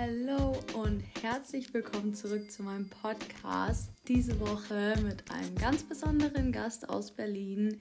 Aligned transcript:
Hallo 0.00 0.56
und 0.76 1.04
herzlich 1.20 1.74
willkommen 1.74 2.14
zurück 2.14 2.50
zu 2.50 2.62
meinem 2.62 2.88
Podcast. 2.88 3.90
Diese 4.08 4.40
Woche 4.40 4.94
mit 5.02 5.30
einem 5.30 5.54
ganz 5.56 5.82
besonderen 5.82 6.52
Gast 6.52 6.88
aus 6.88 7.10
Berlin. 7.10 7.78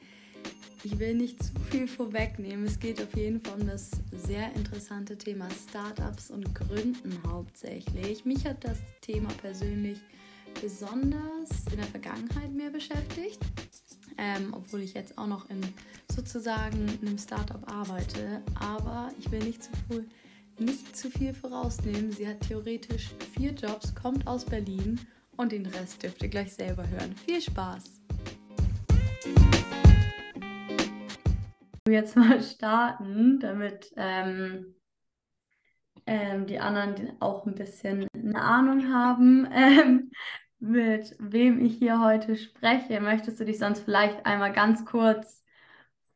Ich 0.83 0.99
will 0.99 1.13
nicht 1.13 1.41
zu 1.41 1.53
viel 1.71 1.87
vorwegnehmen. 1.87 2.65
Es 2.65 2.77
geht 2.77 3.01
auf 3.01 3.15
jeden 3.15 3.39
Fall 3.39 3.61
um 3.61 3.67
das 3.67 3.91
sehr 4.11 4.53
interessante 4.53 5.17
Thema 5.17 5.47
Startups 5.69 6.29
und 6.29 6.53
Gründen 6.53 7.17
hauptsächlich. 7.25 8.25
Mich 8.25 8.45
hat 8.45 8.65
das 8.65 8.79
Thema 8.99 9.29
persönlich 9.41 9.99
besonders 10.61 11.67
in 11.71 11.77
der 11.77 11.87
Vergangenheit 11.87 12.51
mehr 12.51 12.69
beschäftigt, 12.69 13.39
ähm, 14.17 14.53
obwohl 14.53 14.81
ich 14.81 14.93
jetzt 14.93 15.17
auch 15.17 15.27
noch 15.27 15.49
in 15.49 15.61
sozusagen 16.13 16.85
einem 17.01 17.17
Startup 17.17 17.65
arbeite. 17.71 18.41
Aber 18.59 19.09
ich 19.17 19.31
will 19.31 19.39
nicht 19.41 19.63
zu 19.63 19.71
viel 19.87 20.05
nicht 20.59 20.95
zu 20.95 21.09
viel 21.09 21.33
vorausnehmen. 21.33 22.11
Sie 22.11 22.27
hat 22.27 22.41
theoretisch 22.41 23.11
vier 23.33 23.51
Jobs, 23.51 23.95
kommt 23.95 24.27
aus 24.27 24.45
Berlin 24.45 24.99
und 25.37 25.51
den 25.51 25.65
Rest 25.65 26.03
dürft 26.03 26.21
ihr 26.21 26.29
gleich 26.29 26.53
selber 26.53 26.87
hören. 26.87 27.15
Viel 27.25 27.41
Spaß! 27.41 28.01
Jetzt 31.87 32.15
mal 32.15 32.41
starten, 32.43 33.39
damit 33.39 33.91
ähm, 33.95 34.75
ähm, 36.05 36.45
die 36.45 36.59
anderen 36.59 37.19
auch 37.19 37.45
ein 37.45 37.55
bisschen 37.55 38.07
eine 38.13 38.41
Ahnung 38.41 38.93
haben, 38.93 39.47
ähm, 39.53 40.11
mit 40.59 41.15
wem 41.19 41.63
ich 41.65 41.77
hier 41.77 42.01
heute 42.01 42.35
spreche. 42.35 42.99
Möchtest 42.99 43.39
du 43.39 43.45
dich 43.45 43.59
sonst 43.59 43.83
vielleicht 43.83 44.25
einmal 44.25 44.51
ganz 44.51 44.85
kurz 44.85 45.43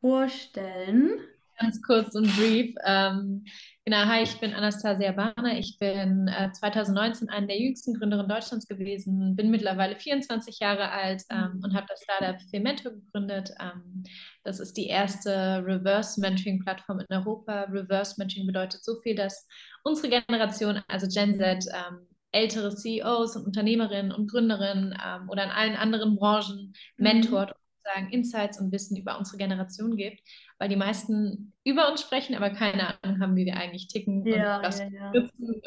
vorstellen? 0.00 1.18
Ganz 1.58 1.80
kurz 1.82 2.14
und 2.14 2.26
brief. 2.36 2.74
Ähm, 2.84 3.44
genau, 3.84 4.04
hi, 4.06 4.22
ich 4.22 4.38
bin 4.40 4.54
Anastasia 4.54 5.12
Barner. 5.12 5.58
Ich 5.58 5.76
bin 5.78 6.28
äh, 6.28 6.50
2019 6.52 7.28
eine 7.28 7.46
der 7.46 7.60
jüngsten 7.60 7.94
Gründerinnen 7.94 8.28
Deutschlands 8.28 8.66
gewesen, 8.66 9.36
bin 9.36 9.50
mittlerweile 9.50 9.96
24 9.96 10.58
Jahre 10.60 10.90
alt 10.90 11.22
ähm, 11.30 11.60
und 11.62 11.74
habe 11.74 11.86
das 11.88 12.02
Startup 12.02 12.40
Femento 12.50 12.90
gegründet. 12.90 13.50
Ähm, 13.60 14.04
das 14.42 14.60
ist 14.60 14.76
die 14.76 14.86
erste 14.86 15.62
Reverse 15.64 16.20
Mentoring 16.20 16.60
Plattform 16.60 17.00
in 17.00 17.16
Europa. 17.16 17.64
Reverse 17.64 18.14
Mentoring 18.18 18.46
bedeutet 18.46 18.82
so 18.84 19.00
viel, 19.02 19.14
dass 19.14 19.46
unsere 19.82 20.08
Generation, 20.08 20.82
also 20.88 21.06
Gen 21.06 21.34
Z, 21.34 21.66
ähm, 21.72 22.06
ältere 22.32 22.74
CEOs 22.74 23.36
und 23.36 23.46
Unternehmerinnen 23.46 24.12
und 24.12 24.30
Gründerinnen 24.30 24.98
ähm, 25.04 25.28
oder 25.28 25.44
in 25.44 25.50
allen 25.50 25.76
anderen 25.76 26.16
Branchen 26.16 26.74
mhm. 26.96 27.04
mentort 27.04 27.52
und 27.52 27.58
sagen 27.84 28.10
Insights 28.10 28.58
und 28.60 28.72
Wissen 28.72 28.96
über 28.96 29.18
unsere 29.18 29.36
Generation 29.36 29.96
gibt 29.96 30.20
weil 30.58 30.68
die 30.68 30.76
meisten 30.76 31.52
über 31.64 31.90
uns 31.90 32.00
sprechen, 32.00 32.34
aber 32.34 32.50
keine 32.50 33.02
Ahnung 33.02 33.20
haben, 33.20 33.36
wie 33.36 33.46
wir 33.46 33.56
eigentlich 33.56 33.88
ticken 33.88 34.24
ja, 34.26 34.58
und 34.58 34.64
was 34.64 34.78
ja, 34.78 34.88
ja. 34.88 35.12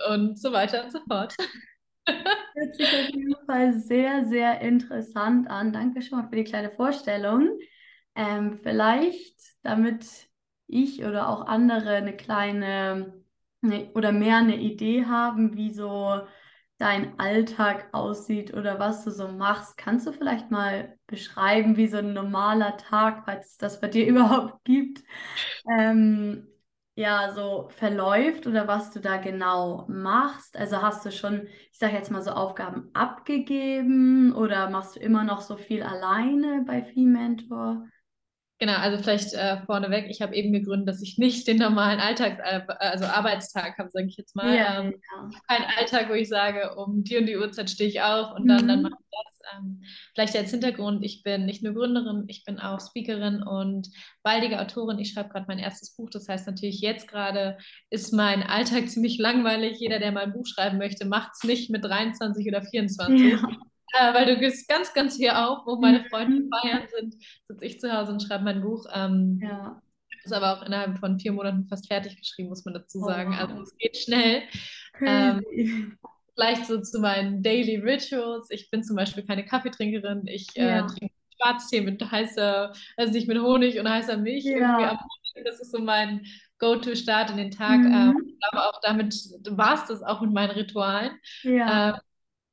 und 0.10 0.40
so 0.40 0.52
weiter 0.52 0.84
und 0.84 0.92
so 0.92 1.00
fort. 1.08 1.36
Hört 2.08 2.76
sich 2.76 2.88
auf 2.88 3.10
jeden 3.10 3.36
Fall 3.46 3.74
sehr, 3.74 4.26
sehr 4.26 4.62
interessant 4.62 5.50
an. 5.50 5.74
Danke 5.74 6.02
schon 6.02 6.20
mal 6.20 6.30
für 6.30 6.38
die 6.38 6.46
kleine 6.46 6.72
Vorstellung. 6.72 7.50
Ähm, 8.16 8.60
vielleicht, 8.64 9.36
damit 9.64 10.06
ich 10.68 11.04
oder 11.04 11.30
auch 11.30 11.46
andere 11.46 11.96
eine 11.96 12.16
kleine 12.16 13.14
eine, 13.62 13.92
oder 13.94 14.12
mehr 14.12 14.38
eine 14.38 14.58
Idee 14.58 15.06
haben, 15.06 15.56
wie 15.56 15.72
so 15.72 16.22
dein 16.78 17.20
Alltag 17.20 17.90
aussieht 17.92 18.54
oder 18.54 18.80
was 18.80 19.04
du 19.04 19.12
so 19.12 19.28
machst. 19.28 19.78
Kannst 19.78 20.08
du 20.08 20.12
vielleicht 20.12 20.52
mal 20.52 20.97
beschreiben, 21.08 21.78
wie 21.78 21.88
so 21.88 21.98
ein 21.98 22.14
normaler 22.14 22.78
Tag, 22.78 23.24
falls 23.26 23.48
es 23.52 23.58
das 23.58 23.82
bei 23.82 23.88
dir 23.88 24.06
überhaupt 24.08 24.64
gibt, 24.66 25.04
ähm, 25.70 26.48
ja, 26.96 27.32
so 27.34 27.70
verläuft 27.70 28.48
oder 28.48 28.68
was 28.68 28.92
du 28.92 29.00
da 29.00 29.18
genau 29.18 29.86
machst? 29.88 30.58
Also 30.58 30.82
hast 30.82 31.06
du 31.06 31.12
schon, 31.12 31.48
ich 31.72 31.78
sage 31.78 31.94
jetzt 31.94 32.10
mal 32.12 32.24
so 32.24 32.32
Aufgaben 32.32 32.90
abgegeben 32.94 34.34
oder 34.34 34.70
machst 34.72 34.96
du 34.96 35.00
immer 35.00 35.24
noch 35.24 35.42
so 35.42 35.58
viel 35.58 35.84
alleine 35.84 36.64
bei 36.66 36.82
Mentor? 36.96 37.88
Genau, 38.60 38.74
also 38.74 38.98
vielleicht 38.98 39.34
äh, 39.34 39.58
vorneweg, 39.68 40.08
ich 40.10 40.22
habe 40.24 40.36
eben 40.36 40.52
gegründet, 40.52 40.90
dass 40.90 41.04
ich 41.04 41.20
nicht 41.20 41.48
den 41.48 41.58
normalen 41.58 42.00
Alltag, 42.00 42.40
äh, 42.44 42.62
also 42.80 43.06
Arbeitstag 43.06 43.78
habe, 43.78 43.92
sage 43.92 44.08
ich 44.08 44.18
jetzt 44.18 44.36
mal. 44.36 44.56
Ja, 44.56 44.80
ähm, 44.80 44.96
ja. 44.96 45.30
Kein 45.48 45.64
Alltag, 45.78 46.10
wo 46.10 46.14
ich 46.14 46.28
sage, 46.28 46.76
um 46.76 47.04
die 47.04 47.18
und 47.18 47.28
die 47.28 47.38
Uhrzeit 47.38 47.70
stehe 47.70 47.90
ich 47.90 48.02
auf 48.02 48.36
und 48.36 48.46
mhm. 48.46 48.48
dann, 48.48 48.68
dann 48.68 48.80
mhm. 48.80 48.84
mache 48.84 48.96
ich 49.00 49.08
das. 49.12 49.40
Ähm, 49.56 49.84
vielleicht 50.16 50.36
als 50.36 50.50
Hintergrund, 50.50 51.06
ich 51.06 51.22
bin 51.22 51.46
nicht 51.46 51.62
nur 51.62 51.76
Gründerin, 51.76 52.26
ich 52.28 52.46
bin 52.46 52.60
auch 52.60 52.80
Speakerin 52.82 53.44
und 53.44 53.90
baldige 54.24 54.60
Autorin. 54.60 54.98
Ich 54.98 55.12
schreibe 55.14 55.30
gerade 55.30 55.46
mein 55.48 55.60
erstes 55.60 55.96
Buch. 55.96 56.10
Das 56.10 56.28
heißt 56.28 56.48
natürlich, 56.48 56.82
jetzt 56.82 57.08
gerade 57.08 57.60
ist 57.92 58.12
mein 58.12 58.42
Alltag 58.42 58.90
ziemlich 58.90 59.20
langweilig. 59.20 59.78
Jeder, 59.80 60.00
der 60.00 60.12
mal 60.12 60.24
ein 60.24 60.34
Buch 60.34 60.48
schreiben 60.48 60.80
möchte, 60.80 61.06
macht 61.06 61.34
es 61.36 61.48
nicht 61.48 61.70
mit 61.70 61.86
23 61.86 62.48
oder 62.48 62.64
24. 62.64 63.34
Ja 63.34 63.50
äh, 63.94 64.14
weil 64.14 64.26
du 64.26 64.38
gehst 64.38 64.68
ganz, 64.68 64.94
ganz 64.94 65.18
viel 65.18 65.30
auf, 65.30 65.66
wo 65.66 65.78
meine 65.78 66.06
Freunde 66.06 66.42
mhm. 66.42 66.50
feiern 66.50 66.88
sind, 66.96 67.16
sitze 67.48 67.66
ich 67.66 67.80
zu 67.80 67.92
Hause 67.92 68.14
und 68.14 68.22
schreibe 68.22 68.44
mein 68.44 68.62
Buch. 68.62 68.86
Ähm, 68.94 69.40
ja. 69.42 69.82
Ist 70.24 70.34
aber 70.34 70.58
auch 70.58 70.66
innerhalb 70.66 70.98
von 71.00 71.20
vier 71.20 71.32
Monaten 71.32 71.68
fast 71.70 71.88
fertig 71.88 72.18
geschrieben, 72.18 72.50
muss 72.50 72.66
man 72.66 72.74
dazu 72.74 73.00
oh, 73.02 73.08
sagen. 73.08 73.34
Oh, 73.34 73.42
wow. 73.42 73.50
Also 73.50 73.62
es 73.62 73.78
geht 73.78 73.98
schnell. 73.98 74.44
Ähm, 75.00 75.98
vielleicht 76.36 76.66
so 76.66 76.82
zu 76.82 77.00
meinen 77.00 77.42
Daily 77.42 77.78
Rituals. 77.78 78.50
Ich 78.50 78.70
bin 78.70 78.84
zum 78.84 78.96
Beispiel 78.96 79.24
keine 79.26 79.46
Kaffeetrinkerin. 79.46 80.28
Ich 80.28 80.48
äh, 80.56 80.68
ja. 80.68 80.80
äh, 80.80 80.88
trinke 80.88 81.14
Schwarztee 81.40 81.82
mit 81.82 82.12
heißer, 82.12 82.74
also 82.98 83.14
nicht 83.14 83.28
mit 83.28 83.40
Honig 83.40 83.80
und 83.80 83.90
heißer 83.90 84.18
Milch. 84.18 84.46
Ja. 84.46 85.00
Das 85.44 85.60
ist 85.60 85.72
so 85.72 85.80
mein 85.80 86.26
Go-To-Start 86.60 87.30
in 87.32 87.38
den 87.38 87.52
Tag. 87.52 87.80
Mhm. 87.80 87.94
Ähm, 87.94 88.38
aber 88.52 88.70
auch 88.70 88.82
damit 88.82 89.16
war 89.50 89.76
es 89.76 89.86
das 89.86 90.04
auch 90.04 90.22
mit 90.22 90.34
meinen 90.34 90.52
Ritualen. 90.52 91.12
Ja. 91.44 91.90
Ähm, 91.90 92.02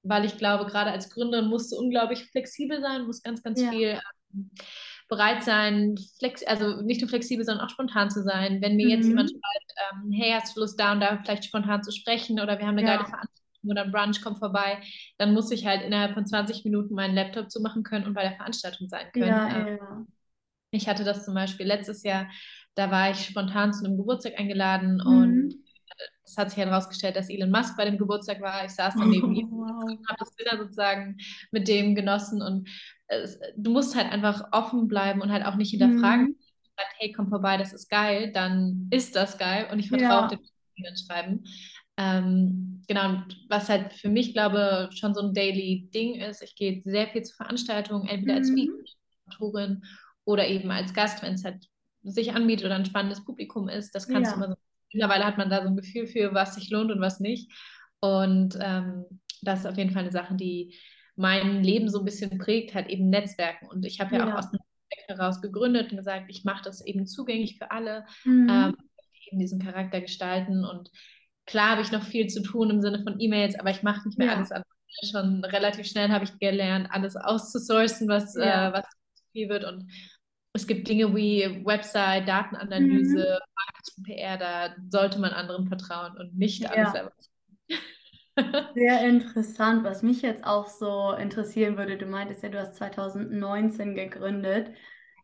weil 0.05 0.25
ich 0.25 0.37
glaube, 0.37 0.67
gerade 0.67 0.91
als 0.91 1.11
Gründerin 1.11 1.49
musst 1.49 1.73
du 1.73 1.77
unglaublich 1.77 2.25
flexibel 2.27 2.81
sein, 2.81 3.07
musst 3.07 3.25
ganz, 3.25 3.43
ganz 3.43 3.61
ja. 3.61 3.71
viel 3.71 4.01
ähm, 4.33 4.51
bereit 5.09 5.43
sein, 5.43 5.97
flex 6.19 6.43
also 6.45 6.83
nicht 6.83 7.01
nur 7.01 7.09
flexibel, 7.09 7.45
sondern 7.45 7.67
auch 7.67 7.71
spontan 7.71 8.11
zu 8.11 8.23
sein. 8.23 8.61
Wenn 8.61 8.77
mir 8.77 8.87
mhm. 8.87 8.93
jetzt 8.93 9.07
jemand 9.07 9.31
schreibt, 9.31 10.05
ähm, 10.05 10.13
hey, 10.13 10.33
hast 10.33 10.57
du 10.57 10.61
Lust 10.61 10.79
da 10.79 10.93
und 10.93 11.01
da 11.01 11.19
vielleicht 11.23 11.45
spontan 11.45 11.83
zu 11.83 11.93
sprechen 11.93 12.41
oder 12.41 12.59
wir 12.59 12.67
haben 12.67 12.79
eine 12.79 12.87
ja. 12.87 12.97
geile 12.97 13.09
Veranstaltung 13.09 13.71
oder 13.71 13.83
ein 13.83 13.93
Brunch 13.93 14.23
kommt 14.23 14.39
vorbei, 14.39 14.81
dann 15.19 15.33
muss 15.33 15.51
ich 15.51 15.67
halt 15.67 15.83
innerhalb 15.83 16.15
von 16.15 16.27
20 16.27 16.65
Minuten 16.65 16.95
meinen 16.95 17.15
Laptop 17.15 17.51
zumachen 17.51 17.83
können 17.83 18.07
und 18.07 18.15
bei 18.15 18.23
der 18.23 18.37
Veranstaltung 18.37 18.89
sein 18.89 19.07
können. 19.13 19.27
Ja, 19.27 19.57
ähm, 19.57 19.79
ja. 19.81 20.07
Ich 20.71 20.89
hatte 20.89 21.05
das 21.05 21.25
zum 21.25 21.35
Beispiel 21.35 21.67
letztes 21.67 22.03
Jahr, 22.03 22.29
da 22.75 22.91
war 22.91 23.11
ich 23.11 23.25
spontan 23.25 23.73
zu 23.73 23.85
einem 23.85 23.97
Geburtstag 23.97 24.39
eingeladen 24.39 25.01
mhm. 25.05 25.07
und 25.07 25.55
es 26.25 26.37
hat 26.37 26.51
sich 26.51 26.59
herausgestellt, 26.59 27.17
dass 27.17 27.29
Elon 27.29 27.51
Musk 27.51 27.77
bei 27.77 27.85
dem 27.85 27.99
Geburtstag 27.99 28.41
war. 28.41 28.65
Ich 28.65 28.73
saß 28.73 28.95
dann 28.95 29.11
neben 29.11 29.35
ihm 29.35 29.51
wow. 29.51 29.85
und 29.85 30.09
habe 30.09 30.19
das 30.19 30.35
Dinner 30.37 30.59
sozusagen 30.59 31.17
mit 31.51 31.69
dem 31.69 31.95
genossen. 31.95 32.43
Und 32.43 32.69
es, 33.07 33.39
du 33.57 33.71
musst 33.71 33.95
halt 33.95 34.11
einfach 34.11 34.49
offen 34.53 34.89
bleiben 34.89 35.21
und 35.21 35.31
halt 35.31 35.45
auch 35.45 35.57
nicht 35.57 35.71
hinterfragen. 35.71 36.29
Mhm. 36.29 36.37
Sagt, 36.77 36.95
hey, 36.99 37.13
komm 37.13 37.29
vorbei, 37.29 37.57
das 37.57 37.73
ist 37.73 37.89
geil, 37.89 38.33
dann 38.33 38.89
ist 38.91 39.15
das 39.15 39.39
geil 39.39 39.69
und 39.71 39.79
ich 39.79 39.89
vertraue 39.89 40.23
ja. 40.23 40.29
dem, 40.29 40.41
die 40.77 41.07
schreiben. 41.07 41.45
Ähm, 41.97 42.83
genau, 42.89 43.11
und 43.11 43.47
was 43.49 43.69
halt 43.69 43.93
für 43.93 44.09
mich, 44.09 44.33
glaube 44.33 44.91
schon 44.93 45.15
so 45.15 45.21
ein 45.21 45.35
Daily-Ding 45.35 46.17
ist, 46.17 46.43
ich 46.43 46.57
gehe 46.57 46.83
sehr 46.85 47.07
viel 47.07 47.23
zu 47.23 47.37
Veranstaltungen, 47.37 48.09
entweder 48.09 48.33
mhm. 48.33 48.39
als 48.39 48.49
Speakerin 49.29 49.85
oder 50.25 50.49
eben 50.49 50.71
als 50.73 50.93
Gast, 50.93 51.23
wenn 51.23 51.35
es 51.35 51.45
halt 51.45 51.69
sich 52.03 52.33
anbietet 52.33 52.67
oder 52.67 52.75
ein 52.75 52.85
spannendes 52.85 53.25
Publikum 53.25 53.69
ist. 53.69 53.95
Das 53.95 54.09
kannst 54.09 54.33
ja. 54.33 54.37
du 54.37 54.45
immer 54.45 54.55
so 54.55 54.61
mittlerweile 54.95 55.25
hat 55.25 55.37
man 55.39 55.51
da 55.51 55.63
so 55.63 55.69
ein 55.69 55.77
Gefühl 55.77 56.07
für, 56.07 56.33
was 56.33 56.55
sich 56.55 56.71
lohnt 56.71 56.91
und 56.91 57.01
was 57.01 57.21
nicht. 57.21 57.53
Und 58.01 58.57
ähm, 58.61 59.05
das 59.43 59.61
ist 59.61 59.67
auf 59.67 59.77
jeden 59.77 59.91
Fall 59.91 60.03
eine 60.03 60.13
Sache, 60.13 60.35
die 60.35 60.75
mein 61.17 61.63
Leben 61.63 61.89
so 61.89 62.01
ein 62.01 62.05
bisschen 62.05 62.39
prägt, 62.39 62.75
halt 62.75 62.89
eben 62.89 63.11
Netzwerken. 63.11 63.69
Und 63.69 63.85
ich 63.85 64.01
habe 64.01 64.15
ja, 64.17 64.27
ja, 64.27 64.33
auch 64.33 64.39
aus 64.39 64.51
dem 64.51 64.59
Netzwerk 64.91 65.19
heraus 65.19 65.41
gegründet 65.41 65.91
und 65.91 65.99
gesagt, 65.99 66.27
ich 66.29 66.45
mache 66.45 66.65
das 66.65 66.85
eben 66.85 67.07
zugänglich 67.07 67.59
für 67.59 67.71
alle, 67.71 68.05
mhm. 68.25 68.49
ähm, 68.51 68.77
eben 69.27 69.39
diesen 69.39 69.61
Charakter 69.61 70.01
gestalten. 70.01 70.65
Und 70.65 70.91
klar 71.47 71.71
habe 71.71 71.83
ich 71.83 71.93
noch 71.93 72.03
viel 72.03 72.27
zu 72.29 72.43
tun 72.43 72.71
im 72.71 72.81
Sinne 72.81 73.03
von 73.03 73.21
E-Mails, 73.21 73.59
aber 73.59 73.71
ich 73.71 73.83
mache 73.83 74.07
nicht 74.09 74.19
mehr 74.19 74.29
ja. 74.29 74.37
alles 74.37 74.53
an. 74.53 74.63
Schon 75.11 75.45
relativ 75.45 75.87
schnell 75.87 76.11
habe 76.11 76.25
ich 76.25 76.39
gelernt, 76.39 76.89
alles 76.91 77.17
auszusourcen, 77.17 78.07
was, 78.07 78.35
ja. 78.37 78.69
äh, 78.69 78.73
was 78.73 78.85
viel 79.33 79.49
wird. 79.49 79.65
Und 79.65 79.91
es 80.55 80.67
gibt 80.67 80.89
Dinge 80.89 81.15
wie 81.15 81.63
Website, 81.65 82.29
Datenanalyse, 82.29 83.17
mhm. 83.17 83.55
Marketing, 83.57 84.05
PR, 84.05 84.37
da 84.39 84.75
sollte 84.89 85.19
man 85.19 85.33
anderen 85.33 85.67
vertrauen 85.67 86.17
und 86.17 86.39
nicht 86.39 86.65
alles 86.71 86.77
ja. 86.77 86.93
selber. 86.93 87.13
Sehr 88.75 89.09
interessant, 89.09 89.85
was 89.85 90.03
mich 90.03 90.23
jetzt 90.23 90.45
auch 90.45 90.69
so 90.69 91.13
interessieren 91.13 91.77
würde. 91.77 91.99
Du 91.99 92.07
meintest 92.07 92.43
ja, 92.43 92.49
du 92.49 92.61
hast 92.61 92.77
2019 92.77 93.95
gegründet. 93.95 94.71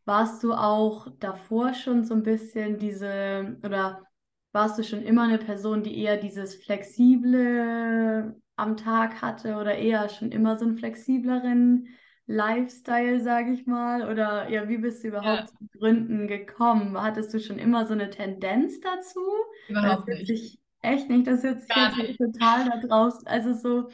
Warst 0.05 0.43
du 0.43 0.53
auch 0.53 1.09
davor 1.19 1.75
schon 1.75 2.05
so 2.05 2.15
ein 2.15 2.23
bisschen 2.23 2.79
diese, 2.79 3.57
oder 3.65 4.05
warst 4.53 4.79
du 4.79 4.85
schon 4.85 5.03
immer 5.03 5.25
eine 5.25 5.39
Person, 5.39 5.85
die 5.85 5.97
eher 5.99 6.17
dieses 6.17 6.57
Flexible 6.57 8.37
am 8.57 8.77
Tag 8.77 9.23
hatte 9.23 9.57
oder 9.57 9.77
eher 9.77 10.09
schon 10.09 10.33
immer 10.33 10.59
so 10.59 10.65
einen 10.65 10.77
flexibleren 10.77 11.89
Lifestyle, 12.31 13.21
sage 13.21 13.53
ich 13.53 13.67
mal? 13.67 14.09
Oder 14.09 14.49
ja, 14.49 14.69
wie 14.69 14.79
bist 14.79 15.03
du 15.03 15.09
überhaupt 15.09 15.41
ja. 15.41 15.47
zu 15.47 15.79
Gründen 15.79 16.29
gekommen? 16.29 16.97
Hattest 17.01 17.35
du 17.35 17.41
schon 17.41 17.59
immer 17.59 17.87
so 17.87 17.93
eine 17.93 18.09
Tendenz 18.09 18.81
dazu? 18.81 19.21
Überhaupt 19.69 20.07
nicht. 20.07 20.27
Sich, 20.29 20.59
echt 20.81 21.11
nicht. 21.11 21.27
Das 21.27 21.43
hört 21.43 21.63
sich 21.63 21.77
jetzt 21.77 21.97
nicht. 21.97 22.19
total 22.19 22.71
da 22.71 22.87
draußen, 22.87 23.27
also 23.27 23.53
so 23.53 23.89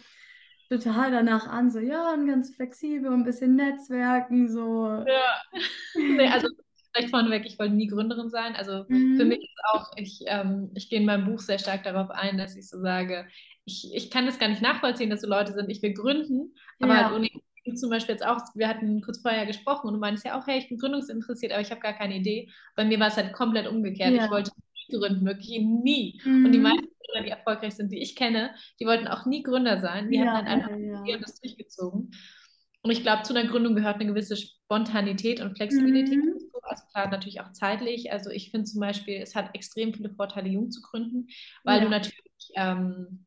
total 0.69 1.13
danach 1.13 1.47
an, 1.47 1.71
so 1.71 1.79
ja, 1.79 2.13
und 2.13 2.27
ganz 2.27 2.55
flexibel, 2.55 3.11
ein 3.11 3.25
bisschen 3.25 3.57
Netzwerken, 3.57 4.49
so. 4.53 4.87
Ja. 5.07 5.41
nee, 5.95 6.29
also 6.29 6.49
vielleicht 6.93 7.11
vorneweg, 7.11 7.47
ich 7.47 7.59
wollte 7.59 7.75
nie 7.75 7.87
Gründerin 7.87 8.29
sein. 8.29 8.55
Also 8.55 8.85
mhm. 8.89 9.17
für 9.17 9.25
mich 9.25 9.39
ist 9.39 9.65
auch, 9.73 9.93
ich, 9.97 10.21
ähm, 10.27 10.71
ich 10.75 10.91
gehe 10.91 11.01
in 11.01 11.07
meinem 11.07 11.25
Buch 11.25 11.39
sehr 11.39 11.59
stark 11.59 11.85
darauf 11.85 12.11
ein, 12.11 12.37
dass 12.37 12.55
ich 12.55 12.69
so 12.69 12.81
sage, 12.81 13.27
ich, 13.65 13.91
ich 13.95 14.11
kann 14.11 14.27
das 14.27 14.39
gar 14.39 14.49
nicht 14.49 14.63
nachvollziehen, 14.63 15.09
dass 15.09 15.23
so 15.23 15.29
Leute 15.29 15.53
sind, 15.53 15.71
ich 15.71 15.83
will 15.83 15.95
gründen, 15.95 16.55
aber 16.81 16.95
ja. 16.95 17.05
halt 17.05 17.15
ohne 17.15 17.29
zum 17.75 17.91
Beispiel 17.91 18.15
jetzt 18.15 18.27
auch, 18.27 18.39
wir 18.55 18.69
hatten 18.69 19.01
kurz 19.01 19.21
vorher 19.21 19.47
gesprochen 19.47 19.89
und 19.89 19.95
du 19.95 20.01
meinst 20.01 20.25
ja 20.25 20.39
auch, 20.39 20.47
hey, 20.47 20.59
ich 20.59 20.69
bin 20.69 20.79
gründungsinteressiert, 20.79 21.53
aber 21.53 21.61
ich 21.61 21.71
habe 21.71 21.81
gar 21.81 21.95
keine 21.95 22.17
Idee. 22.17 22.49
Bei 22.75 22.85
mir 22.85 23.01
war 23.01 23.09
es 23.09 23.17
halt 23.17 23.33
komplett 23.33 23.67
umgekehrt. 23.67 24.15
Ja. 24.15 24.25
Ich 24.25 24.31
wollte 24.31 24.53
nie 24.75 24.97
gründen, 24.97 25.27
wirklich 25.27 25.59
nie. 25.61 26.21
Mhm. 26.25 26.47
Und 26.47 26.53
die 26.53 26.59
mhm. 26.59 26.65
meisten 26.65 26.89
Gründer, 27.07 27.25
die 27.25 27.31
erfolgreich 27.31 27.75
sind, 27.75 27.91
die 27.91 28.01
ich 28.01 28.17
kenne, 28.17 28.55
die 28.81 28.87
wollten 28.87 29.09
auch 29.09 29.27
nie 29.27 29.43
Gründer 29.43 29.81
sein. 29.81 30.11
Die 30.11 30.19
ja, 30.19 30.27
haben 30.27 30.47
dann 30.47 30.63
einfach 30.63 31.07
ja. 31.07 31.19
das 31.19 31.41
durchgezogen. 31.41 32.13
Und 32.83 32.93
ich 32.93 33.03
glaube, 33.03 33.25
zu 33.25 33.35
einer 33.35 33.49
Gründung 33.49 33.75
gehört 33.75 33.97
eine 33.97 34.07
gewisse 34.07 34.37
Spontanität 34.37 35.41
und 35.41 35.57
Flexibilität. 35.57 36.19
Mhm. 36.19 36.39
Also 36.63 36.85
klar, 36.93 37.11
natürlich 37.11 37.41
auch 37.41 37.51
zeitlich. 37.53 38.13
Also 38.13 38.31
ich 38.31 38.51
finde 38.51 38.65
zum 38.65 38.81
Beispiel, 38.81 39.17
es 39.17 39.35
hat 39.35 39.55
extrem 39.55 39.93
viele 39.93 40.11
Vorteile, 40.11 40.49
jung 40.49 40.71
zu 40.71 40.83
gründen, 40.83 41.27
weil 41.65 41.79
ja. 41.79 41.85
du 41.85 41.91
natürlich, 41.91 42.53
ähm, 42.55 43.26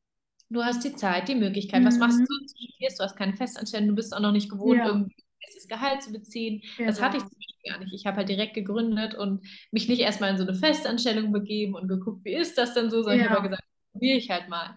du 0.49 0.63
hast 0.63 0.83
die 0.83 0.95
Zeit, 0.95 1.27
die 1.27 1.35
Möglichkeit. 1.35 1.81
Mhm. 1.81 1.87
Was 1.87 1.97
machst 1.97 2.19
du? 2.19 2.25
Du 2.25 3.03
hast 3.03 3.15
keine 3.15 3.33
Festanstellung, 3.33 3.89
du 3.89 3.95
bist 3.95 4.15
auch 4.15 4.19
noch 4.19 4.31
nicht 4.31 4.49
gewohnt, 4.49 4.77
ja. 4.77 4.87
irgendwie 4.87 5.15
festes 5.43 5.67
Gehalt 5.67 6.01
zu 6.01 6.11
beziehen. 6.11 6.61
Genau. 6.77 6.89
Das 6.89 7.01
hatte 7.01 7.17
ich 7.17 7.23
zum 7.23 7.37
Beispiel 7.37 7.71
gar 7.71 7.79
nicht. 7.79 7.93
Ich 7.93 8.05
habe 8.05 8.17
halt 8.17 8.29
direkt 8.29 8.53
gegründet 8.53 9.15
und 9.15 9.45
mich 9.71 9.87
nicht 9.87 10.01
erstmal 10.01 10.31
in 10.31 10.37
so 10.37 10.43
eine 10.43 10.55
Festanstellung 10.55 11.31
begeben 11.31 11.75
und 11.75 11.87
geguckt, 11.87 12.23
wie 12.25 12.35
ist 12.35 12.57
das 12.57 12.73
denn 12.73 12.89
so, 12.89 13.01
sondern 13.01 13.19
ja. 13.19 13.25
ich 13.25 13.31
habe 13.31 13.49
gesagt, 13.49 13.63
probiere 13.91 14.17
ich 14.17 14.29
halt 14.29 14.49
mal. 14.49 14.75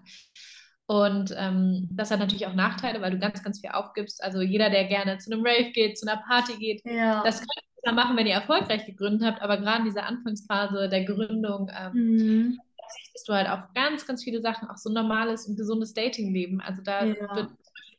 Und 0.86 1.34
ähm, 1.38 1.88
das 1.92 2.10
hat 2.10 2.18
natürlich 2.18 2.46
auch 2.46 2.54
Nachteile, 2.54 3.00
weil 3.00 3.12
du 3.12 3.18
ganz, 3.18 3.42
ganz 3.42 3.60
viel 3.60 3.70
aufgibst. 3.70 4.22
Also 4.22 4.40
jeder, 4.40 4.68
der 4.68 4.84
gerne 4.84 5.18
zu 5.18 5.32
einem 5.32 5.44
Rave 5.44 5.70
geht, 5.72 5.96
zu 5.96 6.06
einer 6.06 6.20
Party 6.22 6.56
geht, 6.58 6.82
ja. 6.84 7.22
das 7.22 7.38
könnt 7.38 7.50
ihr 7.86 7.92
machen, 7.92 8.16
wenn 8.16 8.26
ihr 8.26 8.34
erfolgreich 8.34 8.84
gegründet 8.84 9.26
habt. 9.26 9.42
Aber 9.42 9.56
gerade 9.58 9.78
in 9.78 9.84
dieser 9.86 10.06
Anfangsphase 10.06 10.88
der 10.88 11.04
Gründung 11.04 11.70
ähm, 11.74 11.92
mhm. 11.92 12.58
Verzichtest 12.92 13.28
du 13.28 13.32
halt 13.32 13.48
auf 13.48 13.60
ganz, 13.74 14.06
ganz 14.06 14.24
viele 14.24 14.40
Sachen, 14.40 14.68
auch 14.68 14.76
so 14.76 14.90
ein 14.90 14.94
normales 14.94 15.46
und 15.46 15.56
gesundes 15.56 15.94
Datingleben. 15.94 16.60
Also 16.60 16.82
da 16.82 17.04
ja. 17.04 17.34
wird 17.34 17.50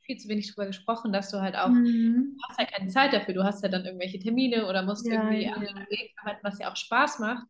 viel 0.05 0.17
zu 0.17 0.27
wenig 0.27 0.51
drüber 0.51 0.67
gesprochen, 0.67 1.13
dass 1.13 1.31
du 1.31 1.41
halt 1.41 1.55
auch, 1.55 1.69
mhm. 1.69 2.35
du 2.37 2.43
hast 2.47 2.57
halt 2.57 2.71
keine 2.71 2.89
Zeit 2.89 3.13
dafür. 3.13 3.33
Du 3.33 3.43
hast 3.43 3.63
ja 3.63 3.69
dann 3.69 3.85
irgendwelche 3.85 4.19
Termine 4.19 4.67
oder 4.67 4.83
musst 4.83 5.07
ja, 5.07 5.13
irgendwie 5.13 5.45
ja. 5.45 5.53
am 5.53 5.63
Weg 5.63 6.13
arbeiten, 6.21 6.41
was 6.43 6.59
ja 6.59 6.71
auch 6.71 6.75
Spaß 6.75 7.19
macht. 7.19 7.45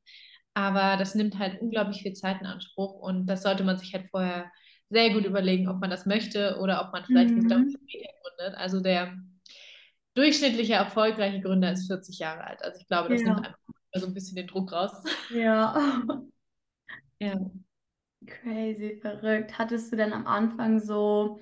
Aber 0.54 0.98
das 0.98 1.16
nimmt 1.16 1.40
halt 1.40 1.62
unglaublich 1.62 2.04
viel 2.04 2.14
Zeit 2.14 2.40
in 2.42 2.48
Anspruch 2.48 2.94
und 3.00 3.26
das 3.26 3.42
sollte 3.42 3.64
man 3.64 3.78
sich 3.78 3.94
halt 3.94 4.10
vorher 4.12 4.52
sehr 4.90 5.12
gut 5.12 5.26
überlegen, 5.26 5.68
ob 5.68 5.80
man 5.80 5.90
das 5.90 6.06
möchte 6.06 6.60
oder 6.60 6.86
ob 6.86 6.94
man 6.94 7.06
vielleicht 7.06 7.32
mhm. 7.32 7.38
nicht 7.40 7.52
damit 7.52 7.74
gründet. 7.74 8.58
Also 8.58 8.80
der 8.80 9.18
durchschnittliche 10.14 10.74
erfolgreiche 10.74 11.42
Gründer 11.42 11.72
ist 11.72 11.88
40 11.88 12.20
Jahre 12.20 12.44
alt. 12.44 12.64
Also 12.64 12.80
ich 12.80 12.88
glaube, 12.88 13.10
das 13.10 13.22
ja. 13.22 13.30
nimmt 13.30 13.48
einfach 13.48 13.60
so 13.96 14.06
ein 14.06 14.14
bisschen 14.14 14.36
den 14.36 14.48
Druck 14.48 14.72
raus. 14.72 14.92
Ja. 15.34 16.04
ja. 17.20 17.36
Crazy, 18.28 18.98
verrückt. 19.02 19.58
Hattest 19.60 19.92
du 19.92 19.98
denn 19.98 20.14
am 20.14 20.28
Anfang 20.28 20.80
so 20.80 21.40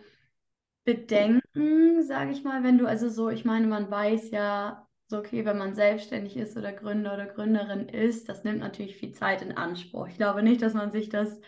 Bedenken, 0.86 2.04
sage 2.04 2.32
ich 2.32 2.44
mal, 2.44 2.64
wenn 2.64 2.78
du, 2.80 2.88
also 2.88 3.10
so, 3.10 3.30
ich 3.30 3.46
meine, 3.46 3.68
man 3.68 3.92
weiß 3.92 4.32
ja, 4.32 4.88
so 5.08 5.20
okay, 5.20 5.46
wenn 5.46 5.58
man 5.60 5.76
selbstständig 5.76 6.38
ist 6.38 6.58
oder 6.58 6.74
Gründer 6.74 7.14
oder 7.16 7.28
Gründerin 7.28 7.90
ist, 7.90 8.30
das 8.30 8.44
nimmt 8.46 8.60
natürlich 8.60 8.98
viel 8.98 9.14
Zeit 9.14 9.42
in 9.44 9.58
Anspruch. 9.58 10.08
Ich 10.10 10.18
glaube 10.18 10.44
nicht, 10.44 10.62
dass 10.64 10.74
man 10.76 10.92
sich 10.92 11.10
das 11.10 11.42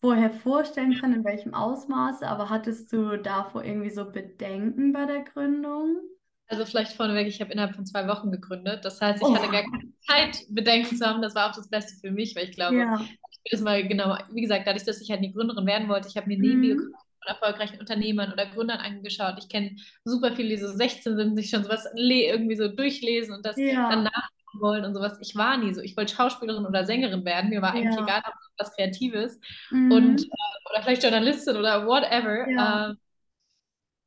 vorher 0.00 0.30
vorstellen 0.30 0.98
kann, 1.00 1.14
in 1.14 1.24
welchem 1.24 1.54
Ausmaße, 1.54 2.28
aber 2.28 2.50
hattest 2.50 2.92
du 2.92 3.18
davor 3.18 3.64
irgendwie 3.64 3.90
so 3.90 4.10
Bedenken 4.12 4.92
bei 4.92 5.06
der 5.06 5.22
Gründung? 5.24 5.98
Also 6.48 6.64
vielleicht 6.64 6.92
vorneweg, 6.92 7.26
ich 7.26 7.40
habe 7.40 7.52
innerhalb 7.52 7.74
von 7.74 7.86
zwei 7.86 8.06
Wochen 8.06 8.30
gegründet. 8.30 8.84
Das 8.84 9.00
heißt, 9.00 9.20
ich 9.20 9.28
oh. 9.28 9.34
hatte 9.34 9.50
gar 9.50 9.62
keine 9.62 9.92
Zeit, 10.00 10.44
Bedenken 10.48 10.96
zu 10.96 11.04
haben. 11.04 11.22
Das 11.22 11.34
war 11.34 11.50
auch 11.50 11.56
das 11.56 11.68
Beste 11.68 11.94
für 12.00 12.12
mich, 12.12 12.36
weil 12.36 12.44
ich 12.44 12.52
glaube, 12.52 12.76
ja. 12.76 13.00
ich 13.00 13.52
will 13.52 13.58
es 13.58 13.60
mal 13.60 13.86
genau, 13.86 14.16
wie 14.32 14.42
gesagt, 14.42 14.66
dadurch, 14.66 14.84
dass 14.84 15.00
ich 15.00 15.10
halt 15.10 15.20
nie 15.20 15.32
Gründerin 15.32 15.66
werden 15.66 15.88
wollte, 15.88 16.08
ich 16.08 16.16
habe 16.16 16.28
mir 16.28 16.38
nie 16.38 16.54
mhm. 16.54 16.60
Biografien 16.60 16.92
von 16.92 17.34
erfolgreichen 17.34 17.80
Unternehmern 17.80 18.32
oder 18.32 18.46
Gründern 18.46 18.78
angeschaut. 18.78 19.34
Ich 19.38 19.48
kenne 19.48 19.76
super 20.04 20.36
viele, 20.36 20.50
die 20.50 20.58
so 20.58 20.68
16 20.68 21.16
sind, 21.16 21.36
sich 21.36 21.50
schon 21.50 21.64
sowas 21.64 21.88
irgendwie 21.96 22.56
so 22.56 22.68
durchlesen 22.68 23.34
und 23.34 23.44
das 23.44 23.56
ja. 23.56 23.90
dann 23.90 24.04
nach 24.04 24.30
wollen 24.60 24.84
und 24.84 24.94
sowas. 24.94 25.18
Ich 25.20 25.36
war 25.36 25.56
nie 25.56 25.74
so. 25.74 25.80
Ich 25.80 25.96
wollte 25.96 26.14
Schauspielerin 26.14 26.66
oder 26.66 26.84
Sängerin 26.84 27.24
werden. 27.24 27.50
Mir 27.50 27.62
war 27.62 27.74
ja. 27.74 27.82
eigentlich 27.82 28.00
egal, 28.00 28.22
ob 28.24 28.34
was 28.58 28.74
Kreatives. 28.74 29.38
Mhm. 29.70 29.92
Und, 29.92 30.22
äh, 30.22 30.70
oder 30.70 30.82
vielleicht 30.82 31.02
Journalistin 31.02 31.56
oder 31.56 31.86
whatever. 31.86 32.48
Ja. 32.50 32.90
Äh, 32.90 32.94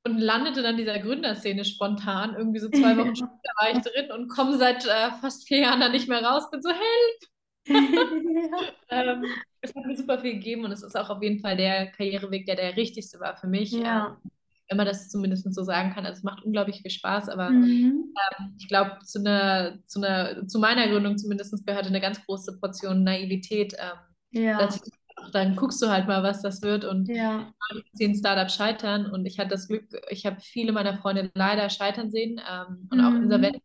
und 0.10 0.20
landete 0.20 0.62
dann 0.62 0.78
dieser 0.78 1.00
Gründerszene 1.00 1.66
spontan. 1.66 2.36
Irgendwie 2.36 2.60
so 2.60 2.70
zwei 2.70 2.98
Wochen 2.98 3.16
später 3.16 3.54
war 3.60 3.72
ich 3.72 3.82
drin 3.82 4.12
und 4.12 4.30
komme 4.30 4.58
seit 4.58 4.86
äh, 4.86 5.12
fast 5.22 5.48
vier 5.48 5.60
Jahren 5.60 5.80
da 5.80 5.90
nicht 5.90 6.10
mehr 6.10 6.24
raus. 6.24 6.50
Bin 6.52 6.62
so, 6.62 6.70
help! 6.70 7.20
ähm, 8.90 9.26
es 9.62 9.76
hat 9.76 9.86
mir 9.86 9.96
super 9.96 10.20
viel 10.20 10.34
gegeben 10.34 10.66
und 10.66 10.72
es 10.72 10.84
ist 10.84 10.98
auch 10.98 11.10
auf 11.10 11.22
jeden 11.22 11.40
Fall 11.40 11.58
der 11.58 11.88
Karriereweg, 11.92 12.46
der 12.46 12.56
der 12.56 12.76
richtigste 12.76 13.20
war 13.20 13.38
für 13.38 13.48
mich. 13.48 13.72
Ja. 13.72 14.18
Ähm, 14.24 14.32
wenn 14.70 14.78
man 14.78 14.86
das 14.86 15.10
zumindest 15.10 15.52
so 15.52 15.64
sagen 15.64 15.94
kann. 15.94 16.06
Also 16.06 16.20
es 16.20 16.24
macht 16.24 16.44
unglaublich 16.44 16.84
viel 16.84 16.92
Spaß, 16.92 17.30
aber 17.30 17.50
mhm. 17.50 18.14
ähm, 18.40 18.56
ich 18.60 18.68
glaube, 18.68 19.00
zu, 19.04 19.20
ne, 19.20 19.82
zu, 19.88 20.00
ne, 20.00 20.44
zu 20.46 20.60
meiner 20.60 20.88
Gründung 20.88 21.18
zumindest 21.18 21.66
gehörte 21.66 21.90
eine 21.90 22.00
ganz 22.00 22.24
große 22.24 22.60
Portion 22.60 23.04
Naivität. 23.04 23.74
Ähm, 23.80 24.44
ja. 24.44 24.60
dass 24.60 24.76
ich, 24.76 24.94
dann 25.32 25.56
guckst 25.56 25.82
du 25.82 25.90
halt 25.90 26.08
mal, 26.08 26.24
was 26.24 26.42
das 26.42 26.62
wird 26.62 26.86
und 26.86 27.08
ja. 27.08 27.54
zehn 27.94 28.16
Startups 28.16 28.56
scheitern 28.56 29.06
und 29.08 29.26
ich 29.26 29.40
hatte 29.40 29.50
das 29.50 29.68
Glück, 29.68 29.86
ich 30.10 30.26
habe 30.26 30.40
viele 30.42 30.72
meiner 30.72 30.98
Freunde 30.98 31.32
leider 31.34 31.70
scheitern 31.70 32.12
sehen 32.12 32.42
ähm, 32.50 32.88
und 32.92 33.00
mhm. 33.00 33.06
auch 33.06 33.16
insolvent 33.16 33.58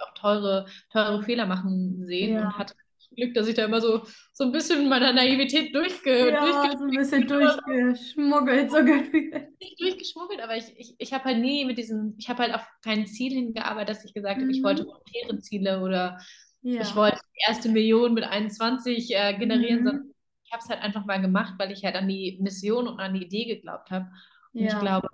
auch 0.00 0.14
teure, 0.14 0.66
teure 0.92 1.22
Fehler 1.22 1.46
machen 1.46 2.04
sehen 2.06 2.34
ja. 2.34 2.44
und 2.44 2.58
hatte 2.58 2.74
Glück, 3.16 3.34
dass 3.34 3.48
ich 3.48 3.54
da 3.54 3.64
immer 3.64 3.80
so, 3.80 4.02
so 4.32 4.44
ein 4.44 4.52
bisschen 4.52 4.80
mit 4.80 4.90
meiner 4.90 5.12
Naivität 5.12 5.74
durchge 5.74 6.30
ja, 6.30 6.40
durchge 6.40 6.78
so 6.78 6.84
ein 6.84 6.90
bisschen 6.90 7.26
durchgeschmuggelt 7.26 8.70
so 8.70 8.84
gefühlt. 8.84 9.34
Nicht 9.60 9.80
durchgeschmuggelt, 9.80 10.40
aber 10.40 10.56
ich, 10.56 10.72
ich, 10.76 10.94
ich 10.98 11.12
habe 11.12 11.24
halt 11.24 11.38
nie 11.38 11.64
mit 11.64 11.78
diesem, 11.78 12.14
ich 12.18 12.28
habe 12.28 12.42
halt 12.42 12.54
auf 12.54 12.66
kein 12.84 13.06
Ziel 13.06 13.32
hingearbeitet, 13.32 13.96
dass 13.96 14.04
ich 14.04 14.14
gesagt 14.14 14.40
habe, 14.40 14.50
ich 14.50 14.62
wollte 14.62 14.82
mhm. 14.82 14.88
monetäre 14.88 15.38
Ziele 15.40 15.80
oder 15.80 16.18
ja. 16.62 16.82
ich 16.82 16.94
wollte 16.94 17.18
die 17.34 17.44
erste 17.48 17.68
Million 17.68 18.14
mit 18.14 18.24
21 18.24 19.14
äh, 19.14 19.38
generieren, 19.38 19.80
mhm. 19.80 19.86
sondern 19.86 20.14
ich 20.46 20.52
habe 20.52 20.62
es 20.62 20.68
halt 20.68 20.82
einfach 20.82 21.04
mal 21.04 21.20
gemacht, 21.20 21.54
weil 21.58 21.72
ich 21.72 21.84
halt 21.84 21.96
an 21.96 22.08
die 22.08 22.38
Mission 22.40 22.86
und 22.86 23.00
an 23.00 23.14
die 23.14 23.24
Idee 23.24 23.46
geglaubt 23.46 23.90
habe. 23.90 24.06
Und 24.52 24.62
ja. 24.62 24.72
ich 24.72 24.78
glaube, 24.78 25.08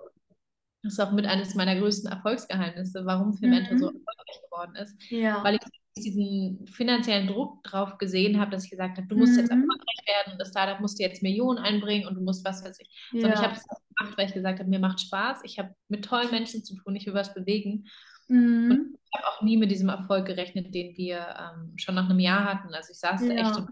das 0.83 0.93
ist 0.93 0.99
auch 0.99 1.11
mit 1.11 1.25
eines 1.25 1.55
meiner 1.55 1.75
größten 1.75 2.11
Erfolgsgeheimnisse, 2.11 3.05
warum 3.05 3.33
Filmentor 3.33 3.73
mhm. 3.73 3.79
so 3.79 3.85
erfolgreich 3.87 4.41
geworden 4.43 4.75
ist. 4.75 5.11
Ja. 5.11 5.43
Weil 5.43 5.55
ich 5.55 5.61
diesen 5.95 6.65
finanziellen 6.67 7.27
Druck 7.27 7.63
drauf 7.63 7.97
gesehen 7.97 8.39
habe, 8.39 8.51
dass 8.51 8.65
ich 8.65 8.71
gesagt 8.71 8.97
habe, 8.97 9.07
du 9.07 9.15
musst 9.15 9.33
mhm. 9.33 9.39
jetzt 9.39 9.51
erfolgreich 9.51 10.07
werden 10.07 10.33
und 10.33 10.39
das 10.39 10.49
Startup 10.49 10.79
musst 10.79 10.99
du 10.99 11.03
jetzt 11.03 11.21
Millionen 11.21 11.59
einbringen 11.59 12.07
und 12.07 12.15
du 12.15 12.21
musst 12.21 12.43
was 12.45 12.63
weiß 12.63 12.79
ich. 12.79 12.89
Ja. 13.11 13.21
Sondern 13.21 13.39
ich 13.39 13.45
habe 13.45 13.55
es 13.55 13.63
gemacht, 13.63 14.17
weil 14.17 14.27
ich 14.27 14.33
gesagt 14.33 14.59
habe, 14.59 14.69
mir 14.69 14.79
macht 14.79 15.01
Spaß, 15.01 15.41
ich 15.43 15.59
habe 15.59 15.73
mit 15.87 16.05
tollen 16.05 16.31
Menschen 16.31 16.63
zu 16.63 16.75
tun, 16.75 16.95
ich 16.95 17.05
will 17.05 17.13
was 17.13 17.33
bewegen. 17.33 17.85
Mhm. 18.27 18.71
Und 18.71 18.97
ich 19.05 19.19
habe 19.19 19.27
auch 19.27 19.41
nie 19.41 19.57
mit 19.57 19.71
diesem 19.71 19.89
Erfolg 19.89 20.25
gerechnet, 20.25 20.73
den 20.73 20.97
wir 20.97 21.35
ähm, 21.39 21.73
schon 21.77 21.95
nach 21.95 22.09
einem 22.09 22.19
Jahr 22.19 22.45
hatten. 22.45 22.73
Also 22.73 22.91
ich 22.91 22.99
saß 22.99 23.21
ja. 23.21 23.27
da 23.27 23.33
echt 23.35 23.57
und 23.57 23.69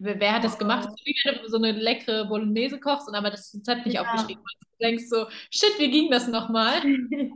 wer, 0.00 0.32
hat 0.32 0.44
das 0.44 0.58
gemacht, 0.58 0.88
dass 0.88 1.40
du 1.42 1.48
so 1.48 1.56
eine 1.58 1.72
leckere 1.72 2.26
Bolognese 2.26 2.80
kochst 2.80 3.08
und 3.08 3.14
aber 3.14 3.30
das 3.30 3.54
Rezept 3.54 3.86
nicht 3.86 3.94
ja. 3.94 4.02
aufgeschrieben 4.02 4.42
hast. 4.42 4.60
Du 4.60 4.86
denkst 4.86 5.04
so, 5.08 5.26
shit, 5.50 5.78
wie 5.78 5.90
ging 5.90 6.10
das 6.10 6.26
nochmal? 6.26 6.82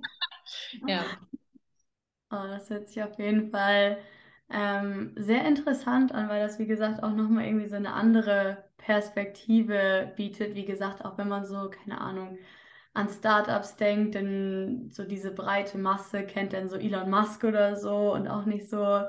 ja. 0.87 1.05
Oh, 2.31 2.47
das 2.49 2.71
hört 2.71 2.89
sich 2.89 3.03
auf 3.03 3.19
jeden 3.19 3.51
Fall 3.51 3.99
ähm, 4.51 5.13
sehr 5.17 5.45
interessant 5.45 6.13
an, 6.13 6.29
weil 6.29 6.41
das, 6.41 6.59
wie 6.59 6.67
gesagt, 6.67 7.03
auch 7.03 7.13
nochmal 7.13 7.45
irgendwie 7.45 7.69
so 7.69 7.77
eine 7.77 7.93
andere 7.93 8.65
Perspektive 8.77 10.13
bietet. 10.17 10.55
Wie 10.55 10.65
gesagt, 10.65 11.05
auch 11.05 11.17
wenn 11.19 11.29
man 11.29 11.47
so, 11.47 11.71
keine 11.71 12.01
Ahnung, 12.01 12.39
an 12.93 13.09
Startups 13.09 13.77
denkt, 13.77 14.15
denn 14.15 14.91
so 14.91 15.05
diese 15.05 15.33
breite 15.33 15.79
Masse 15.79 16.25
kennt 16.25 16.53
dann 16.53 16.69
so 16.69 16.77
Elon 16.77 17.11
Musk 17.11 17.45
oder 17.45 17.77
so 17.77 18.13
und 18.15 18.29
auch 18.29 18.45
nicht 18.47 18.69
so, 18.69 19.03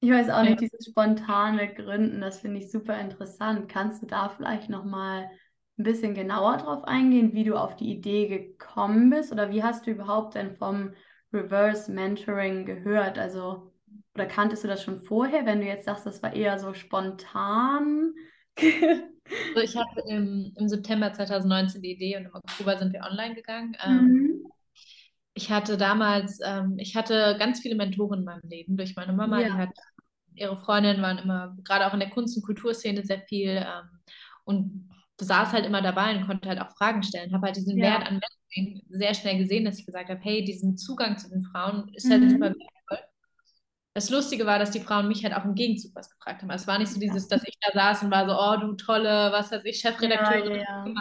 ich 0.00 0.10
weiß 0.10 0.30
auch 0.30 0.42
nicht, 0.42 0.60
diese 0.60 0.78
spontane 0.82 1.74
Gründen, 1.74 2.20
das 2.20 2.40
finde 2.40 2.60
ich 2.60 2.70
super 2.70 2.98
interessant. 2.98 3.68
Kannst 3.68 4.02
du 4.02 4.06
da 4.06 4.30
vielleicht 4.30 4.70
nochmal 4.70 5.30
ein 5.78 5.82
bisschen 5.82 6.14
genauer 6.14 6.56
drauf 6.56 6.84
eingehen, 6.84 7.34
wie 7.34 7.44
du 7.44 7.56
auf 7.56 7.76
die 7.76 7.90
Idee 7.90 8.26
gekommen 8.28 9.10
bist 9.10 9.30
oder 9.30 9.50
wie 9.50 9.62
hast 9.62 9.86
du 9.86 9.90
überhaupt 9.90 10.34
denn 10.34 10.56
vom 10.56 10.94
Reverse 11.32 11.92
Mentoring 11.92 12.64
gehört? 12.64 13.18
Also, 13.18 13.72
oder 14.14 14.26
kanntest 14.26 14.64
du 14.64 14.68
das 14.68 14.82
schon 14.82 15.02
vorher, 15.02 15.44
wenn 15.44 15.60
du 15.60 15.66
jetzt 15.66 15.84
sagst, 15.84 16.06
das 16.06 16.22
war 16.22 16.34
eher 16.34 16.58
so 16.58 16.72
spontan? 16.72 18.14
also 18.58 19.60
ich 19.62 19.76
habe 19.76 20.02
im, 20.08 20.52
im, 20.56 20.68
September 20.68 21.12
2019 21.12 21.82
die 21.82 21.92
Idee 21.92 22.16
und 22.16 22.24
im 22.24 22.34
Oktober 22.34 22.78
sind 22.78 22.92
wir 22.92 23.02
online 23.02 23.34
gegangen. 23.34 23.76
Ähm, 23.84 24.04
mhm. 24.06 24.52
Ich 25.40 25.50
hatte 25.50 25.78
damals, 25.78 26.38
ähm, 26.44 26.74
ich 26.78 26.96
hatte 26.96 27.36
ganz 27.38 27.60
viele 27.60 27.74
Mentoren 27.74 28.20
in 28.20 28.24
meinem 28.26 28.48
Leben 28.48 28.76
durch 28.76 28.94
meine 28.94 29.14
Mama, 29.14 29.40
ja. 29.40 29.48
die 29.48 29.54
hat 29.54 29.70
ihre 30.34 30.58
Freundinnen 30.58 31.02
waren 31.02 31.18
immer, 31.18 31.56
gerade 31.64 31.86
auch 31.86 31.94
in 31.94 32.00
der 32.00 32.10
Kunst- 32.10 32.36
und 32.36 32.44
Kulturszene 32.44 33.02
sehr 33.02 33.20
viel 33.22 33.56
ähm, 33.56 34.00
und 34.44 34.88
saß 35.18 35.52
halt 35.52 35.66
immer 35.66 35.82
dabei 35.82 36.16
und 36.16 36.26
konnte 36.26 36.48
halt 36.48 36.60
auch 36.60 36.70
Fragen 36.76 37.02
stellen. 37.02 37.32
Habe 37.32 37.46
halt 37.46 37.56
diesen 37.56 37.76
ja. 37.78 37.86
Wert 37.86 38.06
an 38.06 38.20
Mentoring 38.54 38.82
sehr 38.90 39.14
schnell 39.14 39.38
gesehen, 39.38 39.64
dass 39.64 39.78
ich 39.78 39.86
gesagt 39.86 40.10
habe, 40.10 40.20
hey, 40.22 40.44
diesen 40.44 40.76
Zugang 40.76 41.18
zu 41.18 41.28
den 41.28 41.42
Frauen 41.42 41.90
ist 41.94 42.10
halt 42.10 42.22
mhm. 42.22 42.30
super 42.30 42.46
wertvoll. 42.46 43.06
Das 43.94 44.10
Lustige 44.10 44.46
war, 44.46 44.58
dass 44.58 44.70
die 44.70 44.80
Frauen 44.80 45.08
mich 45.08 45.24
halt 45.24 45.34
auch 45.34 45.44
im 45.44 45.54
Gegenzug 45.54 45.94
was 45.94 46.10
gefragt 46.10 46.42
haben. 46.42 46.50
Also 46.50 46.62
es 46.62 46.68
war 46.68 46.78
nicht 46.78 46.92
so 46.92 47.00
dieses, 47.00 47.28
dass 47.28 47.42
ich 47.46 47.56
da 47.60 47.72
saß 47.72 48.02
und 48.02 48.10
war 48.10 48.26
so, 48.26 48.34
oh, 48.34 48.66
du 48.66 48.76
tolle, 48.76 49.32
was 49.32 49.50
weiß 49.50 49.64
ich, 49.64 49.80
Chefredakteurin. 49.80 50.60
Ja, 50.60 50.86
ja, 50.86 50.94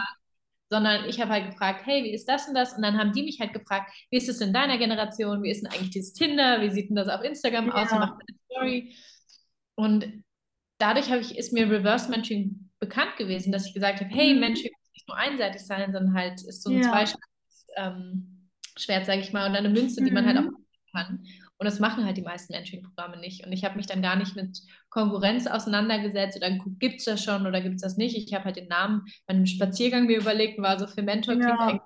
Sondern 0.69 1.05
ich 1.09 1.19
habe 1.19 1.31
halt 1.31 1.49
gefragt, 1.51 1.81
hey, 1.85 2.03
wie 2.03 2.13
ist 2.13 2.29
das 2.29 2.47
und 2.47 2.53
das? 2.53 2.73
Und 2.73 2.83
dann 2.83 2.97
haben 2.97 3.11
die 3.11 3.23
mich 3.23 3.39
halt 3.39 3.53
gefragt, 3.53 3.91
wie 4.11 4.17
ist 4.17 4.29
es 4.29 4.39
in 4.39 4.53
deiner 4.53 4.77
Generation? 4.77 5.41
Wie 5.41 5.49
ist 5.49 5.63
denn 5.63 5.71
eigentlich 5.71 5.89
dieses 5.89 6.13
Tinder? 6.13 6.61
Wie 6.61 6.69
sieht 6.69 6.89
denn 6.89 6.95
das 6.95 7.09
auf 7.09 7.23
Instagram 7.23 7.71
aus? 7.71 7.91
Wie 7.91 7.95
macht 7.95 8.21
eine 8.21 8.37
Story? 8.45 8.95
Und 9.75 10.23
dadurch 10.77 11.09
ich, 11.09 11.37
ist 11.37 11.53
mir 11.53 11.69
Reverse 11.69 12.09
Mentoring 12.09 12.69
bekannt 12.79 13.17
gewesen, 13.17 13.51
dass 13.51 13.65
ich 13.65 13.73
gesagt 13.73 13.99
habe, 13.99 14.09
hey, 14.09 14.33
mhm. 14.33 14.41
Mentoring 14.41 14.71
muss 14.79 14.93
nicht 14.93 15.07
nur 15.07 15.17
einseitig 15.17 15.61
sein, 15.61 15.91
sondern 15.91 16.13
halt 16.13 16.41
ist 16.43 16.63
so 16.63 16.69
ein 16.69 16.81
ja. 16.81 16.89
zweischneidiges 16.89 17.67
ähm, 17.75 18.49
Schwert, 18.77 19.05
sage 19.05 19.21
ich 19.21 19.33
mal, 19.33 19.49
und 19.49 19.55
eine 19.55 19.69
Münze, 19.69 20.03
die 20.03 20.11
man 20.11 20.25
halt 20.25 20.39
mhm. 20.39 20.55
auch 20.55 20.91
kann. 20.93 21.25
Und 21.59 21.65
das 21.65 21.79
machen 21.79 22.05
halt 22.05 22.15
die 22.15 22.21
meisten 22.21 22.53
Mentoring-Programme 22.53 23.17
nicht. 23.17 23.45
Und 23.45 23.51
ich 23.51 23.65
habe 23.65 23.75
mich 23.75 23.85
dann 23.85 24.01
gar 24.01 24.15
nicht 24.15 24.33
mit 24.33 24.61
Konkurrenz 24.89 25.45
auseinandergesetzt 25.45 26.37
oder 26.37 26.51
gibt 26.79 26.99
es 26.99 27.05
das 27.05 27.21
schon 27.21 27.45
oder 27.45 27.59
gibt 27.59 27.75
es 27.75 27.81
das 27.81 27.97
nicht. 27.97 28.15
Ich 28.15 28.33
habe 28.33 28.45
halt 28.45 28.55
den 28.55 28.69
Namen 28.69 29.01
bei 29.27 29.33
einem 29.33 29.45
Spaziergang 29.45 30.05
mir 30.05 30.19
überlegt 30.19 30.57
und 30.57 30.63
war 30.63 30.79
so 30.79 30.87
für 30.87 31.01
Mentor 31.01 31.35
ja. 31.35 31.81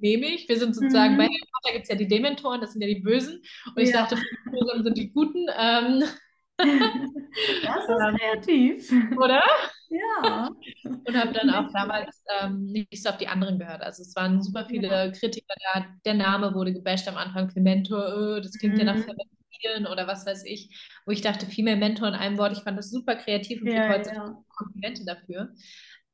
nehme 0.00 0.24
ich. 0.24 0.48
Wir 0.48 0.58
sind 0.58 0.74
sozusagen, 0.74 1.14
mhm. 1.14 1.18
bei 1.18 1.24
Harry 1.24 1.48
Potter 1.52 1.74
gibt 1.74 1.82
es 1.82 1.90
ja 1.90 1.96
die 1.96 2.08
Dementoren, 2.08 2.62
das 2.62 2.72
sind 2.72 2.80
ja 2.80 2.88
die 2.88 3.00
Bösen. 3.00 3.42
Und 3.74 3.82
ich 3.82 3.92
dachte, 3.92 4.16
Mentoren 4.46 4.84
sind 4.84 4.96
die 4.96 5.12
Guten. 5.12 5.46
Ähm, 5.54 6.02
das 6.56 7.88
ist 7.88 8.18
kreativ. 8.18 8.92
Oder? 9.18 9.42
Ja. 9.90 10.50
Und 10.84 11.16
habe 11.16 11.32
dann 11.32 11.50
auch 11.50 11.70
damals 11.72 12.22
ähm, 12.40 12.66
nicht 12.66 13.02
so 13.02 13.10
auf 13.10 13.18
die 13.18 13.28
anderen 13.28 13.58
gehört. 13.58 13.82
Also 13.82 14.02
es 14.02 14.14
waren 14.16 14.42
super 14.42 14.66
viele 14.66 14.88
ja. 14.88 15.10
Kritiker 15.10 15.54
da. 15.74 15.86
Der 16.04 16.14
Name 16.14 16.54
wurde 16.54 16.72
gebasht 16.72 17.08
am 17.08 17.16
Anfang 17.16 17.50
für 17.50 17.60
Mentor. 17.60 18.14
Oh, 18.16 18.40
das 18.40 18.52
klingt 18.52 18.74
mhm. 18.74 18.80
ja 18.80 18.86
nach 18.86 18.96
Feminieren 18.96 19.86
oder 19.90 20.06
was 20.06 20.24
weiß 20.24 20.44
ich. 20.44 20.88
Wo 21.04 21.12
ich 21.12 21.20
dachte, 21.20 21.46
viel 21.46 21.64
mehr 21.64 21.76
Mentor 21.76 22.08
in 22.08 22.14
einem 22.14 22.38
Wort. 22.38 22.52
Ich 22.52 22.62
fand 22.62 22.78
das 22.78 22.90
super 22.90 23.16
kreativ 23.16 23.60
und 23.60 23.68
ja, 23.68 23.88
kriege 23.88 23.98
heute 23.98 24.14
ja. 24.14 24.44
Komplimente 24.56 25.04
dafür. 25.04 25.54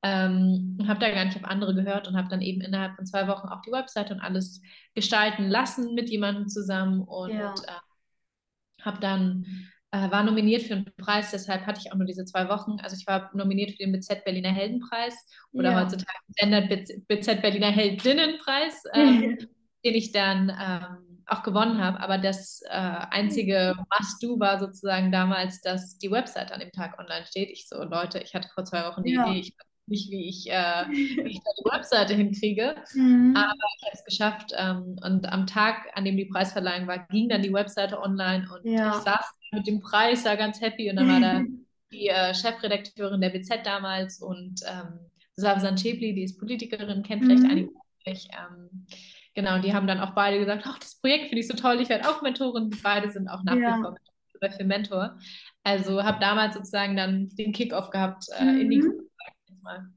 Ähm, 0.03 0.79
habe 0.87 1.01
da 1.01 1.11
gar 1.11 1.25
nicht 1.25 1.37
auf 1.37 1.45
andere 1.45 1.75
gehört 1.75 2.09
und 2.09 2.17
habe 2.17 2.29
dann 2.29 2.41
eben 2.41 2.61
innerhalb 2.61 2.97
von 2.97 3.07
zwei 3.07 3.29
Wochen 3.29 3.49
auch 3.49 3.61
die 3.63 3.73
Webseite 3.73 4.15
und 4.15 4.21
alles 4.21 4.63
gestalten 4.95 5.49
lassen 5.49 5.95
mit 5.95 6.11
jemandem 6.11 6.49
zusammen 6.49 7.03
und 7.03 7.33
ja. 7.33 7.55
äh, 7.55 8.83
habe 8.85 9.01
dann 9.01 9.69
war 10.11 10.23
nominiert 10.23 10.63
für 10.63 10.75
einen 10.75 10.93
Preis, 10.97 11.31
deshalb 11.31 11.67
hatte 11.67 11.81
ich 11.81 11.93
auch 11.93 11.97
nur 11.97 12.07
diese 12.07 12.25
zwei 12.25 12.49
Wochen. 12.49 12.79
Also 12.81 12.97
ich 12.99 13.07
war 13.07 13.31
nominiert 13.35 13.73
für 13.73 13.79
den 13.79 13.93
BZ 13.93 14.25
Berliner 14.25 14.53
Heldenpreis 14.53 15.15
oder 15.53 15.73
ja. 15.73 15.81
heutzutage 15.81 16.19
Standard 16.37 16.69
BZ 17.09 17.43
Berliner 17.43 17.71
Heldinnenpreis, 17.71 18.83
ähm, 18.95 19.39
den 19.85 19.95
ich 19.95 20.13
dann 20.13 20.51
ähm, 20.51 21.23
auch 21.27 21.43
gewonnen 21.43 21.83
habe. 21.83 22.01
Aber 22.01 22.19
das 22.19 22.63
äh, 22.69 22.71
einzige 22.71 23.75
Must-Do 23.99 24.39
war 24.39 24.59
sozusagen 24.59 25.11
damals, 25.13 25.61
dass 25.61 25.99
die 25.99 26.11
Website 26.11 26.53
an 26.53 26.61
dem 26.61 26.73
Tag 26.73 26.99
online 26.99 27.27
steht. 27.27 27.51
Ich 27.51 27.69
so, 27.69 27.83
Leute, 27.83 28.21
ich 28.21 28.35
hatte 28.35 28.49
vor 28.55 28.65
zwei 28.65 28.85
Wochen 28.87 29.03
die 29.03 29.15
ja. 29.15 29.27
Idee, 29.27 29.41
ich 29.41 29.55
nicht, 29.87 30.11
wie 30.11 30.29
ich, 30.29 30.51
äh, 30.51 30.85
wie 30.91 31.31
ich 31.31 31.41
da 31.41 31.51
die 31.59 31.77
Webseite 31.77 32.15
hinkriege. 32.15 32.77
Mhm. 32.95 33.35
Aber 33.37 33.53
ich 33.79 33.87
habe 33.87 33.95
es 33.95 34.05
geschafft. 34.05 34.53
Ähm, 34.57 34.97
und 35.05 35.31
am 35.33 35.47
Tag, 35.47 35.89
an 35.95 36.05
dem 36.05 36.17
die 36.17 36.27
Preisverleihung 36.27 36.87
war, 36.87 37.07
ging 37.09 37.29
dann 37.29 37.43
die 37.43 37.53
Webseite 37.53 38.01
online 38.01 38.49
und 38.53 38.71
ja. 38.71 38.91
ich 38.91 39.03
saß 39.03 39.25
mit 39.53 39.67
dem 39.67 39.81
Preis, 39.81 40.25
war 40.25 40.37
ganz 40.37 40.61
happy. 40.61 40.91
Und 40.91 40.97
dann 40.97 41.09
war 41.09 41.21
da 41.21 41.43
die 41.93 42.09
äh, 42.09 42.35
Chefredakteurin 42.35 43.21
der 43.21 43.31
BZ 43.31 43.65
damals 43.65 44.21
und 44.21 44.61
ähm, 44.67 44.99
Savsan 45.37 45.77
Chebli, 45.77 46.15
die 46.15 46.25
ist 46.25 46.39
Politikerin, 46.39 47.03
kennt 47.03 47.25
vielleicht 47.25 47.43
mhm. 47.43 47.51
einige. 47.51 47.71
Ähm, 48.07 48.87
genau, 49.35 49.59
die 49.59 49.75
haben 49.75 49.87
dann 49.87 50.01
auch 50.01 50.15
beide 50.15 50.39
gesagt, 50.39 50.63
ach, 50.67 50.79
das 50.79 50.99
Projekt 51.01 51.29
finde 51.29 51.41
ich 51.41 51.49
so 51.49 51.55
toll, 51.55 51.81
ich 51.81 51.89
werde 51.89 52.09
auch 52.09 52.23
Mentorin. 52.23 52.71
Beide 52.83 53.11
sind 53.11 53.29
auch 53.29 53.43
nach 53.45 53.57
ja. 53.57 53.77
wie 53.77 53.83
vor 53.83 53.97
für 54.57 54.65
Mentor. 54.65 55.19
Also 55.65 56.05
habe 56.05 56.21
damals 56.21 56.55
sozusagen 56.55 56.97
dann 56.97 57.31
den 57.31 57.53
Kickoff 57.53 57.91
gehabt 57.91 58.27
äh, 58.39 58.45
mhm. 58.45 58.61
in 58.61 58.71
die 58.71 58.79
Gruppe 58.81 59.06
mal. 59.67 59.91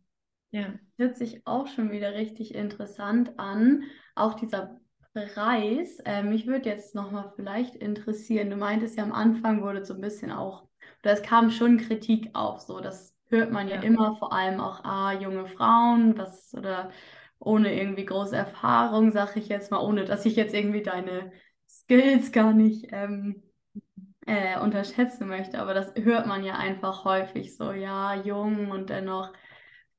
Ja, 0.52 0.74
hört 0.98 1.16
sich 1.16 1.46
auch 1.46 1.68
schon 1.68 1.92
wieder 1.92 2.14
richtig 2.14 2.56
interessant 2.56 3.38
an. 3.38 3.84
Auch 4.16 4.34
dieser 4.34 4.80
Preis. 5.14 6.00
Äh, 6.06 6.24
mich 6.24 6.48
würde 6.48 6.70
jetzt 6.70 6.96
nochmal 6.96 7.32
vielleicht 7.36 7.76
interessieren. 7.76 8.50
Du 8.50 8.58
meintest 8.58 8.98
ja 8.98 9.04
am 9.04 9.12
Anfang 9.12 9.62
wurde 9.62 9.86
so 9.86 9.94
ein 9.94 10.02
bisschen 10.02 10.32
auch, 10.32 10.68
oder 11.04 11.14
es 11.14 11.22
kam 11.22 11.52
schon 11.52 11.78
Kritik 11.78 12.30
auf, 12.34 12.62
so 12.62 12.80
das 12.80 13.16
hört 13.28 13.52
man 13.52 13.68
ja, 13.68 13.76
ja. 13.76 13.82
immer, 13.82 14.16
vor 14.18 14.34
allem 14.34 14.60
auch 14.60 14.84
ah, 14.84 15.14
junge 15.14 15.46
Frauen, 15.48 16.18
was 16.18 16.54
oder 16.56 16.90
ohne 17.40 17.80
irgendwie 17.80 18.06
große 18.06 18.36
Erfahrung, 18.36 19.12
sage 19.12 19.40
ich 19.40 19.48
jetzt 19.50 19.72
mal, 19.72 19.82
ohne 19.82 20.06
dass 20.06 20.26
ich 20.26 20.36
jetzt 20.36 20.54
irgendwie 20.54 20.82
deine 20.82 21.32
Skills 21.68 22.32
gar 22.32 22.54
nicht 22.54 22.88
ähm, 22.92 23.44
äh, 24.26 24.60
unterschätzen 24.60 25.28
möchte, 25.28 25.60
aber 25.60 25.74
das 25.74 25.94
hört 25.96 26.28
man 26.28 26.44
ja 26.44 26.56
einfach 26.56 27.06
häufig 27.06 27.56
so, 27.56 27.72
ja, 27.72 28.16
jung 28.16 28.72
und 28.72 28.90
dennoch 28.90 29.32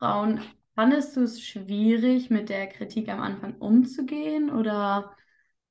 Frauen. 0.01 0.41
Fandest 0.75 1.17
du 1.17 1.23
es 1.23 1.43
schwierig, 1.43 2.31
mit 2.31 2.49
der 2.49 2.67
Kritik 2.67 3.09
am 3.11 3.21
Anfang 3.21 3.57
umzugehen? 3.59 4.51
Oder 4.51 5.15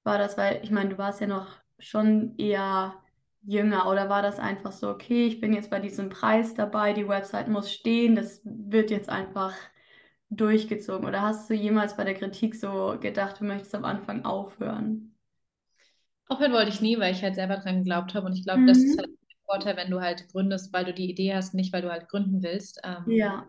war 0.04 0.18
das, 0.18 0.38
weil, 0.38 0.62
ich 0.64 0.72
meine, 0.72 0.90
du 0.90 0.98
warst 0.98 1.20
ja 1.20 1.28
noch 1.28 1.48
schon 1.80 2.38
eher 2.38 2.94
jünger 3.42 3.90
oder 3.90 4.10
war 4.10 4.22
das 4.22 4.38
einfach 4.38 4.72
so, 4.72 4.90
okay, 4.90 5.26
ich 5.26 5.42
bin 5.42 5.54
jetzt 5.54 5.72
bei 5.72 5.80
diesem 5.80 6.10
Preis 6.10 6.54
dabei, 6.54 6.94
die 6.94 7.08
Website 7.08 7.48
muss 7.48 7.72
stehen, 7.72 8.16
das 8.16 8.42
wird 8.44 8.92
jetzt 8.92 9.10
einfach 9.10 9.56
durchgezogen? 10.30 11.08
Oder 11.08 11.22
hast 11.22 11.50
du 11.50 11.56
jemals 11.56 11.98
bei 11.98 12.04
der 12.04 12.14
Kritik 12.14 12.54
so 12.54 12.98
gedacht, 13.00 13.40
du 13.40 13.46
möchtest 13.46 13.74
am 13.74 13.86
Anfang 13.86 14.26
aufhören? 14.26 15.16
Aufhören 16.28 16.54
wollte 16.54 16.70
ich 16.70 16.82
nie, 16.82 17.00
weil 17.00 17.14
ich 17.14 17.24
halt 17.24 17.34
selber 17.34 17.58
dran 17.58 17.78
geglaubt 17.78 18.14
habe 18.14 18.28
und 18.28 18.34
ich 18.34 18.44
glaube, 18.44 18.62
mhm. 18.62 18.68
das 18.68 18.78
ist 18.78 19.00
halt 19.00 19.10
der 19.10 19.38
Vorteil, 19.46 19.78
wenn 19.78 19.90
du 19.90 20.02
halt 20.02 20.28
gründest, 20.32 20.72
weil 20.72 20.86
du 20.86 20.94
die 20.94 21.10
Idee 21.10 21.34
hast, 21.34 21.56
nicht 21.56 21.74
weil 21.74 21.82
du 21.82 21.90
halt 21.90 22.08
gründen 22.10 22.44
willst. 22.44 22.80
Ähm, 22.84 23.10
ja 23.10 23.48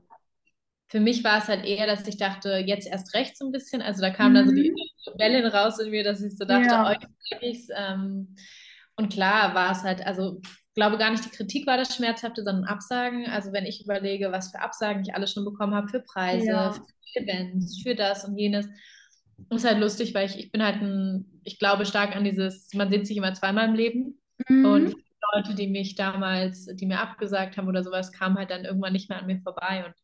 für 0.90 1.00
mich 1.00 1.22
war 1.22 1.38
es 1.38 1.46
halt 1.46 1.64
eher, 1.64 1.86
dass 1.86 2.06
ich 2.06 2.16
dachte, 2.16 2.64
jetzt 2.66 2.86
erst 2.86 3.14
recht 3.14 3.36
so 3.38 3.46
ein 3.46 3.52
bisschen. 3.52 3.80
Also 3.80 4.00
da 4.00 4.10
kamen 4.10 4.32
mhm. 4.32 4.34
dann 4.34 4.48
so 4.48 4.54
die 4.54 4.70
mhm. 4.70 5.18
Wellen 5.18 5.46
raus 5.46 5.78
in 5.78 5.90
mir, 5.90 6.02
dass 6.02 6.20
ich 6.20 6.36
so 6.36 6.44
dachte, 6.44 6.66
ja. 6.66 6.90
oh, 6.90 7.06
ich 7.40 7.68
ähm, 7.76 8.34
Und 8.96 9.12
klar 9.12 9.54
war 9.54 9.70
es 9.70 9.84
halt, 9.84 10.04
also 10.04 10.40
ich 10.42 10.74
glaube 10.74 10.98
gar 10.98 11.12
nicht, 11.12 11.24
die 11.24 11.30
Kritik 11.30 11.66
war 11.66 11.76
das 11.76 11.94
Schmerzhafte, 11.94 12.42
sondern 12.42 12.64
Absagen. 12.64 13.26
Also 13.26 13.52
wenn 13.52 13.66
ich 13.66 13.84
überlege, 13.84 14.32
was 14.32 14.50
für 14.50 14.60
Absagen 14.60 15.02
ich 15.02 15.14
alles 15.14 15.32
schon 15.32 15.44
bekommen 15.44 15.74
habe 15.74 15.88
für 15.88 16.00
Preise, 16.00 16.46
ja. 16.46 16.72
für 16.72 16.82
Events, 17.14 17.80
für 17.82 17.94
das 17.94 18.24
und 18.24 18.36
jenes. 18.36 18.68
Ist 19.50 19.64
halt 19.64 19.78
lustig, 19.78 20.12
weil 20.12 20.26
ich, 20.26 20.38
ich 20.38 20.50
bin 20.50 20.62
halt 20.62 20.82
ein, 20.82 21.40
ich 21.44 21.58
glaube 21.58 21.86
stark 21.86 22.16
an 22.16 22.24
dieses, 22.24 22.68
man 22.74 22.90
sieht 22.90 23.06
sich 23.06 23.16
immer 23.16 23.32
zweimal 23.32 23.68
im 23.68 23.74
Leben. 23.74 24.20
Mhm. 24.48 24.64
Und 24.64 24.96
Leute, 25.34 25.54
die 25.54 25.68
mich 25.68 25.94
damals, 25.94 26.66
die 26.66 26.86
mir 26.86 27.00
abgesagt 27.00 27.56
haben 27.56 27.68
oder 27.68 27.84
sowas, 27.84 28.12
kamen 28.12 28.36
halt 28.36 28.50
dann 28.50 28.64
irgendwann 28.64 28.92
nicht 28.92 29.08
mehr 29.08 29.20
an 29.20 29.26
mir 29.26 29.40
vorbei. 29.40 29.84
Und 29.86 29.94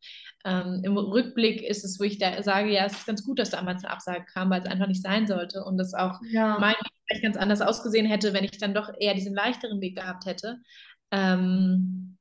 ähm, 0.45 0.81
im 0.83 0.97
Rückblick 0.97 1.61
ist 1.61 1.83
es, 1.83 1.99
wo 1.99 2.03
ich 2.03 2.17
da 2.17 2.41
sage, 2.43 2.71
ja, 2.71 2.85
es 2.85 2.93
ist 2.93 3.07
ganz 3.07 3.23
gut, 3.23 3.39
dass 3.39 3.51
damals 3.51 3.83
eine 3.83 3.93
Absage 3.93 4.25
kam, 4.25 4.49
weil 4.49 4.61
es 4.61 4.67
einfach 4.67 4.87
nicht 4.87 5.01
sein 5.01 5.27
sollte 5.27 5.63
und 5.63 5.77
das 5.77 5.93
auch 5.93 6.19
ja. 6.29 6.57
mein 6.59 6.75
vielleicht 7.07 7.23
ganz 7.23 7.37
anders 7.37 7.61
ausgesehen 7.61 8.05
hätte, 8.05 8.33
wenn 8.33 8.43
ich 8.43 8.57
dann 8.57 8.73
doch 8.73 8.91
eher 8.99 9.13
diesen 9.13 9.33
leichteren 9.33 9.81
Weg 9.81 9.95
gehabt 9.95 10.25
hätte. 10.25 10.57
Ähm, 11.11 12.17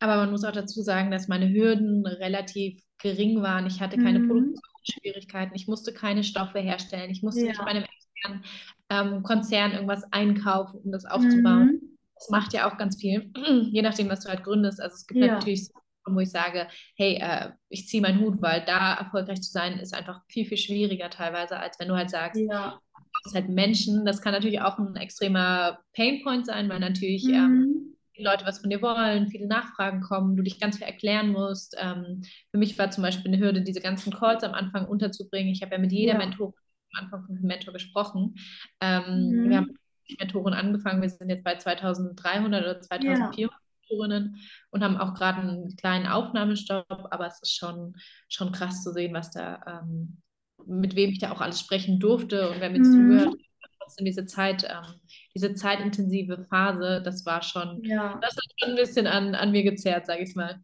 aber 0.00 0.16
man 0.16 0.30
muss 0.30 0.44
auch 0.44 0.52
dazu 0.52 0.82
sagen, 0.82 1.10
dass 1.10 1.28
meine 1.28 1.48
Hürden 1.48 2.04
relativ 2.06 2.82
gering 2.98 3.42
waren. 3.42 3.66
Ich 3.66 3.80
hatte 3.80 3.96
keine 3.96 4.18
mhm. 4.18 4.28
Produktionsschwierigkeiten, 4.28 5.54
ich 5.54 5.68
musste 5.68 5.92
keine 5.92 6.24
Stoffe 6.24 6.58
herstellen, 6.58 7.10
ich 7.10 7.22
musste 7.22 7.42
ja. 7.42 7.48
nicht 7.48 7.58
bei 7.58 7.66
einem 7.66 7.84
externen 7.84 8.44
ähm, 8.90 9.22
Konzern 9.22 9.72
irgendwas 9.72 10.04
einkaufen, 10.12 10.80
um 10.84 10.92
das 10.92 11.04
aufzubauen. 11.04 11.80
Mhm 11.82 11.93
das 12.24 12.30
macht 12.30 12.52
ja 12.52 12.70
auch 12.70 12.78
ganz 12.78 13.00
viel, 13.00 13.30
je 13.70 13.82
nachdem, 13.82 14.08
was 14.08 14.20
du 14.20 14.28
halt 14.28 14.44
gründest. 14.44 14.80
Also 14.80 14.94
es 14.94 15.06
gibt 15.06 15.20
ja. 15.20 15.34
natürlich 15.34 15.70
wo 16.06 16.20
ich 16.20 16.30
sage, 16.30 16.68
hey, 16.96 17.14
äh, 17.14 17.50
ich 17.70 17.88
ziehe 17.88 18.02
meinen 18.02 18.20
Hut, 18.20 18.42
weil 18.42 18.62
da 18.66 18.94
erfolgreich 18.94 19.40
zu 19.40 19.50
sein, 19.50 19.78
ist 19.78 19.94
einfach 19.94 20.20
viel, 20.28 20.44
viel 20.44 20.58
schwieriger 20.58 21.08
teilweise, 21.08 21.58
als 21.58 21.78
wenn 21.78 21.88
du 21.88 21.96
halt 21.96 22.10
sagst, 22.10 22.38
ja. 22.40 22.78
du 22.94 23.02
hast 23.24 23.34
halt 23.34 23.48
Menschen. 23.48 24.04
Das 24.04 24.20
kann 24.20 24.32
natürlich 24.32 24.60
auch 24.60 24.78
ein 24.78 24.96
extremer 24.96 25.78
Painpoint 25.94 26.44
sein, 26.44 26.68
weil 26.68 26.80
natürlich 26.80 27.24
ähm, 27.24 27.32
mhm. 27.32 27.62
ähm, 27.62 27.96
die 28.18 28.22
Leute 28.22 28.44
was 28.44 28.58
von 28.58 28.70
dir 28.70 28.82
wollen, 28.82 29.28
viele 29.28 29.46
Nachfragen 29.46 30.02
kommen, 30.02 30.36
du 30.36 30.42
dich 30.42 30.60
ganz 30.60 30.76
viel 30.76 30.86
erklären 30.86 31.30
musst. 31.30 31.74
Ähm, 31.80 32.22
für 32.50 32.58
mich 32.58 32.78
war 32.78 32.90
zum 32.90 33.02
Beispiel 33.02 33.32
eine 33.32 33.42
Hürde, 33.42 33.62
diese 33.62 33.80
ganzen 33.80 34.12
Calls 34.12 34.44
am 34.44 34.52
Anfang 34.52 34.86
unterzubringen. 34.86 35.52
Ich 35.52 35.62
habe 35.62 35.72
ja 35.72 35.80
mit 35.80 35.92
jeder 35.92 36.12
ja. 36.12 36.18
Mentor 36.18 36.52
am 36.92 37.04
Anfang 37.04 37.24
von 37.24 37.34
dem 37.34 37.46
Mentor 37.46 37.72
gesprochen. 37.72 38.34
Ähm, 38.80 39.30
mhm. 39.30 39.48
Wir 39.48 39.56
haben 39.56 39.74
Mentoren 40.18 40.54
angefangen. 40.54 41.02
Wir 41.02 41.10
sind 41.10 41.28
jetzt 41.28 41.44
bei 41.44 41.56
2300 41.56 42.62
oder 42.62 42.80
2400 42.80 43.38
ja. 43.38 43.48
Mentorinnen 43.88 44.36
und 44.70 44.82
haben 44.82 44.96
auch 44.96 45.14
gerade 45.14 45.40
einen 45.40 45.76
kleinen 45.76 46.06
Aufnahmestopp, 46.06 47.08
aber 47.10 47.26
es 47.26 47.40
ist 47.42 47.56
schon, 47.56 47.94
schon 48.28 48.52
krass 48.52 48.82
zu 48.82 48.92
sehen, 48.92 49.14
was 49.14 49.30
da, 49.30 49.82
ähm, 49.82 50.20
mit 50.66 50.96
wem 50.96 51.10
ich 51.10 51.18
da 51.18 51.32
auch 51.32 51.40
alles 51.40 51.60
sprechen 51.60 52.00
durfte 52.00 52.50
und 52.50 52.60
wer 52.60 52.70
mir 52.70 52.78
mhm. 52.78 52.84
zugehört 52.84 53.36
trotzdem 53.84 54.04
diese 54.04 54.26
Zeit, 54.26 54.64
ähm, 54.64 55.00
diese 55.34 55.54
zeitintensive 55.54 56.46
Phase, 56.48 57.02
das 57.04 57.24
war 57.26 57.42
schon, 57.42 57.82
ja. 57.84 58.18
das 58.20 58.32
hat 58.32 58.44
schon 58.58 58.70
ein 58.70 58.76
bisschen 58.76 59.06
an, 59.06 59.34
an 59.34 59.52
mir 59.52 59.62
gezerrt, 59.62 60.06
sage 60.06 60.22
ich 60.22 60.34
mal. 60.34 60.60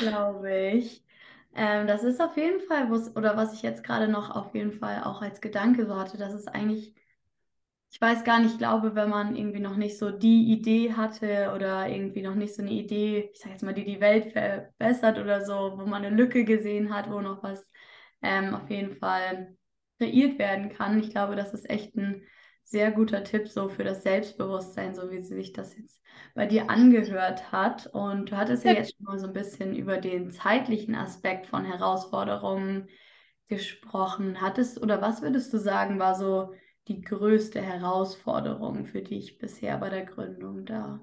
Glaube 0.00 0.70
ich. 0.72 1.02
Ähm, 1.54 1.86
das 1.86 2.02
ist 2.02 2.20
auf 2.20 2.36
jeden 2.36 2.60
Fall, 2.60 2.90
oder 3.14 3.36
was 3.36 3.54
ich 3.54 3.62
jetzt 3.62 3.82
gerade 3.82 4.08
noch 4.08 4.30
auf 4.30 4.54
jeden 4.54 4.72
Fall 4.72 5.02
auch 5.04 5.22
als 5.22 5.40
Gedanke 5.40 5.86
so 5.86 5.96
hatte, 5.96 6.18
dass 6.18 6.34
es 6.34 6.46
eigentlich, 6.46 6.94
ich 7.96 8.00
weiß 8.02 8.24
gar 8.24 8.40
nicht, 8.40 8.52
ich 8.52 8.58
glaube, 8.58 8.94
wenn 8.94 9.08
man 9.08 9.34
irgendwie 9.34 9.58
noch 9.58 9.76
nicht 9.76 9.96
so 9.96 10.10
die 10.10 10.52
Idee 10.52 10.92
hatte 10.92 11.50
oder 11.54 11.88
irgendwie 11.88 12.20
noch 12.20 12.34
nicht 12.34 12.54
so 12.54 12.60
eine 12.60 12.70
Idee, 12.70 13.30
ich 13.32 13.38
sage 13.38 13.52
jetzt 13.52 13.62
mal, 13.62 13.72
die 13.72 13.86
die 13.86 14.02
Welt 14.02 14.32
verbessert 14.32 15.18
oder 15.18 15.46
so, 15.46 15.78
wo 15.78 15.86
man 15.86 16.04
eine 16.04 16.14
Lücke 16.14 16.44
gesehen 16.44 16.94
hat, 16.94 17.10
wo 17.10 17.22
noch 17.22 17.42
was 17.42 17.66
ähm, 18.20 18.54
auf 18.54 18.68
jeden 18.68 18.96
Fall 18.96 19.56
kreiert 19.98 20.38
werden 20.38 20.68
kann. 20.68 21.00
Ich 21.00 21.08
glaube, 21.08 21.36
das 21.36 21.54
ist 21.54 21.70
echt 21.70 21.96
ein 21.96 22.22
sehr 22.64 22.90
guter 22.90 23.24
Tipp 23.24 23.48
so 23.48 23.70
für 23.70 23.82
das 23.82 24.02
Selbstbewusstsein, 24.02 24.94
so 24.94 25.10
wie 25.10 25.22
sich 25.22 25.54
das 25.54 25.74
jetzt 25.78 25.98
bei 26.34 26.44
dir 26.44 26.68
angehört 26.68 27.50
hat. 27.50 27.86
Und 27.86 28.30
du 28.30 28.36
hattest 28.36 28.66
ja 28.66 28.72
jetzt 28.72 28.94
schon 28.94 29.06
mal 29.06 29.18
so 29.18 29.28
ein 29.28 29.32
bisschen 29.32 29.74
über 29.74 29.96
den 29.96 30.30
zeitlichen 30.30 30.94
Aspekt 30.96 31.46
von 31.46 31.64
Herausforderungen 31.64 32.90
gesprochen. 33.48 34.42
Hattest 34.42 34.82
oder 34.82 35.00
was 35.00 35.22
würdest 35.22 35.50
du 35.54 35.56
sagen, 35.56 35.98
war 35.98 36.14
so 36.14 36.52
die 36.88 37.00
größte 37.00 37.60
Herausforderung 37.60 38.86
für 38.86 39.02
dich 39.02 39.38
bisher 39.38 39.78
bei 39.78 39.90
der 39.90 40.04
Gründung 40.04 40.64
da? 40.64 41.00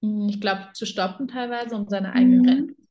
Ich 0.00 0.40
glaube, 0.40 0.68
zu 0.74 0.86
stoppen 0.86 1.28
teilweise, 1.28 1.74
um 1.74 1.88
seine 1.88 2.12
eigenen 2.12 2.40
mhm. 2.40 2.44
Grenzen 2.44 2.88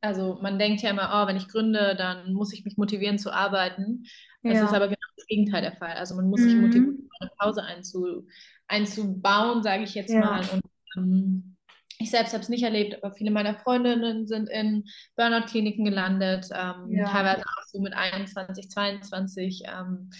also 0.00 0.38
man 0.40 0.58
denkt 0.58 0.82
ja 0.82 0.90
immer, 0.90 1.10
oh, 1.14 1.26
wenn 1.26 1.36
ich 1.36 1.48
gründe, 1.48 1.94
dann 1.96 2.32
muss 2.32 2.52
ich 2.52 2.64
mich 2.64 2.76
motivieren 2.76 3.18
zu 3.18 3.32
arbeiten. 3.32 4.04
Das 4.42 4.54
ja. 4.54 4.64
ist 4.64 4.74
aber 4.74 4.86
genau 4.86 4.98
das 5.16 5.26
Gegenteil 5.26 5.62
der 5.62 5.76
Fall. 5.76 5.92
Also 5.92 6.14
man 6.14 6.28
muss 6.28 6.40
mhm. 6.40 6.44
sich 6.44 6.54
motivieren, 6.56 7.08
eine 7.20 7.30
Pause 7.38 7.62
einzu, 7.62 8.26
einzubauen, 8.66 9.62
sage 9.62 9.84
ich 9.84 9.94
jetzt 9.94 10.12
ja. 10.12 10.20
mal. 10.20 10.40
Und 10.52 10.62
ähm, 10.96 11.56
ich 11.98 12.10
selbst 12.10 12.32
habe 12.32 12.42
es 12.42 12.48
nicht 12.48 12.64
erlebt, 12.64 13.02
aber 13.02 13.14
viele 13.14 13.30
meiner 13.30 13.54
Freundinnen 13.54 14.26
sind 14.26 14.50
in 14.50 14.84
Burnout-Kliniken 15.16 15.84
gelandet, 15.84 16.48
ähm, 16.52 16.90
ja. 16.90 17.08
teilweise 17.08 17.42
auch 17.42 17.62
so 17.66 17.80
mit 17.80 17.94
21, 17.94 18.68
22. 18.68 19.62
Ähm, 19.66 20.10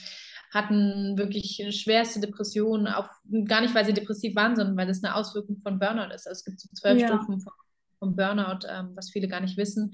hatten 0.55 1.19
wirklich 1.19 1.67
schwerste 1.71 2.21
Depressionen, 2.21 2.87
auch 2.87 3.09
gar 3.47 3.61
nicht, 3.61 3.75
weil 3.75 3.85
sie 3.85 3.93
depressiv 3.93 4.37
waren, 4.37 4.57
sondern 4.57 4.77
weil 4.77 4.87
das 4.87 5.03
eine 5.03 5.15
Auswirkung 5.15 5.59
von 5.63 5.79
Burnout 5.79 6.15
ist. 6.15 6.27
Also 6.27 6.39
es 6.39 6.45
gibt 6.45 6.61
so 6.61 6.69
zwölf 6.73 7.01
ja. 7.01 7.09
Stufen 7.09 7.41
von 7.41 7.53
vom 8.05 8.17
Burnout, 8.17 8.67
ähm, 8.69 8.91
was 8.95 9.11
viele 9.11 9.29
gar 9.29 9.41
nicht 9.41 9.57
wissen. 9.57 9.93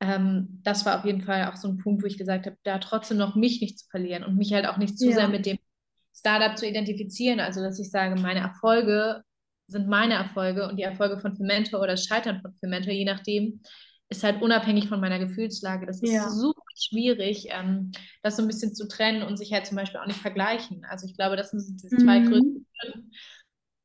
Ähm, 0.00 0.60
das 0.62 0.84
war 0.84 0.98
auf 0.98 1.04
jeden 1.04 1.22
Fall 1.22 1.46
auch 1.46 1.56
so 1.56 1.68
ein 1.68 1.78
Punkt, 1.78 2.02
wo 2.02 2.06
ich 2.06 2.18
gesagt 2.18 2.46
habe, 2.46 2.56
da 2.64 2.78
trotzdem 2.78 3.16
noch 3.16 3.34
mich 3.34 3.60
nicht 3.60 3.78
zu 3.78 3.86
verlieren 3.88 4.24
und 4.24 4.36
mich 4.36 4.52
halt 4.52 4.66
auch 4.66 4.76
nicht 4.76 4.98
zu 4.98 5.08
ja. 5.08 5.16
sehr 5.16 5.28
mit 5.28 5.46
dem 5.46 5.58
Startup 6.14 6.56
zu 6.56 6.66
identifizieren. 6.66 7.40
Also, 7.40 7.62
dass 7.62 7.78
ich 7.78 7.90
sage, 7.90 8.20
meine 8.20 8.40
Erfolge 8.40 9.22
sind 9.68 9.88
meine 9.88 10.14
Erfolge 10.14 10.68
und 10.68 10.76
die 10.76 10.84
Erfolge 10.84 11.18
von 11.18 11.34
Fermentor 11.34 11.80
oder 11.80 11.92
das 11.92 12.04
Scheitern 12.04 12.40
von 12.40 12.54
Fermentor, 12.54 12.92
je 12.92 13.04
nachdem, 13.04 13.60
ist 14.08 14.22
halt 14.22 14.40
unabhängig 14.42 14.88
von 14.88 15.00
meiner 15.00 15.18
Gefühlslage. 15.18 15.86
Das 15.86 16.02
ist 16.02 16.12
ja. 16.12 16.28
super 16.28 16.62
schwierig, 16.76 17.48
ähm, 17.50 17.90
das 18.22 18.36
so 18.36 18.42
ein 18.42 18.48
bisschen 18.48 18.74
zu 18.74 18.86
trennen 18.86 19.22
und 19.22 19.36
sich 19.36 19.52
halt 19.52 19.66
zum 19.66 19.76
Beispiel 19.76 20.00
auch 20.00 20.06
nicht 20.06 20.20
vergleichen. 20.20 20.84
Also 20.88 21.06
ich 21.06 21.16
glaube, 21.16 21.36
das 21.36 21.50
sind 21.50 21.82
die 21.82 21.88
zwei 21.88 22.20
mhm. 22.20 22.30
größten 22.30 22.66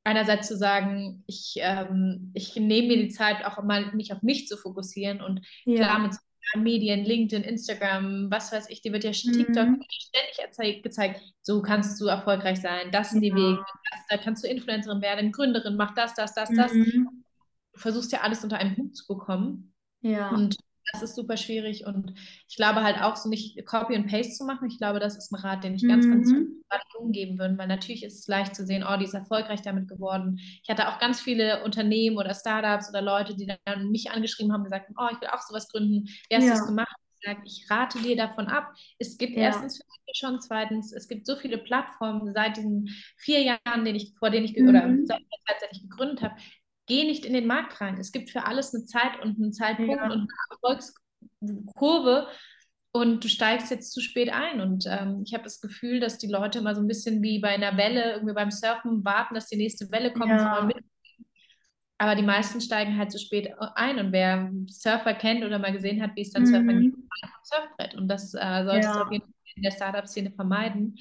einerseits 0.04 0.48
zu 0.48 0.58
sagen, 0.58 1.24
ich, 1.28 1.56
ähm, 1.58 2.32
ich 2.34 2.56
nehme 2.56 2.88
mir 2.88 2.98
die 2.98 3.10
Zeit 3.10 3.46
auch 3.46 3.62
mal, 3.64 3.94
mich 3.94 4.12
auf 4.14 4.22
mich 4.22 4.48
zu 4.48 4.58
fokussieren 4.58 5.22
und 5.22 5.46
ja. 5.66 5.76
klar 5.76 6.00
mit 6.00 6.16
Medien, 6.56 7.06
LinkedIn, 7.06 7.44
Instagram, 7.44 8.30
was 8.30 8.52
weiß 8.52 8.70
ich, 8.70 8.82
dir 8.82 8.92
wird 8.92 9.04
ja 9.04 9.12
TikTok 9.12 9.68
mhm. 9.68 9.84
ständig 9.90 10.84
gezeigt, 10.84 11.22
so 11.42 11.62
kannst 11.62 12.02
du 12.02 12.08
erfolgreich 12.08 12.60
sein, 12.60 12.92
das 12.92 13.12
sind 13.12 13.24
ja. 13.24 13.30
die 13.30 13.42
Wege, 13.42 13.64
das, 13.92 14.00
da 14.10 14.18
kannst 14.18 14.44
du 14.44 14.48
Influencerin 14.48 15.02
werden, 15.02 15.32
Gründerin, 15.32 15.78
mach 15.78 15.94
das, 15.94 16.14
das, 16.14 16.34
das, 16.34 16.50
mhm. 16.50 16.58
das. 16.58 16.72
Du 16.74 17.80
versuchst 17.80 18.12
ja 18.12 18.22
alles 18.22 18.44
unter 18.44 18.58
einen 18.58 18.76
Hut 18.76 18.98
zu 18.98 19.08
bekommen. 19.08 19.71
Ja. 20.02 20.30
Und 20.30 20.58
das 20.92 21.04
ist 21.04 21.16
super 21.16 21.38
schwierig 21.38 21.86
und 21.86 22.14
ich 22.50 22.56
glaube 22.56 22.84
halt 22.84 23.02
auch 23.02 23.16
so 23.16 23.30
nicht 23.30 23.66
Copy 23.66 23.96
and 23.96 24.08
Paste 24.08 24.34
zu 24.34 24.46
machen. 24.46 24.68
Ich 24.68 24.78
glaube, 24.78 25.00
das 25.00 25.18
ist 25.18 25.32
ein 25.32 25.40
Rat, 25.40 25.64
den 25.64 25.76
ich 25.76 25.88
ganz, 25.88 26.06
mhm. 26.06 26.64
ganz 26.70 26.84
jungen 26.94 27.12
geben 27.12 27.40
würde, 27.40 27.58
weil 27.58 27.68
natürlich 27.68 28.04
ist 28.04 28.20
es 28.20 28.28
leicht 28.28 28.56
zu 28.56 28.66
sehen, 28.66 28.86
oh, 28.88 28.98
die 28.98 29.06
ist 29.06 29.14
erfolgreich 29.14 29.62
damit 29.62 29.88
geworden. 29.88 30.40
Ich 30.64 30.70
hatte 30.70 30.90
auch 30.90 31.00
ganz 31.00 31.22
viele 31.22 31.64
Unternehmen 31.64 32.18
oder 32.18 32.34
Startups 32.34 32.90
oder 32.90 33.02
Leute, 33.02 33.36
die 33.36 33.52
dann 33.66 33.92
mich 33.92 34.12
angeschrieben 34.12 34.52
haben, 34.52 34.64
gesagt 34.64 34.88
haben, 34.88 34.96
oh, 34.98 35.14
ich 35.14 35.22
will 35.22 35.30
auch 35.30 35.42
sowas 35.42 35.70
gründen. 35.70 36.08
Wie 36.30 36.36
hast 36.36 36.44
ja. 36.44 36.54
du 36.54 36.58
das 36.58 36.68
gemacht? 36.68 36.96
Ich, 37.20 37.28
sage, 37.28 37.42
ich 37.46 37.66
rate 37.70 38.00
dir 38.00 38.16
davon 38.16 38.48
ab. 38.48 38.74
Es 38.98 39.18
gibt 39.18 39.38
ja. 39.38 39.44
erstens 39.44 39.78
für 39.78 39.84
mich 40.08 40.18
schon, 40.18 40.42
zweitens, 40.42 40.92
es 40.92 41.08
gibt 41.08 41.28
so 41.28 41.36
viele 41.36 41.60
Plattformen 41.60 42.34
seit 42.34 42.58
diesen 42.58 42.90
vier 43.16 43.44
Jahren, 43.44 43.86
den 43.86 43.96
ich, 43.96 44.14
vor 44.18 44.32
denen 44.32 44.46
ich, 44.46 44.58
mhm. 44.58 44.70
oder 44.70 44.82
seit 44.82 45.20
der 45.20 45.40
Zeit, 45.48 45.62
seit 45.62 45.72
ich 45.72 45.84
gegründet 45.84 46.24
habe, 46.24 46.36
geh 46.92 47.06
nicht 47.06 47.24
in 47.24 47.32
den 47.32 47.48
Markt 47.48 47.80
rein. 47.80 47.98
Es 47.98 48.12
gibt 48.12 48.32
für 48.32 48.46
alles 48.46 48.76
eine 48.76 48.84
Zeit 48.84 49.24
und 49.24 49.38
einen 49.38 49.54
Zeitpunkt 49.54 49.96
ja. 49.96 50.04
und 50.04 50.12
eine 50.12 50.28
Erfolgskurve 50.50 52.28
und 52.92 53.24
du 53.24 53.30
steigst 53.30 53.72
jetzt 53.72 53.94
zu 53.94 54.02
spät 54.02 54.30
ein. 54.30 54.60
Und 54.60 54.86
ähm, 54.90 55.22
ich 55.26 55.34
habe 55.34 55.46
das 55.46 55.62
Gefühl, 55.62 56.02
dass 56.02 56.18
die 56.18 56.28
Leute 56.28 56.60
immer 56.60 56.76
so 56.76 56.82
ein 56.82 56.90
bisschen 56.90 57.24
wie 57.24 57.40
bei 57.40 57.52
einer 57.52 57.78
Welle, 57.78 58.12
irgendwie 58.12 58.34
beim 58.34 58.52
Surfen 58.52 59.06
warten, 59.06 59.36
dass 59.36 59.48
die 59.48 59.56
nächste 59.56 59.90
Welle 59.90 60.12
kommt. 60.12 60.32
Ja. 60.32 60.68
Aber 61.98 62.16
die 62.16 62.24
meisten 62.24 62.60
steigen 62.60 62.98
halt 62.98 63.10
zu 63.10 63.20
spät 63.20 63.54
ein. 63.76 63.98
Und 63.98 64.12
wer 64.12 64.52
Surfer 64.68 65.14
kennt 65.14 65.46
oder 65.46 65.60
mal 65.60 65.72
gesehen 65.72 66.02
hat, 66.02 66.12
wie 66.16 66.24
es 66.24 66.32
dann 66.32 66.44
mhm. 66.44 66.48
Surfer 66.48 66.74
geht, 66.74 66.94
Surfbrett. 67.44 67.96
Und 67.96 68.10
das 68.10 68.34
äh, 68.34 68.66
solltest 68.66 68.90
ja. 68.90 68.96
du 68.96 69.04
auf 69.04 69.12
jeden 69.14 69.24
Fall 69.24 69.34
in 69.56 69.64
der 69.64 69.72
Startup-Szene 69.72 70.32
vermeiden. 70.32 70.98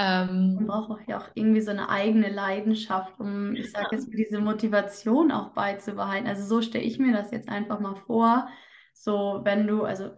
Ähm, 0.00 0.54
Man 0.54 0.66
braucht 0.66 0.90
auch 0.90 1.06
ja 1.08 1.18
auch 1.18 1.28
irgendwie 1.34 1.60
so 1.60 1.70
eine 1.70 1.88
eigene 1.90 2.30
Leidenschaft, 2.30 3.18
um, 3.20 3.54
ich 3.54 3.70
sage 3.70 3.96
jetzt, 3.96 4.10
diese 4.12 4.40
Motivation 4.40 5.30
auch 5.30 5.50
beizubehalten. 5.52 6.26
Also 6.26 6.46
so 6.46 6.62
stelle 6.62 6.84
ich 6.84 6.98
mir 6.98 7.12
das 7.12 7.30
jetzt 7.32 7.48
einfach 7.48 7.80
mal 7.80 7.96
vor. 7.96 8.48
So, 8.94 9.40
wenn 9.44 9.66
du, 9.66 9.84
also 9.84 10.10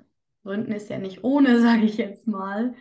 Gründen 0.45 0.73
ist 0.73 0.88
ja 0.88 0.99
nicht 0.99 1.25
ohne, 1.25 1.61
sage 1.62 1.83
ich 1.85 1.97
jetzt 1.97 2.27
mal. 2.29 2.75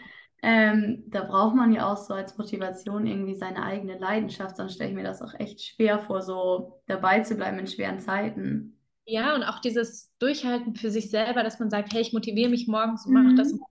Ähm, 0.43 1.03
da 1.07 1.23
braucht 1.23 1.55
man 1.55 1.71
ja 1.73 1.91
auch 1.91 1.97
so 1.97 2.13
als 2.13 2.37
Motivation 2.37 3.05
irgendwie 3.07 3.35
seine 3.35 3.63
eigene 3.63 3.97
Leidenschaft, 3.99 4.57
sonst 4.57 4.73
stelle 4.75 4.89
ich 4.91 4.95
mir 4.95 5.03
das 5.03 5.21
auch 5.21 5.33
echt 5.39 5.61
schwer 5.61 5.99
vor, 5.99 6.21
so 6.23 6.81
dabei 6.87 7.21
zu 7.21 7.35
bleiben 7.35 7.59
in 7.59 7.67
schweren 7.67 7.99
Zeiten. 7.99 8.79
Ja, 9.05 9.35
und 9.35 9.43
auch 9.43 9.59
dieses 9.59 10.11
Durchhalten 10.19 10.75
für 10.75 10.89
sich 10.91 11.09
selber, 11.09 11.43
dass 11.43 11.59
man 11.59 11.69
sagt, 11.69 11.93
hey, 11.93 12.01
ich 12.01 12.13
motiviere 12.13 12.49
mich 12.49 12.67
morgens 12.67 13.05
und 13.05 13.13
mache 13.13 13.35
das 13.35 13.53
mhm 13.53 13.61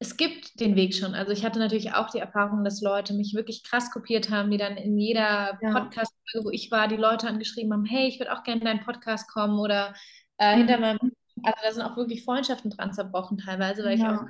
es 0.00 0.16
gibt 0.16 0.60
den 0.60 0.76
Weg 0.76 0.94
schon. 0.94 1.14
Also 1.14 1.32
ich 1.32 1.44
hatte 1.44 1.58
natürlich 1.58 1.92
auch 1.94 2.10
die 2.10 2.20
Erfahrung, 2.20 2.64
dass 2.64 2.80
Leute 2.80 3.14
mich 3.14 3.34
wirklich 3.34 3.64
krass 3.64 3.90
kopiert 3.90 4.30
haben, 4.30 4.50
die 4.50 4.58
dann 4.58 4.76
in 4.76 4.96
jeder 4.96 5.58
ja. 5.60 5.72
Podcast-Folge, 5.72 6.46
wo 6.46 6.50
ich 6.50 6.70
war, 6.70 6.86
die 6.86 6.96
Leute 6.96 7.26
angeschrieben 7.26 7.72
haben, 7.72 7.84
hey, 7.84 8.06
ich 8.06 8.20
würde 8.20 8.32
auch 8.32 8.44
gerne 8.44 8.60
in 8.60 8.66
deinen 8.66 8.84
Podcast 8.84 9.28
kommen 9.28 9.58
oder 9.58 9.94
äh, 10.38 10.54
mhm. 10.54 10.58
hinter 10.58 10.78
meinem, 10.78 11.12
also 11.42 11.58
da 11.62 11.72
sind 11.72 11.82
auch 11.82 11.96
wirklich 11.96 12.24
Freundschaften 12.24 12.70
dran 12.70 12.92
zerbrochen 12.92 13.38
teilweise, 13.38 13.82
weil 13.84 13.98
ja. 13.98 14.12
ich 14.12 14.18
auch, 14.20 14.26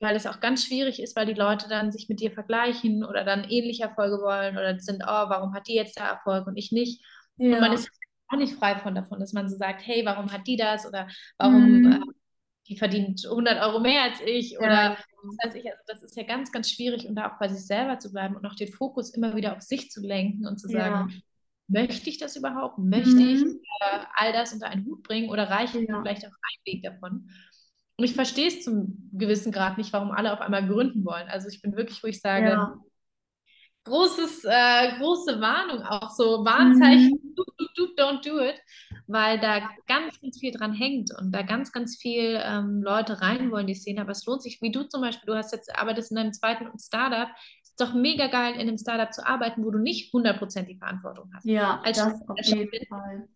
weil 0.00 0.14
es 0.14 0.26
auch 0.26 0.40
ganz 0.40 0.66
schwierig 0.66 1.00
ist, 1.00 1.16
weil 1.16 1.26
die 1.26 1.32
Leute 1.32 1.68
dann 1.68 1.90
sich 1.90 2.08
mit 2.10 2.20
dir 2.20 2.30
vergleichen 2.30 3.02
oder 3.02 3.24
dann 3.24 3.44
ähnliche 3.44 3.84
Erfolge 3.84 4.18
wollen 4.22 4.58
oder 4.58 4.78
sind, 4.78 5.02
oh, 5.04 5.06
warum 5.06 5.54
hat 5.54 5.68
die 5.68 5.74
jetzt 5.74 5.98
da 5.98 6.06
Erfolg 6.06 6.46
und 6.46 6.56
ich 6.56 6.70
nicht? 6.70 7.02
Ja. 7.38 7.54
Und 7.54 7.60
man 7.60 7.72
ist 7.72 7.90
auch 8.28 8.36
nicht 8.36 8.56
frei 8.56 8.76
von 8.76 8.94
davon, 8.94 9.20
dass 9.20 9.32
man 9.32 9.48
so 9.48 9.56
sagt, 9.56 9.86
hey, 9.86 10.04
warum 10.04 10.30
hat 10.30 10.46
die 10.46 10.56
das 10.56 10.86
oder 10.86 11.08
warum 11.38 11.80
mhm. 11.80 12.04
Die 12.68 12.76
verdient 12.76 13.24
100 13.24 13.60
Euro 13.62 13.80
mehr 13.80 14.02
als 14.02 14.20
ich 14.24 14.58
oder 14.58 14.68
ja. 14.68 14.98
das, 15.22 15.36
heißt, 15.44 15.56
ich, 15.56 15.70
also 15.70 15.82
das 15.86 16.02
ist 16.02 16.16
ja 16.16 16.24
ganz, 16.24 16.52
ganz 16.52 16.70
schwierig 16.70 17.08
und 17.08 17.14
da 17.14 17.30
auch 17.30 17.38
bei 17.38 17.48
sich 17.48 17.64
selber 17.66 17.98
zu 17.98 18.12
bleiben 18.12 18.36
und 18.36 18.44
auch 18.46 18.54
den 18.54 18.72
Fokus 18.72 19.10
immer 19.10 19.34
wieder 19.34 19.56
auf 19.56 19.62
sich 19.62 19.90
zu 19.90 20.00
lenken 20.00 20.46
und 20.46 20.58
zu 20.58 20.68
sagen, 20.68 21.10
ja. 21.10 21.16
möchte 21.68 22.10
ich 22.10 22.18
das 22.18 22.36
überhaupt? 22.36 22.78
Möchte 22.78 23.10
mhm. 23.10 23.28
ich 23.28 23.42
äh, 23.42 24.04
all 24.14 24.32
das 24.32 24.52
unter 24.52 24.68
einen 24.68 24.84
Hut 24.84 25.02
bringen 25.02 25.30
oder 25.30 25.48
reicht 25.48 25.74
ja. 25.74 25.80
mir 25.80 26.02
vielleicht 26.02 26.26
auch 26.26 26.30
ein 26.30 26.72
Weg 26.72 26.82
davon? 26.82 27.30
Und 27.96 28.04
ich 28.04 28.14
verstehe 28.14 28.46
es 28.46 28.62
zum 28.62 29.10
gewissen 29.12 29.50
Grad 29.50 29.76
nicht, 29.76 29.92
warum 29.92 30.12
alle 30.12 30.32
auf 30.32 30.40
einmal 30.40 30.66
gründen 30.66 31.04
wollen. 31.04 31.28
Also 31.28 31.48
ich 31.48 31.60
bin 31.62 31.74
wirklich, 31.74 32.02
wo 32.02 32.06
ich 32.06 32.20
sage. 32.20 32.78
Großes, 33.88 34.44
äh, 34.44 34.98
große 34.98 35.40
Warnung, 35.40 35.82
auch 35.82 36.10
so 36.10 36.44
Warnzeichen, 36.44 37.18
mhm. 37.22 37.34
do, 37.34 37.44
do, 37.56 37.66
do, 37.74 37.84
don't 37.96 38.24
do 38.24 38.38
it 38.40 38.60
weil 39.08 39.40
da 39.40 39.70
ganz, 39.86 40.20
ganz 40.20 40.38
viel 40.38 40.52
dran 40.52 40.74
hängt 40.74 41.10
und 41.18 41.32
da 41.32 41.42
ganz, 41.42 41.72
ganz 41.72 41.96
viel 41.96 42.38
ähm, 42.44 42.82
Leute 42.82 43.22
rein 43.22 43.50
wollen, 43.50 43.66
die 43.66 43.74
Szene. 43.74 44.02
Aber 44.02 44.12
es 44.12 44.24
lohnt 44.26 44.42
sich, 44.42 44.60
wie 44.60 44.70
du 44.70 44.84
zum 44.84 45.00
Beispiel, 45.00 45.26
du 45.26 45.34
hast 45.34 45.52
jetzt, 45.52 45.74
arbeitest 45.74 46.12
in 46.12 46.18
einem 46.18 46.32
zweiten 46.34 46.66
Startup, 46.78 47.28
ist 47.62 47.80
doch 47.80 47.94
mega 47.94 48.26
geil, 48.26 48.54
in 48.54 48.60
einem 48.60 48.76
Startup 48.76 49.12
zu 49.12 49.26
arbeiten, 49.26 49.64
wo 49.64 49.70
du 49.70 49.78
nicht 49.78 50.12
100% 50.12 50.64
die 50.64 50.76
Verantwortung 50.76 51.30
hast. 51.34 51.46
Ja, 51.46 51.80
Als 51.82 51.96
das 51.96 52.20
auf 52.28 52.38
jeden 52.42 52.86
Fall. 52.86 53.28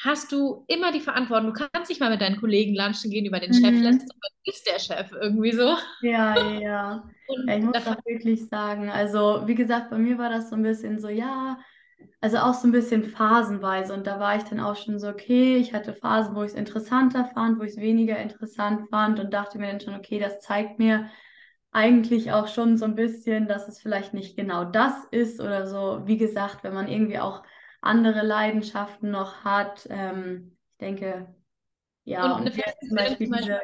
Hast 0.00 0.30
du 0.30 0.64
immer 0.68 0.92
die 0.92 1.00
Verantwortung. 1.00 1.52
Du 1.52 1.66
kannst 1.72 1.88
nicht 1.88 2.00
mal 2.00 2.10
mit 2.10 2.20
deinen 2.20 2.38
Kollegen 2.38 2.76
lunchen 2.76 3.10
gehen 3.10 3.26
über 3.26 3.40
den 3.40 3.50
mhm. 3.50 3.54
Chef, 3.54 3.82
lässt, 3.82 4.02
aber 4.02 4.28
du 4.30 4.50
bist 4.50 4.66
der 4.66 4.78
Chef 4.78 5.10
irgendwie 5.12 5.52
so. 5.52 5.76
Ja, 6.02 6.36
ja, 6.36 6.60
ja. 6.60 7.10
ja 7.46 7.56
ich 7.56 7.64
muss 7.64 7.86
auch 7.86 8.04
wirklich 8.06 8.46
sagen, 8.48 8.90
also 8.90 9.42
wie 9.46 9.56
gesagt, 9.56 9.90
bei 9.90 9.98
mir 9.98 10.16
war 10.16 10.30
das 10.30 10.50
so 10.50 10.56
ein 10.56 10.62
bisschen 10.62 11.00
so, 11.00 11.08
ja, 11.08 11.58
also 12.20 12.38
auch 12.38 12.54
so 12.54 12.68
ein 12.68 12.72
bisschen 12.72 13.02
phasenweise. 13.04 13.92
Und 13.92 14.06
da 14.06 14.20
war 14.20 14.36
ich 14.36 14.44
dann 14.44 14.60
auch 14.60 14.76
schon 14.76 15.00
so, 15.00 15.08
okay, 15.08 15.56
ich 15.56 15.74
hatte 15.74 15.94
Phasen, 15.94 16.36
wo 16.36 16.42
ich 16.42 16.52
es 16.52 16.58
interessanter 16.58 17.24
fand, 17.34 17.58
wo 17.58 17.64
ich 17.64 17.72
es 17.72 17.80
weniger 17.80 18.18
interessant 18.18 18.88
fand 18.90 19.18
und 19.18 19.34
dachte 19.34 19.58
mir 19.58 19.66
dann 19.66 19.80
schon, 19.80 19.96
okay, 19.96 20.20
das 20.20 20.40
zeigt 20.40 20.78
mir 20.78 21.10
eigentlich 21.72 22.32
auch 22.32 22.46
schon 22.48 22.76
so 22.76 22.84
ein 22.84 22.94
bisschen, 22.94 23.48
dass 23.48 23.68
es 23.68 23.80
vielleicht 23.80 24.14
nicht 24.14 24.36
genau 24.36 24.64
das 24.64 24.94
ist 25.10 25.40
oder 25.40 25.66
so. 25.66 26.02
Wie 26.06 26.16
gesagt, 26.16 26.62
wenn 26.62 26.74
man 26.74 26.88
irgendwie 26.88 27.18
auch 27.18 27.42
andere 27.80 28.22
Leidenschaften 28.24 29.10
noch 29.10 29.44
hat, 29.44 29.86
ähm, 29.90 30.56
ich 30.72 30.78
denke, 30.78 31.34
Ja, 32.04 32.36
und, 32.36 32.46
und 32.46 32.52
zum 32.52 32.62
Beispiel, 32.62 32.88
zum 32.88 32.96
Beispiel 32.96 33.26
diese, 33.28 33.60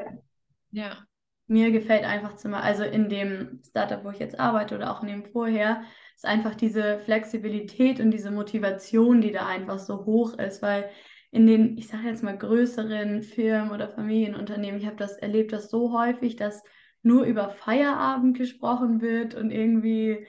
ja. 0.71 1.07
Mir 1.47 1.73
gefällt 1.73 2.05
einfach 2.05 2.37
zum 2.37 2.55
also 2.55 2.85
in 2.85 3.11
dem 3.11 3.61
Startup, 3.69 4.03
wo 4.03 4.11
ich 4.11 4.19
jetzt 4.19 4.41
arbeite 4.41 4.75
oder 4.77 4.91
auch 4.91 5.03
in 5.03 5.09
dem 5.09 5.25
vorher, 5.27 5.83
ist 6.17 6.25
einfach 6.25 6.55
diese 6.55 7.01
Flexibilität 7.01 8.01
und 8.01 8.11
diese 8.13 8.31
Motivation, 8.31 9.21
die 9.21 9.31
da 9.31 9.47
einfach 9.47 9.79
so 9.79 10.07
hoch 10.07 10.39
ist, 10.39 10.63
weil 10.63 10.89
in 11.31 11.47
den, 11.47 11.77
ich 11.77 11.89
sage 11.89 12.09
jetzt 12.09 12.23
mal, 12.23 12.39
größeren 12.39 13.23
Firmen 13.23 13.73
oder 13.73 13.91
Familienunternehmen, 13.91 14.81
ich 14.81 14.87
habe 14.87 14.97
das 14.97 15.17
erlebt, 15.19 15.53
das 15.53 15.69
so 15.69 15.93
häufig, 15.93 16.37
dass 16.37 16.63
nur 17.03 17.25
über 17.25 17.51
Feierabend 17.51 18.39
gesprochen 18.39 19.03
wird 19.03 19.35
und 19.35 19.51
irgendwie 19.51 20.27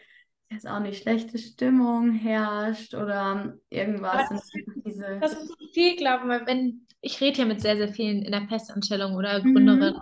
jetzt 0.55 0.67
auch 0.67 0.79
nicht 0.79 1.01
schlechte 1.01 1.37
Stimmung 1.37 2.11
herrscht 2.11 2.93
oder 2.95 3.57
irgendwas. 3.69 4.29
Das, 4.29 4.49
diese... 4.85 5.19
das 5.21 5.33
ist 5.33 5.47
so 5.47 5.67
viel, 5.73 5.95
glaube 5.95 6.23
ich, 6.23 6.29
weil 6.29 6.47
wenn, 6.47 6.87
ich 7.01 7.21
rede 7.21 7.39
ja 7.39 7.45
mit 7.45 7.61
sehr, 7.61 7.77
sehr 7.77 7.89
vielen 7.89 8.23
in 8.23 8.31
der 8.31 8.47
Festanstellung 8.47 9.15
oder 9.15 9.41
Gründerinnen. 9.41 9.93
Mhm. 9.93 10.01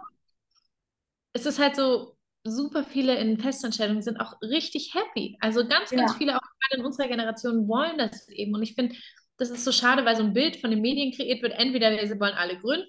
Es 1.34 1.46
ist 1.46 1.60
halt 1.60 1.76
so, 1.76 2.16
super 2.44 2.84
viele 2.84 3.16
in 3.18 3.40
Festanstellungen 3.40 4.02
sind 4.02 4.20
auch 4.20 4.42
richtig 4.42 4.94
happy. 4.94 5.38
Also 5.40 5.68
ganz, 5.68 5.90
ganz 5.90 6.12
ja. 6.12 6.18
viele 6.18 6.38
auch 6.38 6.42
in 6.76 6.84
unserer 6.84 7.08
Generation 7.08 7.68
wollen 7.68 7.98
das 7.98 8.28
eben. 8.30 8.54
Und 8.54 8.64
ich 8.64 8.76
finde, 8.76 8.96
das 9.38 9.50
ist 9.50 9.64
so 9.64 9.72
schade, 9.72 10.06
weil 10.06 10.16
so 10.16 10.24
ein 10.24 10.34
Bild 10.34 10.58
von 10.58 10.72
den 10.72 10.82
Medien 10.82 11.12
kreiert 11.12 11.42
wird. 11.42 11.54
Entweder 11.54 11.92
wir 11.92 12.20
wollen 12.20 12.34
alle 12.34 12.58
gründen 12.58 12.88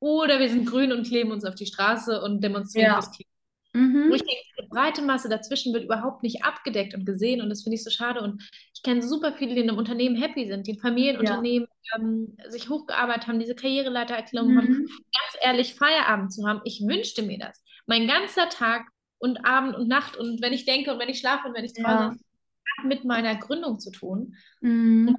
oder 0.00 0.38
wir 0.38 0.48
sind 0.48 0.66
grün 0.66 0.92
und 0.92 1.06
kleben 1.06 1.32
uns 1.32 1.44
auf 1.44 1.54
die 1.54 1.66
Straße 1.66 2.20
und 2.22 2.42
demonstrieren 2.42 2.88
ja. 2.88 2.94
fürs 2.94 3.10
Klima. 3.10 3.33
Mhm. 3.74 4.08
Wo 4.08 4.14
ich 4.14 4.22
denke, 4.22 4.42
die 4.62 4.68
breite 4.68 5.02
Masse 5.02 5.28
dazwischen 5.28 5.74
wird 5.74 5.84
überhaupt 5.84 6.22
nicht 6.22 6.44
abgedeckt 6.44 6.94
und 6.94 7.04
gesehen 7.04 7.42
und 7.42 7.50
das 7.50 7.64
finde 7.64 7.74
ich 7.74 7.84
so 7.84 7.90
schade. 7.90 8.20
Und 8.20 8.42
ich 8.72 8.82
kenne 8.82 9.02
super 9.02 9.32
viele, 9.32 9.54
die 9.54 9.60
in 9.60 9.68
einem 9.68 9.78
Unternehmen 9.78 10.16
happy 10.16 10.46
sind, 10.46 10.66
die 10.66 10.72
in 10.72 10.78
Familienunternehmen 10.78 11.68
ja. 11.82 11.98
ähm, 11.98 12.36
sich 12.48 12.68
hochgearbeitet 12.68 13.26
haben, 13.26 13.40
diese 13.40 13.54
Karriereleitererklärung 13.54 14.52
mhm. 14.52 14.58
haben. 14.58 14.86
Ganz 14.86 15.42
ehrlich, 15.42 15.74
Feierabend 15.74 16.32
zu 16.32 16.46
haben, 16.46 16.60
ich 16.64 16.82
wünschte 16.86 17.22
mir 17.22 17.38
das. 17.38 17.62
Mein 17.86 18.06
ganzer 18.06 18.48
Tag 18.48 18.86
und 19.18 19.44
Abend 19.44 19.74
und 19.74 19.88
Nacht 19.88 20.16
und 20.16 20.40
wenn 20.40 20.52
ich 20.52 20.64
denke 20.64 20.92
und 20.92 20.98
wenn 21.00 21.08
ich 21.08 21.18
schlafe 21.18 21.48
und 21.48 21.54
wenn 21.54 21.64
ich 21.64 21.72
träume, 21.72 22.16
ja. 22.16 22.84
mit 22.84 23.04
meiner 23.04 23.34
Gründung 23.34 23.80
zu 23.80 23.90
tun. 23.90 24.36
Mhm. 24.60 25.08
Um 25.08 25.16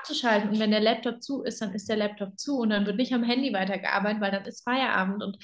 abzuschalten. 0.00 0.50
Und 0.50 0.58
wenn 0.58 0.70
der 0.70 0.80
Laptop 0.80 1.22
zu 1.22 1.42
ist, 1.42 1.60
dann 1.60 1.74
ist 1.74 1.88
der 1.88 1.96
Laptop 1.96 2.38
zu 2.38 2.58
und 2.58 2.70
dann 2.70 2.86
wird 2.86 2.96
nicht 2.96 3.12
am 3.12 3.22
Handy 3.22 3.52
weitergearbeitet, 3.52 4.20
weil 4.20 4.30
dann 4.30 4.44
ist 4.44 4.64
Feierabend. 4.64 5.22
Und 5.22 5.38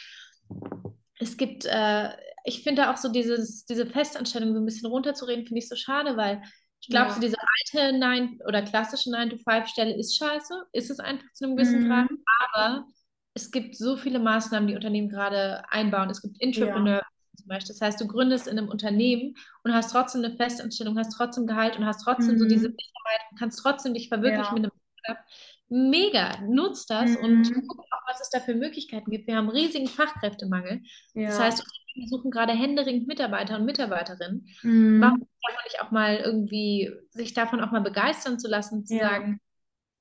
es 1.18 1.36
gibt, 1.36 1.64
äh, 1.66 2.10
ich 2.46 2.62
finde 2.62 2.90
auch 2.90 2.96
so 2.96 3.10
dieses, 3.10 3.66
diese 3.66 3.86
Festanstellung 3.86 4.54
so 4.54 4.60
ein 4.60 4.64
bisschen 4.64 4.88
runterzureden, 4.88 5.46
finde 5.46 5.58
ich 5.58 5.68
so 5.68 5.76
schade, 5.76 6.16
weil 6.16 6.42
ich 6.80 6.88
glaube, 6.88 7.08
ja. 7.08 7.14
so 7.14 7.20
diese 7.20 7.36
alte 7.74 7.98
9 7.98 8.40
oder 8.46 8.62
klassische 8.62 9.10
9-to-5-Stelle 9.10 9.96
ist 9.96 10.16
scheiße, 10.16 10.66
ist 10.72 10.90
es 10.90 11.00
einfach 11.00 11.26
zu 11.32 11.44
einem 11.44 11.56
gewissen 11.56 11.84
mhm. 11.84 11.88
Grad, 11.88 12.08
aber 12.52 12.86
es 13.34 13.50
gibt 13.50 13.76
so 13.76 13.96
viele 13.96 14.18
Maßnahmen, 14.18 14.68
die 14.68 14.74
Unternehmen 14.74 15.08
gerade 15.08 15.62
einbauen. 15.70 16.08
Es 16.08 16.22
gibt 16.22 16.40
Entrepreneur, 16.40 16.96
ja 16.96 17.06
zum 17.36 17.48
Beispiel. 17.48 17.74
Das 17.74 17.80
heißt, 17.80 18.00
du 18.00 18.06
gründest 18.06 18.46
in 18.46 18.58
einem 18.58 18.68
Unternehmen 18.68 19.36
und 19.62 19.72
hast 19.72 19.92
trotzdem 19.92 20.24
eine 20.24 20.36
Festanstellung, 20.36 20.98
hast 20.98 21.16
trotzdem 21.16 21.46
Gehalt 21.46 21.76
und 21.76 21.86
hast 21.86 22.02
trotzdem 22.02 22.34
mhm. 22.34 22.38
so 22.38 22.44
diese 22.46 22.68
Sicherheit 22.68 23.20
und 23.30 23.38
kannst 23.38 23.60
trotzdem 23.60 23.94
dich 23.94 24.08
verwirklichen 24.08 24.56
ja. 24.56 24.62
mit 24.62 24.64
einem 24.64 24.72
Startup. 25.00 25.24
Mega, 25.68 26.40
nutzt 26.42 26.90
das 26.90 27.10
mhm. 27.10 27.24
und 27.24 27.52
guck 27.66 27.80
auch, 27.80 28.08
was 28.08 28.20
es 28.20 28.30
da 28.30 28.40
für 28.40 28.54
Möglichkeiten 28.54 29.10
gibt. 29.10 29.26
Wir 29.26 29.36
haben 29.36 29.48
riesigen 29.48 29.88
Fachkräftemangel. 29.88 30.82
Ja. 31.14 31.28
Das 31.28 31.40
heißt, 31.40 31.64
wir 31.94 32.08
suchen 32.08 32.30
gerade 32.30 32.52
händeringend 32.52 33.08
Mitarbeiter 33.08 33.56
und 33.56 33.64
Mitarbeiterinnen. 33.64 34.46
Mhm. 34.62 35.00
Warum 35.00 35.18
kann 35.18 35.54
man 35.54 35.64
nicht 35.64 35.80
auch 35.80 35.90
mal 35.90 36.16
irgendwie 36.16 36.92
sich 37.10 37.34
davon 37.34 37.60
auch 37.60 37.72
mal 37.72 37.80
begeistern 37.80 38.38
zu 38.38 38.48
lassen, 38.48 38.86
zu 38.86 38.96
ja. 38.96 39.08
sagen, 39.08 39.40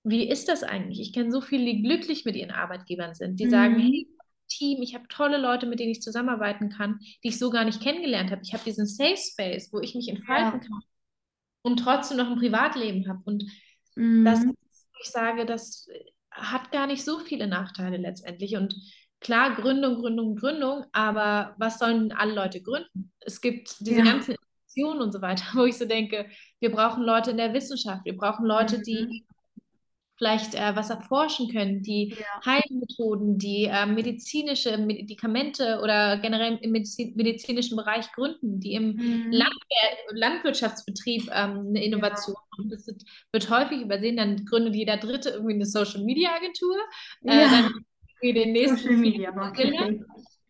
wie 0.04 0.30
ist 0.30 0.50
das 0.50 0.62
eigentlich? 0.62 1.00
Ich 1.00 1.14
kenne 1.14 1.32
so 1.32 1.42
viele, 1.42 1.66
die 1.66 1.82
glücklich 1.82 2.26
mit 2.26 2.36
ihren 2.36 2.52
Arbeitgebern 2.52 3.16
sind, 3.16 3.40
die 3.40 3.48
mhm. 3.48 3.52
sagen, 3.52 3.80
hey, 3.80 4.08
Team, 4.48 4.84
ich 4.84 4.94
habe 4.94 5.08
tolle 5.08 5.38
Leute, 5.38 5.66
mit 5.66 5.80
denen 5.80 5.92
ich 5.92 6.02
zusammenarbeiten 6.02 6.70
kann, 6.70 7.00
die 7.24 7.30
ich 7.30 7.40
so 7.40 7.50
gar 7.50 7.66
nicht 7.66 7.82
kennengelernt 7.82 8.30
habe. 8.30 8.42
Ich 8.44 8.54
habe 8.54 8.64
diesen 8.64 8.86
Safe 8.86 9.18
Space, 9.18 9.70
wo 9.74 9.80
ich 9.80 9.96
mich 9.96 10.08
entfalten 10.08 10.62
ja. 10.62 10.68
kann 10.68 10.82
und 11.64 11.78
trotzdem 11.78 12.18
noch 12.18 12.30
ein 12.30 12.38
Privatleben 12.38 13.08
habe. 13.08 13.22
Und 13.26 13.44
mhm. 13.96 14.24
das, 14.24 14.46
ich 15.02 15.10
sage, 15.10 15.46
das 15.46 15.88
hat 16.32 16.72
gar 16.72 16.88
nicht 16.88 17.04
so 17.04 17.20
viele 17.20 17.48
Nachteile 17.48 17.98
letztendlich. 17.98 18.56
Und 18.56 18.76
klar, 19.20 19.56
Gründung, 19.56 19.96
Gründung, 19.96 20.36
Gründung, 20.36 20.86
aber 20.92 21.56
was 21.58 21.80
sollen 21.80 22.12
alle 22.12 22.34
Leute 22.34 22.62
gründen? 22.62 23.12
Es 23.20 23.42
gibt 23.42 23.80
diese 23.80 24.00
ja. 24.00 24.06
ganzen 24.06 24.36
Innovationen 24.36 25.02
und 25.02 25.12
so 25.12 25.22
weiter, 25.22 25.46
wo 25.54 25.66
ich 25.66 25.78
so 25.78 25.86
denke, 25.86 26.30
wir 26.60 26.72
brauchen 26.72 27.04
Leute 27.04 27.32
in 27.32 27.38
der 27.38 27.54
Wissenschaft, 27.54 28.06
wir 28.06 28.16
brauchen 28.16 28.46
Leute, 28.46 28.78
mhm. 28.78 28.84
die 28.84 29.26
vielleicht 30.18 30.56
äh, 30.56 30.76
was 30.76 30.90
erforschen 30.90 31.52
können, 31.52 31.82
die 31.82 32.16
ja. 32.18 32.46
Heilmethoden, 32.46 33.38
die 33.38 33.66
äh, 33.66 33.86
medizinische 33.86 34.78
Medikamente 34.78 35.80
oder 35.84 36.18
generell 36.18 36.58
im 36.62 36.72
Medizin 36.72 37.14
medizinischen 37.16 37.76
Bereich 37.76 38.12
gründen, 38.14 38.60
die 38.60 38.74
im 38.74 38.96
mhm. 38.96 39.32
Landwehr 39.32 39.90
Landwirtschaftsbetrieb 40.12 41.30
ähm, 41.34 41.68
eine 41.70 41.84
Innovation 41.84 42.36
ja. 42.36 42.64
und 42.64 42.72
das 42.72 42.88
wird 42.88 43.50
häufig 43.50 43.82
übersehen, 43.82 44.18
dann 44.18 44.46
gründet 44.46 44.76
jeder 44.76 44.98
Dritte 44.98 45.30
irgendwie 45.30 45.56
eine 45.56 45.66
Social 45.66 46.04
Media 46.04 46.30
Agentur, 46.36 46.78
äh, 47.26 47.42
ja. 47.42 47.50
dann 47.50 47.86
den 48.22 48.54
nächsten 48.54 48.78
Social 48.78 48.98
Media 48.98 49.32
Marketing. 49.32 50.06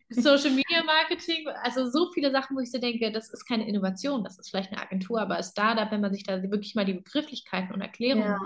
Social 0.08 0.50
Media 0.50 0.84
Marketing, 0.84 1.48
also 1.62 1.90
so 1.90 2.12
viele 2.12 2.30
Sachen, 2.30 2.56
wo 2.56 2.60
ich 2.60 2.70
so 2.70 2.78
denke, 2.78 3.10
das 3.10 3.30
ist 3.30 3.44
keine 3.44 3.66
Innovation, 3.66 4.22
das 4.22 4.38
ist 4.38 4.50
vielleicht 4.50 4.72
eine 4.72 4.80
Agentur, 4.80 5.20
aber 5.20 5.36
ein 5.36 5.42
Startup, 5.42 5.90
wenn 5.90 6.00
man 6.00 6.12
sich 6.12 6.22
da 6.22 6.42
wirklich 6.42 6.74
mal 6.74 6.84
die 6.84 6.94
Begrifflichkeiten 6.94 7.74
und 7.74 7.80
Erklärungen 7.80 8.24
ja. 8.24 8.38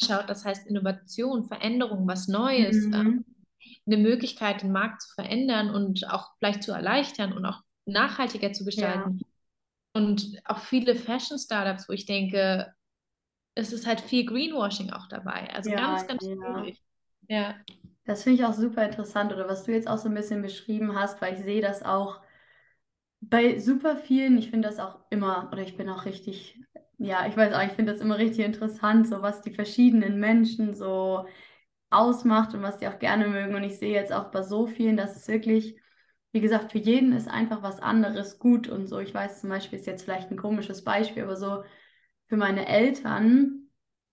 anschaut, 0.00 0.30
das 0.30 0.44
heißt 0.44 0.66
Innovation, 0.66 1.44
Veränderung, 1.44 2.06
was 2.08 2.28
Neues, 2.28 2.86
mhm. 2.86 2.94
ähm, 2.94 3.24
eine 3.86 3.96
Möglichkeit, 3.98 4.62
den 4.62 4.72
Markt 4.72 5.02
zu 5.02 5.14
verändern 5.14 5.70
und 5.70 6.08
auch 6.08 6.30
vielleicht 6.38 6.62
zu 6.62 6.72
erleichtern 6.72 7.32
und 7.32 7.44
auch 7.44 7.60
nachhaltiger 7.84 8.52
zu 8.52 8.64
gestalten. 8.64 9.18
Ja. 9.18 9.26
Und 9.94 10.40
auch 10.44 10.60
viele 10.60 10.94
Fashion-Startups, 10.94 11.88
wo 11.88 11.92
ich 11.92 12.06
denke, 12.06 12.72
es 13.54 13.72
ist 13.72 13.86
halt 13.86 14.00
viel 14.00 14.24
Greenwashing 14.24 14.90
auch 14.90 15.08
dabei. 15.08 15.52
Also 15.52 15.70
ja, 15.70 15.76
ganz, 15.76 16.06
ganz 16.06 16.24
ja. 16.24 16.34
schwierig. 16.34 16.82
Ja. 17.28 17.54
Das 18.04 18.22
finde 18.24 18.40
ich 18.42 18.44
auch 18.46 18.52
super 18.52 18.84
interessant 18.84 19.32
oder 19.32 19.48
was 19.48 19.64
du 19.64 19.72
jetzt 19.72 19.88
auch 19.88 19.98
so 19.98 20.08
ein 20.08 20.14
bisschen 20.14 20.42
beschrieben 20.42 20.94
hast, 20.96 21.20
weil 21.22 21.34
ich 21.34 21.40
sehe 21.44 21.62
das 21.62 21.82
auch 21.82 22.20
bei 23.20 23.58
super 23.58 23.96
vielen, 23.96 24.36
ich 24.38 24.50
finde 24.50 24.68
das 24.68 24.78
auch 24.78 24.98
immer, 25.10 25.48
oder 25.52 25.62
ich 25.62 25.76
bin 25.76 25.88
auch 25.88 26.04
richtig, 26.04 26.60
ja, 26.98 27.26
ich 27.26 27.36
weiß 27.36 27.52
auch, 27.54 27.62
ich 27.62 27.72
finde 27.72 27.92
das 27.92 28.00
immer 28.00 28.18
richtig 28.18 28.44
interessant, 28.44 29.08
so 29.08 29.22
was 29.22 29.42
die 29.42 29.54
verschiedenen 29.54 30.18
Menschen 30.20 30.74
so 30.74 31.26
ausmacht 31.90 32.54
und 32.54 32.62
was 32.62 32.78
die 32.78 32.88
auch 32.88 32.98
gerne 32.98 33.28
mögen. 33.28 33.54
Und 33.54 33.64
ich 33.64 33.78
sehe 33.78 33.92
jetzt 33.94 34.12
auch 34.12 34.30
bei 34.30 34.42
so 34.42 34.66
vielen, 34.66 34.96
dass 34.96 35.16
es 35.16 35.28
wirklich, 35.28 35.76
wie 36.32 36.40
gesagt, 36.40 36.72
für 36.72 36.78
jeden 36.78 37.12
ist 37.12 37.28
einfach 37.28 37.62
was 37.62 37.80
anderes 37.80 38.38
gut 38.38 38.68
und 38.68 38.86
so. 38.88 38.98
Ich 38.98 39.14
weiß 39.14 39.40
zum 39.42 39.50
Beispiel, 39.50 39.78
ist 39.78 39.86
jetzt 39.86 40.04
vielleicht 40.04 40.30
ein 40.30 40.38
komisches 40.38 40.82
Beispiel, 40.84 41.24
aber 41.24 41.36
so 41.36 41.64
für 42.28 42.36
meine 42.36 42.66
Eltern 42.68 43.61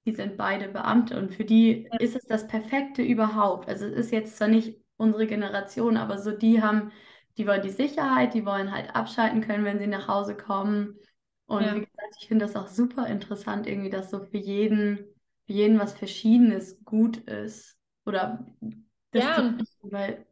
die 0.05 0.13
sind 0.13 0.37
beide 0.37 0.69
Beamte 0.69 1.17
und 1.17 1.33
für 1.33 1.45
die 1.45 1.87
ja. 1.91 1.99
ist 1.99 2.15
es 2.15 2.25
das 2.25 2.47
Perfekte 2.47 3.01
überhaupt. 3.01 3.67
Also 3.67 3.85
es 3.85 3.93
ist 3.93 4.11
jetzt 4.11 4.37
zwar 4.37 4.47
nicht 4.47 4.79
unsere 4.97 5.27
Generation, 5.27 5.97
aber 5.97 6.17
so 6.17 6.31
die 6.31 6.61
haben, 6.61 6.91
die 7.37 7.47
wollen 7.47 7.61
die 7.61 7.69
Sicherheit, 7.69 8.33
die 8.33 8.45
wollen 8.45 8.71
halt 8.71 8.95
abschalten 8.95 9.41
können, 9.41 9.65
wenn 9.65 9.79
sie 9.79 9.87
nach 9.87 10.07
Hause 10.07 10.35
kommen. 10.35 10.97
Und 11.45 11.63
ja. 11.63 11.75
wie 11.75 11.79
gesagt, 11.79 12.15
ich 12.19 12.27
finde 12.27 12.45
das 12.45 12.55
auch 12.55 12.67
super 12.67 13.07
interessant, 13.07 13.67
irgendwie, 13.67 13.89
dass 13.89 14.09
so 14.09 14.19
für 14.19 14.37
jeden, 14.37 14.97
für 15.45 15.53
jeden 15.53 15.79
was 15.79 15.93
Verschiedenes 15.93 16.83
gut 16.83 17.17
ist. 17.17 17.77
Oder 18.05 18.45
das 19.11 19.23
ja, 19.23 19.57
weil 19.81 20.25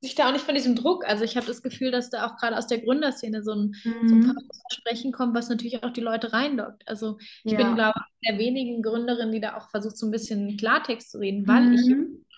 sich 0.00 0.14
da 0.14 0.28
auch 0.28 0.32
nicht 0.32 0.44
von 0.44 0.54
diesem 0.54 0.76
Druck. 0.76 1.04
Also 1.06 1.24
ich 1.24 1.36
habe 1.36 1.46
das 1.46 1.62
Gefühl, 1.62 1.90
dass 1.90 2.10
da 2.10 2.26
auch 2.26 2.36
gerade 2.36 2.56
aus 2.56 2.68
der 2.68 2.78
Gründerszene 2.78 3.42
so 3.42 3.52
ein, 3.52 3.74
mhm. 3.82 4.08
so 4.08 4.14
ein 4.14 4.48
Versprechen 4.68 5.12
kommt, 5.12 5.34
was 5.34 5.48
natürlich 5.48 5.82
auch 5.82 5.92
die 5.92 6.00
Leute 6.00 6.32
reindockt. 6.32 6.86
Also 6.86 7.18
ich 7.42 7.52
ja. 7.52 7.58
bin, 7.58 7.74
glaube 7.74 7.98
ich, 7.98 8.28
der 8.28 8.38
wenigen 8.38 8.82
Gründerin, 8.82 9.32
die 9.32 9.40
da 9.40 9.56
auch 9.56 9.68
versucht, 9.70 9.96
so 9.96 10.06
ein 10.06 10.12
bisschen 10.12 10.56
Klartext 10.56 11.10
zu 11.10 11.18
reden, 11.18 11.48
weil 11.48 11.62
mhm. 11.62 11.72
ich, 11.74 11.86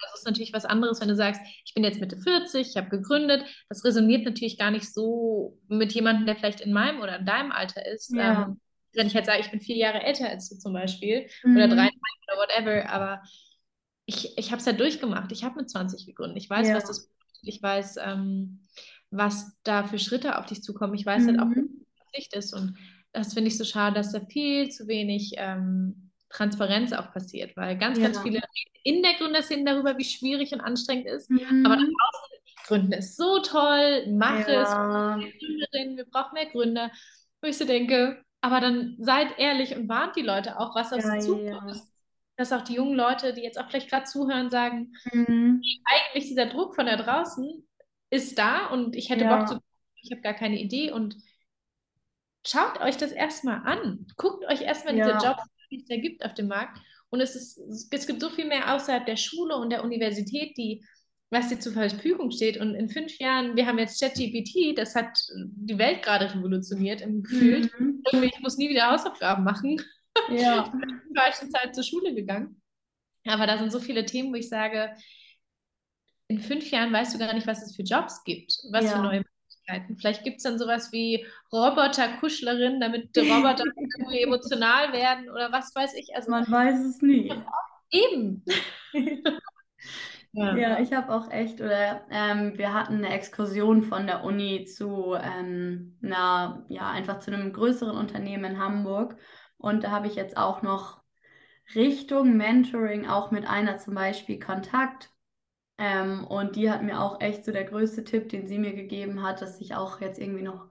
das 0.02 0.20
ist 0.20 0.26
natürlich 0.26 0.54
was 0.54 0.64
anderes, 0.64 1.02
wenn 1.02 1.08
du 1.08 1.16
sagst, 1.16 1.42
ich 1.64 1.74
bin 1.74 1.84
jetzt 1.84 2.00
Mitte 2.00 2.16
40, 2.16 2.68
ich 2.68 2.76
habe 2.78 2.88
gegründet. 2.88 3.44
Das 3.68 3.84
resoniert 3.84 4.24
natürlich 4.24 4.56
gar 4.56 4.70
nicht 4.70 4.90
so 4.90 5.58
mit 5.68 5.92
jemandem, 5.92 6.24
der 6.24 6.36
vielleicht 6.36 6.62
in 6.62 6.72
meinem 6.72 7.00
oder 7.02 7.18
in 7.18 7.26
deinem 7.26 7.52
Alter 7.52 7.84
ist. 7.86 8.14
Ja. 8.14 8.44
Ähm, 8.44 8.60
wenn 8.94 9.06
ich 9.06 9.14
halt 9.14 9.26
sage, 9.26 9.40
ich 9.40 9.50
bin 9.50 9.60
vier 9.60 9.76
Jahre 9.76 10.02
älter 10.02 10.28
als 10.28 10.48
du 10.48 10.56
zum 10.56 10.72
Beispiel 10.72 11.28
mhm. 11.44 11.56
oder 11.56 11.68
drei 11.68 11.88
oder 11.88 12.40
whatever, 12.40 12.90
aber 12.90 13.22
ich, 14.06 14.36
ich 14.36 14.50
habe 14.50 14.58
es 14.58 14.66
ja 14.66 14.72
durchgemacht. 14.72 15.30
Ich 15.30 15.44
habe 15.44 15.56
mit 15.56 15.70
20 15.70 16.06
gegründet. 16.06 16.42
Ich 16.42 16.50
weiß, 16.50 16.68
ja. 16.68 16.74
was 16.74 16.84
das 16.84 17.10
ich 17.42 17.62
weiß, 17.62 17.96
ähm, 18.04 18.66
was 19.10 19.58
da 19.64 19.84
für 19.84 19.98
Schritte 19.98 20.38
auf 20.38 20.46
dich 20.46 20.62
zukommen. 20.62 20.94
Ich 20.94 21.06
weiß 21.06 21.24
mhm. 21.24 21.28
halt 21.28 21.40
auch, 21.40 21.46
mhm. 21.46 21.86
was 21.98 22.08
Sicht 22.14 22.34
ist. 22.34 22.52
Und 22.54 22.76
das 23.12 23.34
finde 23.34 23.48
ich 23.48 23.58
so 23.58 23.64
schade, 23.64 23.96
dass 23.96 24.12
da 24.12 24.20
viel 24.20 24.70
zu 24.70 24.86
wenig 24.86 25.32
ähm, 25.36 26.10
Transparenz 26.28 26.92
auch 26.92 27.12
passiert, 27.12 27.56
weil 27.56 27.76
ganz, 27.76 27.98
ja. 27.98 28.04
ganz 28.04 28.20
viele 28.20 28.36
reden 28.36 28.70
in 28.82 29.02
der 29.02 29.14
Gründerszene 29.14 29.64
darüber, 29.64 29.98
wie 29.98 30.04
schwierig 30.04 30.52
und 30.52 30.60
anstrengend 30.60 31.06
es 31.06 31.22
ist. 31.22 31.30
Mhm. 31.30 31.66
Aber 31.66 31.76
draußen, 31.76 31.94
Gründen 32.66 32.92
ist 32.92 33.16
so 33.16 33.40
toll, 33.40 34.06
mach 34.12 34.46
ja. 34.46 35.16
es, 35.16 35.28
Gründerin, 35.38 35.96
wir 35.96 36.04
brauchen 36.04 36.34
mehr 36.34 36.46
Gründer. 36.46 36.90
Wo 37.42 37.48
ich 37.48 37.58
so 37.58 37.64
denke, 37.64 38.22
aber 38.42 38.60
dann 38.60 38.96
seid 38.98 39.38
ehrlich 39.38 39.74
und 39.74 39.88
warnt 39.88 40.16
die 40.16 40.22
Leute 40.22 40.58
auch, 40.58 40.74
was 40.74 40.92
auf 40.92 41.02
sie 41.02 41.18
zukommt. 41.20 41.82
Dass 42.40 42.52
auch 42.52 42.62
die 42.62 42.74
jungen 42.74 42.94
Leute, 42.94 43.34
die 43.34 43.42
jetzt 43.42 43.60
auch 43.60 43.68
vielleicht 43.68 43.90
gerade 43.90 44.06
zuhören, 44.06 44.50
sagen, 44.50 44.94
mhm. 45.12 45.60
eigentlich 45.84 46.28
dieser 46.28 46.46
Druck 46.46 46.74
von 46.74 46.86
da 46.86 46.96
draußen 46.96 47.66
ist 48.10 48.38
da 48.38 48.66
und 48.68 48.96
ich 48.96 49.10
hätte 49.10 49.24
ja. 49.24 49.36
Bock 49.36 49.48
zu, 49.48 49.58
ich 50.02 50.10
habe 50.10 50.22
gar 50.22 50.34
keine 50.34 50.58
Idee 50.58 50.90
und 50.90 51.16
schaut 52.46 52.80
euch 52.80 52.96
das 52.96 53.12
erstmal 53.12 53.62
an. 53.64 54.06
Guckt 54.16 54.44
euch 54.46 54.62
erstmal 54.62 54.96
ja. 54.96 55.04
diese 55.04 55.26
Jobs, 55.26 55.42
die 55.70 55.76
es 55.82 55.86
da 55.86 55.96
gibt 55.96 56.24
auf 56.24 56.34
dem 56.34 56.48
Markt. 56.48 56.78
Und 57.10 57.20
es, 57.20 57.36
ist, 57.36 57.58
es 57.90 58.06
gibt 58.06 58.20
so 58.20 58.30
viel 58.30 58.46
mehr 58.46 58.74
außerhalb 58.74 59.04
der 59.04 59.16
Schule 59.16 59.56
und 59.56 59.70
der 59.70 59.84
Universität, 59.84 60.56
die 60.56 60.84
was 61.32 61.48
dir 61.48 61.60
zur 61.60 61.72
Verfügung 61.72 62.30
steht. 62.32 62.56
Und 62.56 62.74
in 62.74 62.88
fünf 62.88 63.18
Jahren, 63.18 63.54
wir 63.54 63.66
haben 63.66 63.78
jetzt 63.78 64.00
ChatGPT, 64.00 64.76
das 64.76 64.94
hat 64.94 65.16
die 65.36 65.78
Welt 65.78 66.02
gerade 66.02 66.34
revolutioniert 66.34 67.02
im 67.02 67.22
Gefühl. 67.22 67.70
Mhm. 67.78 68.02
Ich 68.22 68.40
muss 68.40 68.56
nie 68.56 68.68
wieder 68.68 68.90
Hausaufgaben 68.90 69.44
machen. 69.44 69.80
Ja. 70.30 70.64
ich 70.66 70.70
bin 70.72 70.82
in 70.82 71.14
der 71.14 71.22
falschen 71.22 71.50
Zeit 71.50 71.74
zur 71.74 71.84
Schule 71.84 72.14
gegangen. 72.14 72.60
Aber 73.26 73.46
da 73.46 73.58
sind 73.58 73.70
so 73.70 73.80
viele 73.80 74.06
Themen, 74.06 74.32
wo 74.32 74.36
ich 74.36 74.48
sage, 74.48 74.94
in 76.28 76.40
fünf 76.40 76.70
Jahren 76.70 76.92
weißt 76.92 77.14
du 77.14 77.18
gar 77.18 77.34
nicht, 77.34 77.46
was 77.46 77.62
es 77.62 77.76
für 77.76 77.82
Jobs 77.82 78.24
gibt, 78.24 78.58
was 78.70 78.84
ja. 78.84 78.92
für 78.92 79.02
neue 79.02 79.22
Möglichkeiten. 79.22 79.96
Vielleicht 79.98 80.24
gibt 80.24 80.38
es 80.38 80.44
dann 80.44 80.58
sowas 80.58 80.92
wie 80.92 81.26
Roboter-Kuschlerin, 81.52 82.80
damit 82.80 83.14
die 83.14 83.20
Roboter 83.20 83.64
emotional 84.22 84.92
werden 84.92 85.28
oder 85.28 85.52
was 85.52 85.74
weiß 85.74 85.94
ich. 85.94 86.14
Also, 86.14 86.30
Man 86.30 86.50
weiß 86.50 86.84
es 86.84 87.02
nie. 87.02 87.32
Eben. 87.90 88.44
Ja, 90.32 90.56
ja 90.56 90.80
ich 90.80 90.92
habe 90.92 91.12
auch 91.12 91.30
echt, 91.30 91.60
oder 91.60 92.06
ähm, 92.10 92.56
wir 92.56 92.72
hatten 92.72 92.98
eine 92.98 93.12
Exkursion 93.12 93.82
von 93.82 94.06
der 94.06 94.22
Uni 94.22 94.64
zu 94.64 95.16
ähm, 95.20 95.98
einer, 96.02 96.64
ja, 96.68 96.88
einfach 96.88 97.18
zu 97.18 97.32
einem 97.32 97.52
größeren 97.52 97.96
Unternehmen 97.96 98.44
in 98.44 98.58
Hamburg. 98.60 99.16
Und 99.60 99.84
da 99.84 99.90
habe 99.90 100.06
ich 100.06 100.14
jetzt 100.16 100.36
auch 100.36 100.62
noch 100.62 101.00
Richtung 101.74 102.36
Mentoring 102.36 103.06
auch 103.06 103.30
mit 103.30 103.46
einer 103.46 103.78
zum 103.78 103.94
Beispiel 103.94 104.38
Kontakt. 104.38 105.12
Ähm, 105.78 106.26
und 106.26 106.56
die 106.56 106.70
hat 106.70 106.82
mir 106.82 107.00
auch 107.00 107.20
echt 107.20 107.44
so 107.44 107.52
der 107.52 107.64
größte 107.64 108.04
Tipp, 108.04 108.28
den 108.28 108.46
sie 108.46 108.58
mir 108.58 108.74
gegeben 108.74 109.22
hat, 109.22 109.40
dass 109.42 109.60
ich 109.60 109.74
auch 109.74 110.00
jetzt 110.00 110.18
irgendwie 110.18 110.42
noch, 110.42 110.68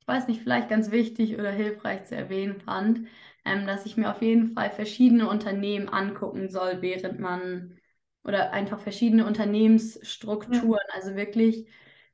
ich 0.00 0.08
weiß 0.08 0.28
nicht, 0.28 0.42
vielleicht 0.42 0.68
ganz 0.68 0.90
wichtig 0.90 1.34
oder 1.38 1.50
hilfreich 1.50 2.04
zu 2.04 2.16
erwähnen 2.16 2.60
fand, 2.60 3.08
ähm, 3.44 3.66
dass 3.66 3.86
ich 3.86 3.96
mir 3.96 4.10
auf 4.10 4.22
jeden 4.22 4.54
Fall 4.54 4.70
verschiedene 4.70 5.28
Unternehmen 5.28 5.88
angucken 5.88 6.48
soll, 6.48 6.82
während 6.82 7.18
man 7.18 7.78
oder 8.22 8.52
einfach 8.52 8.80
verschiedene 8.80 9.26
Unternehmensstrukturen. 9.26 10.80
Ja. 10.88 10.94
Also 10.94 11.14
wirklich, 11.14 11.68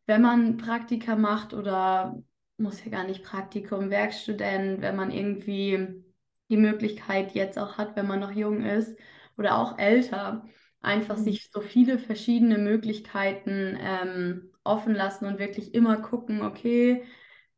wenn 0.06 0.22
man 0.22 0.58
Praktika 0.58 1.16
macht 1.16 1.54
oder 1.54 2.22
muss 2.56 2.84
ja 2.84 2.90
gar 2.90 3.04
nicht 3.04 3.24
Praktikum, 3.24 3.90
Werkstudent, 3.90 4.80
wenn 4.80 4.96
man 4.96 5.10
irgendwie 5.10 6.04
die 6.48 6.56
Möglichkeit 6.56 7.32
jetzt 7.34 7.58
auch 7.58 7.78
hat, 7.78 7.96
wenn 7.96 8.06
man 8.06 8.20
noch 8.20 8.32
jung 8.32 8.62
ist 8.62 8.98
oder 9.38 9.58
auch 9.58 9.78
älter, 9.78 10.44
einfach 10.80 11.16
mhm. 11.16 11.22
sich 11.22 11.50
so 11.50 11.60
viele 11.60 11.98
verschiedene 11.98 12.58
Möglichkeiten 12.58 13.78
ähm, 13.80 14.50
offen 14.64 14.94
lassen 14.94 15.26
und 15.26 15.38
wirklich 15.38 15.74
immer 15.74 15.96
gucken, 16.02 16.42
okay, 16.42 17.04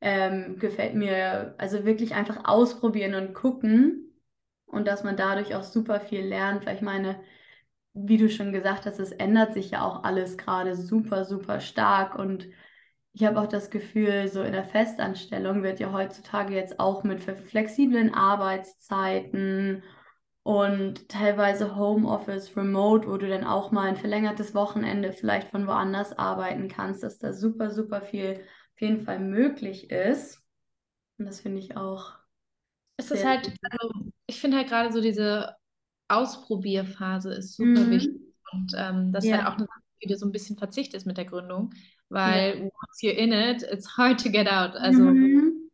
ähm, 0.00 0.58
gefällt 0.58 0.94
mir, 0.94 1.54
also 1.58 1.84
wirklich 1.84 2.14
einfach 2.14 2.44
ausprobieren 2.44 3.14
und 3.14 3.34
gucken 3.34 4.14
und 4.66 4.86
dass 4.86 5.04
man 5.04 5.16
dadurch 5.16 5.54
auch 5.54 5.62
super 5.62 6.00
viel 6.00 6.20
lernt, 6.24 6.66
weil 6.66 6.76
ich 6.76 6.82
meine, 6.82 7.20
wie 7.94 8.16
du 8.18 8.28
schon 8.28 8.52
gesagt 8.52 8.86
hast, 8.86 8.98
es 8.98 9.12
ändert 9.12 9.54
sich 9.54 9.70
ja 9.70 9.82
auch 9.82 10.02
alles 10.02 10.36
gerade 10.36 10.74
super, 10.76 11.24
super 11.24 11.60
stark. 11.60 12.18
Und 12.18 12.48
ich 13.14 13.22
habe 13.24 13.40
auch 13.40 13.46
das 13.46 13.70
Gefühl, 13.70 14.28
so 14.28 14.42
in 14.42 14.52
der 14.52 14.64
Festanstellung 14.64 15.62
wird 15.62 15.78
ja 15.78 15.92
heutzutage 15.92 16.52
jetzt 16.52 16.80
auch 16.80 17.04
mit 17.04 17.20
flexiblen 17.20 18.12
Arbeitszeiten 18.12 19.84
und 20.42 21.08
teilweise 21.08 21.76
Homeoffice, 21.76 22.56
Remote, 22.56 23.08
wo 23.08 23.16
du 23.16 23.28
dann 23.28 23.44
auch 23.44 23.70
mal 23.70 23.88
ein 23.88 23.96
verlängertes 23.96 24.52
Wochenende 24.52 25.12
vielleicht 25.12 25.48
von 25.50 25.68
woanders 25.68 26.12
arbeiten 26.18 26.66
kannst, 26.68 27.04
dass 27.04 27.18
da 27.18 27.32
super, 27.32 27.70
super 27.70 28.02
viel 28.02 28.40
auf 28.74 28.80
jeden 28.80 29.02
Fall 29.02 29.20
möglich 29.20 29.90
ist. 29.92 30.42
Und 31.16 31.26
das 31.26 31.40
finde 31.40 31.60
ich 31.60 31.76
auch. 31.76 32.14
Es 32.96 33.12
ist 33.12 33.24
halt, 33.24 33.54
also 33.70 34.10
ich 34.26 34.40
finde 34.40 34.56
halt 34.56 34.68
gerade 34.68 34.92
so 34.92 35.00
diese 35.00 35.54
Ausprobierphase 36.08 37.32
ist 37.32 37.54
super 37.54 37.82
mhm. 37.82 37.90
wichtig. 37.92 38.20
Und 38.52 38.72
ähm, 38.76 39.12
das 39.12 39.24
ja. 39.24 39.36
ist 39.36 39.42
halt 39.42 39.52
auch 39.52 39.56
eine 39.56 39.66
Sache, 39.66 39.82
wie 40.00 40.08
du 40.08 40.16
so 40.16 40.26
ein 40.26 40.32
bisschen 40.32 40.58
verzichtest 40.58 41.06
mit 41.06 41.16
der 41.16 41.26
Gründung, 41.26 41.72
weil 42.08 42.58
ja. 42.58 42.64
once 42.64 43.02
you're 43.02 43.16
in 43.16 43.32
it, 43.32 43.62
it's 43.62 43.96
hard 43.96 44.22
to 44.22 44.30
get 44.30 44.46
out. 44.46 44.76
Also 44.76 45.02
mhm. 45.02 45.70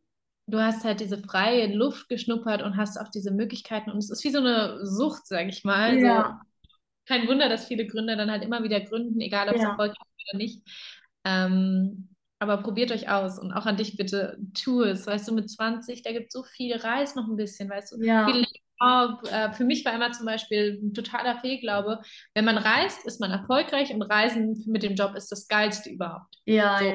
du 0.46 0.58
hast 0.58 0.84
halt 0.84 1.00
diese 1.00 1.18
freie 1.18 1.74
Luft 1.74 2.08
geschnuppert 2.08 2.62
und 2.62 2.76
hast 2.76 2.98
auch 2.98 3.08
diese 3.08 3.30
Möglichkeiten 3.30 3.90
und 3.90 3.98
es 3.98 4.10
ist 4.10 4.24
wie 4.24 4.30
so 4.30 4.38
eine 4.38 4.84
Sucht, 4.86 5.26
sag 5.26 5.48
ich 5.48 5.64
mal. 5.64 5.98
Ja. 5.98 6.22
So, 6.24 6.50
kein 7.06 7.26
Wunder, 7.28 7.48
dass 7.48 7.66
viele 7.66 7.86
Gründer 7.86 8.16
dann 8.16 8.30
halt 8.30 8.44
immer 8.44 8.62
wieder 8.62 8.80
gründen, 8.80 9.20
egal 9.20 9.48
ob 9.48 9.56
es 9.56 9.62
erfolgreich 9.62 9.96
ist 9.98 10.30
oder 10.30 10.38
nicht. 10.38 10.62
Ähm, 11.24 12.08
aber 12.38 12.58
probiert 12.58 12.90
euch 12.90 13.10
aus 13.10 13.38
und 13.38 13.52
auch 13.52 13.66
an 13.66 13.76
dich 13.76 13.96
bitte, 13.96 14.38
tu 14.54 14.82
es. 14.82 15.06
Weißt 15.06 15.28
du, 15.28 15.34
mit 15.34 15.50
20, 15.50 16.02
da 16.02 16.12
gibt 16.12 16.28
es 16.28 16.32
so 16.32 16.42
viel, 16.42 16.76
reis 16.76 17.14
noch 17.14 17.28
ein 17.28 17.36
bisschen, 17.36 17.68
weißt 17.68 17.92
du, 17.92 18.02
ja. 18.02 18.26
viele 18.26 18.46
äh, 18.80 19.52
für 19.52 19.64
mich 19.64 19.84
war 19.84 19.94
immer 19.94 20.10
zum 20.12 20.26
Beispiel 20.26 20.80
ein 20.82 20.94
totaler 20.94 21.38
Fehlglaube, 21.38 22.00
wenn 22.34 22.46
man 22.46 22.56
reist, 22.56 23.06
ist 23.06 23.20
man 23.20 23.30
erfolgreich 23.30 23.92
und 23.92 24.02
Reisen 24.02 24.64
mit 24.66 24.82
dem 24.82 24.94
Job 24.94 25.14
ist 25.14 25.30
das 25.30 25.48
Geilste 25.48 25.90
überhaupt. 25.90 26.34
Ja, 26.46 26.78
so, 26.78 26.84
ja, 26.84 26.94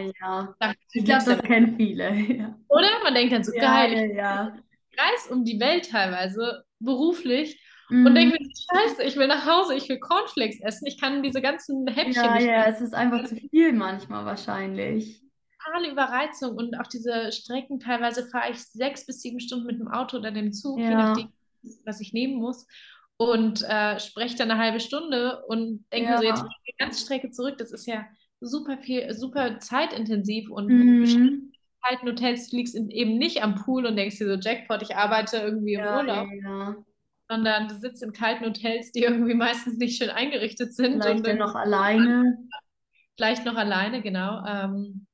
ja. 0.60 0.74
Ich 0.93 1.06
glaube, 1.06 1.26
das 1.26 1.41
kennen 1.43 1.76
viele. 1.78 2.13
Ja. 2.36 2.58
Oder? 2.69 2.89
Man 3.04 3.13
denkt 3.13 3.34
dann 3.34 3.43
so, 3.43 3.54
ja, 3.54 3.62
geil, 3.62 4.12
ja, 4.12 4.15
ja. 4.15 4.54
ich 4.89 5.00
reise 5.00 5.34
um 5.34 5.45
die 5.45 5.60
Welt 5.60 5.89
teilweise, 5.89 6.63
beruflich, 6.80 7.62
mhm. 7.89 8.06
und 8.08 8.15
denke 8.15 8.38
mir, 8.39 8.50
scheiße, 8.74 9.04
ich 9.04 9.15
will 9.15 9.28
nach 9.28 9.45
Hause, 9.45 9.76
ich 9.76 9.88
will 9.88 10.00
Cornflakes 10.00 10.60
essen, 10.62 10.88
ich 10.88 11.00
kann 11.00 11.24
diese 11.24 11.41
ganzen 11.41 11.88
Häppchen 11.88 12.13
ja, 12.13 12.36
nicht 12.36 12.48
Ja, 12.48 12.65
es 12.65 12.82
ist 12.82 12.93
einfach 12.93 13.26
zu 13.26 13.36
viel 13.36 13.74
manchmal 13.74 14.26
wahrscheinlich 14.26 15.21
totale 15.65 15.91
Überreizung 15.91 16.56
und 16.56 16.80
auch 16.80 16.88
diese 16.88 17.32
Strecken, 17.32 17.80
teilweise 17.80 18.28
fahre 18.28 18.52
ich 18.52 18.63
sechs 18.63 19.06
bis 19.06 19.21
sieben 19.21 19.39
Stunden 19.39 19.65
mit 19.65 19.80
dem 19.80 19.88
Auto 19.88 20.17
oder 20.17 20.32
dem 20.32 20.52
Zug, 20.52 20.80
ja. 20.80 20.89
je 20.89 20.95
nachdem, 20.95 21.34
was 21.86 22.01
ich 22.01 22.13
nehmen 22.13 22.36
muss. 22.36 22.67
Und 23.17 23.63
äh, 23.63 23.99
spreche 23.99 24.36
dann 24.36 24.51
eine 24.51 24.60
halbe 24.60 24.80
Stunde 24.82 25.43
und 25.47 25.86
denke 25.91 26.10
ja. 26.10 26.15
mir 26.15 26.17
so, 26.17 26.23
jetzt 26.23 26.43
die 26.67 26.75
ganze 26.78 27.04
Strecke 27.04 27.32
zurück. 27.32 27.58
Das 27.58 27.71
ist 27.71 27.86
ja 27.86 28.06
super 28.41 28.78
viel, 28.78 29.13
super 29.13 29.60
zeitintensiv 29.60 30.49
und 30.49 30.67
mhm. 30.67 31.51
kalten 31.82 32.08
Hotels 32.08 32.49
fliegst 32.49 32.75
eben 32.75 33.17
nicht 33.17 33.41
am 33.41 33.56
Pool 33.56 33.86
und 33.86 33.95
denkst 33.95 34.17
dir 34.17 34.28
so, 34.28 34.39
Jackpot, 34.39 34.82
ich 34.82 34.95
arbeite 34.95 35.38
irgendwie 35.38 35.73
im 35.73 35.80
ja, 35.80 35.97
Urlaub. 35.97 36.28
Ja. 36.43 36.75
Sondern 37.30 37.67
du 37.69 37.75
sitzt 37.75 38.04
in 38.04 38.13
kalten 38.13 38.45
Hotels, 38.45 38.91
die 38.91 38.99
irgendwie 39.04 39.34
meistens 39.34 39.78
nicht 39.78 39.97
schön 39.97 40.10
eingerichtet 40.10 40.73
sind. 40.73 41.01
Vielleicht 41.01 41.28
und 41.28 41.38
noch 41.38 41.56
alleine. 41.56 42.38
Vielleicht 43.15 43.45
noch 43.45 43.56
alleine, 43.56 44.01
genau. 44.01 44.45
Ähm, 44.45 45.08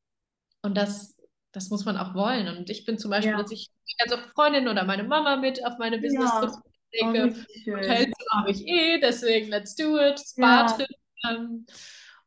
und 0.63 0.75
das 0.75 1.15
das 1.51 1.69
muss 1.69 1.85
man 1.85 1.97
auch 1.97 2.13
wollen. 2.13 2.47
Und 2.47 2.69
ich 2.69 2.85
bin 2.85 2.97
zum 2.97 3.11
Beispiel, 3.11 3.33
ja. 3.33 3.41
dass 3.41 3.51
ich 3.51 3.69
ganz 3.99 4.13
oft 4.13 4.29
Freundin 4.33 4.67
oder 4.67 4.85
meine 4.85 5.03
Mama 5.03 5.35
mit 5.37 5.65
auf 5.65 5.77
meine 5.77 5.99
Business-Trips 5.99 6.59
ja. 6.93 7.11
denke. 7.11 7.35
Oh, 7.35 7.71
Hotelzimmer 7.71 8.31
habe 8.33 8.51
ich 8.51 8.67
eh, 8.67 8.99
deswegen 8.99 9.49
let's 9.49 9.75
do 9.75 9.99
it, 9.99 10.19
Spa-Trip. 10.19 10.87
Ja. 11.23 11.35
Ähm, 11.35 11.65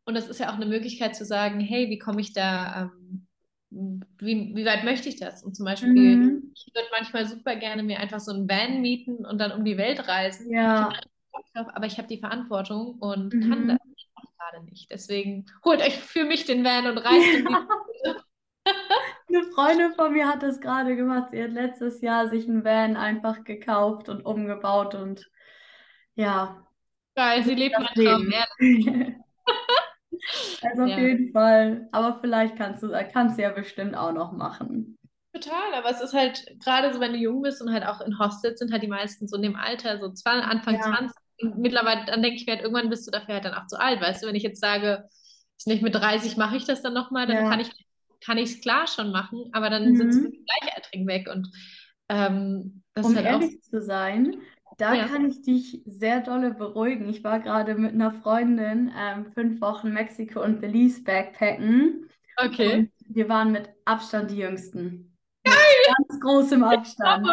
und 0.04 0.14
das 0.14 0.28
ist 0.28 0.40
ja 0.40 0.50
auch 0.50 0.56
eine 0.56 0.66
Möglichkeit 0.66 1.16
zu 1.16 1.24
sagen, 1.24 1.60
hey, 1.60 1.88
wie 1.88 1.98
komme 1.98 2.20
ich 2.20 2.32
da, 2.32 2.90
ähm, 3.00 3.26
wie, 4.18 4.54
wie 4.54 4.64
weit 4.64 4.84
möchte 4.84 5.08
ich 5.08 5.16
das? 5.16 5.42
Und 5.42 5.56
zum 5.56 5.64
Beispiel, 5.64 5.92
mhm. 5.92 6.52
ich 6.54 6.70
würde 6.74 6.88
manchmal 6.92 7.26
super 7.26 7.56
gerne 7.56 7.82
mir 7.82 7.98
einfach 7.98 8.20
so 8.20 8.32
ein 8.32 8.48
Van 8.48 8.82
mieten 8.82 9.24
und 9.24 9.38
dann 9.38 9.52
um 9.52 9.64
die 9.64 9.78
Welt 9.78 10.06
reisen. 10.06 10.52
Ja. 10.52 10.92
aber 11.54 11.86
ich 11.86 11.98
habe 11.98 12.08
die 12.08 12.18
Verantwortung 12.18 12.98
und 13.00 13.32
mhm. 13.32 13.50
kann 13.50 13.68
das 13.68 13.78
gerade 14.38 14.64
nicht. 14.66 14.90
Deswegen 14.90 15.46
holt 15.64 15.80
euch 15.80 15.96
für 15.96 16.24
mich 16.24 16.44
den 16.44 16.64
Van 16.64 16.86
und 16.86 16.98
reist 16.98 17.46
um 17.46 17.46
die. 17.46 17.54
Eine 19.34 19.44
Freundin 19.52 19.94
von 19.94 20.12
mir 20.12 20.28
hat 20.28 20.42
das 20.42 20.60
gerade 20.60 20.94
gemacht. 20.96 21.30
Sie 21.30 21.42
hat 21.42 21.50
letztes 21.50 22.00
Jahr 22.00 22.28
sich 22.28 22.48
einen 22.48 22.64
Van 22.64 22.96
einfach 22.96 23.42
gekauft 23.44 24.08
und 24.08 24.24
umgebaut 24.24 24.94
und 24.94 25.28
ja. 26.14 26.64
Geil, 27.16 27.42
sie 27.42 27.54
lebt 27.54 27.76
mein 27.78 27.94
Traum. 27.94 28.32
also 30.62 30.82
auf 30.82 30.88
ja. 30.88 30.98
jeden 30.98 31.32
Fall. 31.32 31.88
Aber 31.92 32.20
vielleicht 32.20 32.56
kannst 32.56 32.82
du 32.82 32.90
kannst 33.12 33.38
du 33.38 33.42
ja 33.42 33.50
bestimmt 33.50 33.96
auch 33.96 34.12
noch 34.12 34.32
machen. 34.32 34.98
Total, 35.32 35.74
aber 35.74 35.90
es 35.90 36.00
ist 36.00 36.12
halt, 36.12 36.46
gerade 36.62 36.94
so, 36.94 37.00
wenn 37.00 37.12
du 37.12 37.18
jung 37.18 37.42
bist 37.42 37.60
und 37.60 37.72
halt 37.72 37.84
auch 37.84 38.00
in 38.00 38.20
Hostels 38.20 38.60
sind 38.60 38.72
halt 38.72 38.84
die 38.84 38.88
meisten 38.88 39.26
so 39.26 39.36
in 39.36 39.42
dem 39.42 39.56
Alter, 39.56 39.98
so 39.98 40.12
zwei, 40.12 40.30
Anfang 40.30 40.76
ja. 40.76 40.82
20. 40.82 41.10
Und 41.42 41.58
mittlerweile, 41.58 42.04
dann 42.06 42.22
denke 42.22 42.36
ich 42.36 42.46
mir 42.46 42.52
halt, 42.52 42.62
irgendwann 42.62 42.88
bist 42.88 43.04
du 43.08 43.10
dafür 43.10 43.34
halt 43.34 43.44
dann 43.44 43.54
auch 43.54 43.66
zu 43.66 43.80
alt, 43.80 44.00
weißt 44.00 44.22
du, 44.22 44.28
wenn 44.28 44.36
ich 44.36 44.44
jetzt 44.44 44.60
sage, 44.60 45.08
ist 45.56 45.66
nicht 45.66 45.82
mit 45.82 45.94
30 45.94 46.36
mache 46.36 46.56
ich 46.56 46.66
das 46.66 46.82
dann 46.82 46.94
nochmal, 46.94 47.26
dann 47.26 47.36
ja. 47.36 47.50
kann 47.50 47.58
ich 47.58 47.72
kann 48.24 48.38
ich 48.38 48.50
es 48.50 48.60
klar 48.60 48.86
schon 48.86 49.12
machen, 49.12 49.50
aber 49.52 49.70
dann 49.70 49.90
mhm. 49.90 49.96
sind 49.96 50.12
sie 50.12 50.20
mit 50.22 50.34
Gleichaltrigen 50.46 51.06
weg. 51.06 51.28
Und 51.32 51.50
ähm, 52.08 52.82
das 52.94 53.06
um 53.06 53.16
halt 53.16 53.26
ehrlich 53.26 53.62
zu 53.62 53.82
sein, 53.82 54.40
da 54.78 54.94
ja. 54.94 55.06
kann 55.06 55.28
ich 55.28 55.42
dich 55.42 55.82
sehr 55.86 56.20
dolle 56.20 56.52
beruhigen. 56.52 57.08
Ich 57.08 57.22
war 57.22 57.40
gerade 57.40 57.74
mit 57.74 57.92
einer 57.92 58.12
Freundin 58.12 58.92
ähm, 58.96 59.26
fünf 59.32 59.60
Wochen 59.60 59.92
Mexiko 59.92 60.42
und 60.42 60.60
Belize 60.60 61.02
backpacken. 61.02 62.08
Okay. 62.36 62.74
Und 62.74 62.90
wir 63.08 63.28
waren 63.28 63.52
mit 63.52 63.70
Abstand 63.84 64.30
die 64.30 64.38
Jüngsten. 64.38 65.16
Geil! 65.44 65.54
Mit 65.54 65.96
ganz 66.08 66.20
großem 66.20 66.64
Abstand. 66.64 67.28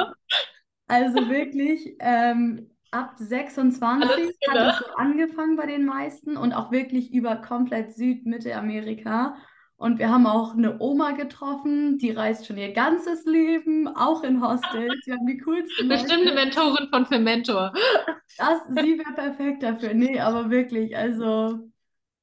Also 0.88 1.30
wirklich, 1.30 1.96
ähm, 2.00 2.70
ab 2.92 3.14
26 3.18 4.38
hat 4.50 4.74
es 4.74 4.80
so 4.80 4.94
angefangen 4.96 5.56
bei 5.56 5.66
den 5.66 5.86
meisten 5.86 6.38
und 6.38 6.54
auch 6.54 6.72
wirklich 6.72 7.14
über 7.14 7.38
komplett 7.38 7.96
Süd-, 7.96 8.26
Mitte-Amerika. 8.26 9.38
Und 9.82 9.98
wir 9.98 10.12
haben 10.12 10.28
auch 10.28 10.54
eine 10.54 10.80
Oma 10.80 11.14
getroffen, 11.14 11.98
die 11.98 12.12
reist 12.12 12.46
schon 12.46 12.58
ihr 12.58 12.72
ganzes 12.72 13.26
Leben, 13.26 13.88
auch 13.88 14.24
in 14.24 14.40
Hostels. 14.40 14.94
Wir 15.06 15.16
haben 15.16 15.26
die 15.26 15.40
coolsten. 15.40 15.90
Bestimmt 15.90 16.22
eine 16.22 16.34
Mentorin 16.34 16.88
von 16.92 17.08
Fermentor. 17.08 17.74
Das, 18.38 18.60
sie 18.68 19.00
wäre 19.00 19.14
perfekt 19.16 19.64
dafür. 19.64 19.96
Nee, 19.96 20.20
aber 20.20 20.52
wirklich, 20.52 20.96
also 20.96 21.72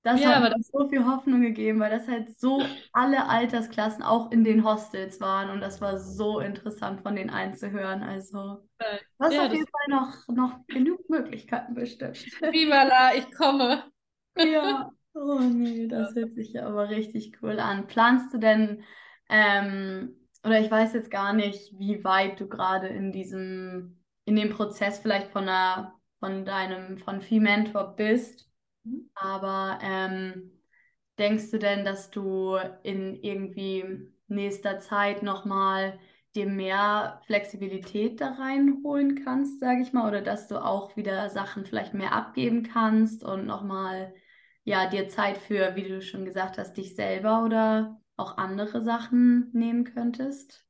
das 0.05 0.21
ja, 0.21 0.37
hat 0.37 0.57
mir 0.57 0.63
so 0.63 0.89
viel 0.89 1.05
Hoffnung 1.05 1.43
gegeben, 1.43 1.81
weil 1.81 1.91
das 1.91 2.07
halt 2.07 2.39
so 2.39 2.63
alle 2.93 3.29
Altersklassen 3.29 4.05
auch 4.05 4.31
in 4.31 4.45
den 4.45 4.65
Hostels 4.65 5.21
waren 5.21 5.51
und 5.51 5.61
das 5.61 5.81
war 5.81 5.99
so 5.99 6.39
interessant 6.39 7.01
von 7.01 7.17
den 7.17 7.29
einen 7.29 7.55
zu 7.55 7.73
hören. 7.73 8.05
Also, 8.05 8.69
du 8.79 8.85
hast 9.19 9.35
ja, 9.35 9.47
auf 9.47 9.53
jeden 9.53 9.67
Fall 9.67 9.89
noch, 9.89 10.29
noch 10.29 10.67
genug 10.69 11.11
Möglichkeiten 11.11 11.75
bestimmt. 11.75 12.19
Viva 12.41 12.85
la, 12.85 13.17
ich 13.17 13.31
komme. 13.33 13.83
Ja, 14.39 14.93
oh 15.21 15.41
nee, 15.41 15.87
das 15.89 16.15
hört 16.15 16.35
sich 16.35 16.53
ja 16.53 16.67
aber 16.67 16.89
richtig 16.89 17.43
cool 17.43 17.59
an. 17.59 17.87
Planst 17.87 18.33
du 18.33 18.39
denn, 18.39 18.83
ähm, 19.29 20.17
oder 20.45 20.61
ich 20.61 20.71
weiß 20.71 20.95
jetzt 20.95 21.11
gar 21.11 21.33
nicht, 21.33 21.79
wie 21.79 22.05
weit 22.05 22.41
du 22.41 22.49
gerade 22.49 22.89
in 22.89 23.13
diesem, 23.13 24.01
in 24.25 24.37
dem 24.37 24.51
Prozess 24.51 24.99
vielleicht 24.99 25.31
von 25.33 25.49
einer, 25.49 25.99
von 26.21 26.45
deinem, 26.45 26.99
von 26.99 27.21
Fee 27.21 27.41
Mentor 27.41 27.95
bist? 27.97 28.49
Mhm. 28.85 29.11
Aber 29.15 29.79
ähm, 29.83 30.53
denkst 31.19 31.51
du 31.51 31.59
denn, 31.59 31.85
dass 31.85 32.11
du 32.11 32.57
in 32.83 33.17
irgendwie 33.23 33.85
nächster 34.29 34.81
Zeit 34.81 35.23
nochmal 35.23 35.99
dir 36.35 36.47
mehr 36.47 37.21
Flexibilität 37.27 38.21
da 38.21 38.33
reinholen 38.33 39.25
kannst, 39.25 39.61
sage 39.61 39.81
ich 39.83 39.93
mal, 39.93 40.09
oder 40.09 40.21
dass 40.21 40.47
du 40.49 40.63
auch 40.63 40.97
wieder 40.97 41.31
Sachen 41.31 41.65
vielleicht 41.65 41.95
mehr 41.95 42.13
abgeben 42.13 42.63
kannst 42.63 43.25
und 43.25 43.47
nochmal 43.47 44.15
ja 44.69 44.89
dir 44.89 45.09
Zeit 45.09 45.39
für, 45.39 45.75
wie 45.75 45.89
du 45.89 46.03
schon 46.03 46.25
gesagt 46.25 46.59
hast, 46.59 46.75
dich 46.75 46.95
selber 46.95 47.45
oder 47.45 48.01
auch 48.17 48.37
andere 48.37 48.83
Sachen 48.83 49.51
nehmen 49.53 49.85
könntest? 49.85 50.65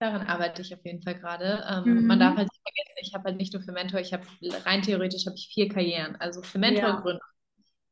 Daran 0.00 0.26
arbeite 0.26 0.62
ich 0.62 0.74
auf 0.74 0.84
jeden 0.84 1.02
Fall 1.02 1.14
gerade. 1.14 1.64
Ähm, 1.70 1.94
mhm. 1.94 2.06
Man 2.06 2.18
darf 2.18 2.36
halt 2.36 2.48
nicht 2.48 2.62
vergessen, 2.62 2.98
ich 3.00 3.14
habe 3.14 3.24
halt 3.24 3.36
nicht 3.36 3.52
nur 3.52 3.62
für 3.62 3.72
Mentor, 3.72 4.00
ich 4.00 4.12
habe 4.12 4.24
rein 4.64 4.82
theoretisch 4.82 5.26
habe 5.26 5.36
ich 5.36 5.48
vier 5.54 5.68
Karrieren. 5.68 6.16
Also 6.16 6.42
für 6.42 6.58
Mentor 6.58 7.02
ja. 7.06 7.18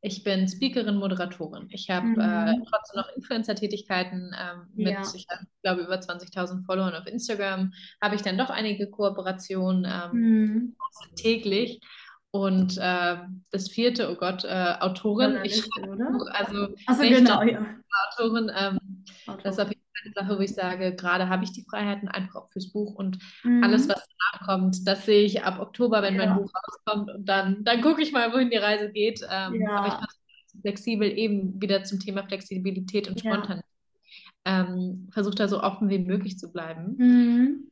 ich 0.01 0.25
bin 0.25 0.49
Speakerin, 0.49 0.97
Moderatorin. 0.97 1.69
Ich 1.71 1.89
habe 1.91 2.09
mhm. 2.09 2.19
äh, 2.19 2.57
trotzdem 2.69 3.01
noch 3.01 3.09
Influencer-Tätigkeiten 3.17 4.35
ähm, 4.37 4.67
mit, 4.75 4.95
ja. 4.95 5.03
ich 5.15 5.27
glaube, 5.63 5.83
über 5.83 5.95
20.000 5.95 6.67
Followern 6.67 6.97
auf 6.97 7.07
Instagram. 7.07 7.73
Habe 8.03 8.17
ich 8.17 8.23
dann 8.23 8.37
doch 8.37 8.51
einige 8.51 8.91
Kooperationen 8.91 9.85
ähm, 9.85 10.11
mhm. 10.13 10.77
täglich. 11.15 11.81
Und 12.35 12.79
äh, 12.79 13.17
das 13.51 13.69
vierte, 13.69 14.11
oh 14.11 14.15
Gott, 14.15 14.45
äh, 14.45 14.75
Autorin. 14.81 15.39
Ich 15.45 15.57
schreibe 15.57 16.33
also 16.33 16.75
Achso, 16.87 17.03
genau, 17.03 17.43
ja. 17.43 17.61
Autorin. 18.09 18.51
Ähm, 18.57 18.79
Autorin. 19.27 19.41
Das 19.45 19.59
ist 19.59 19.61
auf 19.61 19.69
jeden 19.69 19.83
Fall 19.83 20.03
eine 20.05 20.15
Sache, 20.15 20.39
wo 20.39 20.43
ich 20.43 20.55
sage, 20.55 20.97
gerade 20.97 21.29
habe 21.29 21.45
ich 21.45 21.53
die 21.53 21.67
Freiheiten 21.69 22.09
einfach 22.09 22.37
auch 22.37 22.51
fürs 22.51 22.73
Buch 22.73 22.95
und 22.95 23.19
mhm. 23.45 23.63
alles, 23.63 23.87
was 23.87 24.09
danach 24.09 24.47
kommt, 24.47 24.89
das 24.89 25.05
sehe 25.05 25.25
ich 25.25 25.45
ab 25.45 25.61
Oktober, 25.61 26.01
wenn 26.01 26.15
ja. 26.15 26.25
mein 26.25 26.37
Buch 26.39 26.51
rauskommt 26.55 27.11
und 27.11 27.29
dann, 27.29 27.65
dann 27.65 27.83
gucke 27.83 28.01
ich 28.01 28.13
mal, 28.13 28.33
wohin 28.33 28.49
die 28.49 28.57
Reise 28.57 28.91
geht. 28.91 29.21
Ähm, 29.31 29.61
ja. 29.61 29.71
Aber 29.71 29.89
ich 29.89 30.53
bin 30.53 30.61
flexibel 30.63 31.11
eben 31.11 31.61
wieder 31.61 31.85
zum 31.85 32.01
Thema 32.01 32.27
Flexibilität 32.27 33.09
und 33.09 33.21
Spontanität. 33.21 33.67
Ja. 34.47 34.63
Ähm, 34.65 35.11
Versuche 35.13 35.35
da 35.35 35.49
so 35.49 35.63
offen 35.63 35.91
wie 35.91 35.99
möglich 35.99 36.39
zu 36.39 36.51
bleiben. 36.51 36.97
Mhm. 36.97 37.71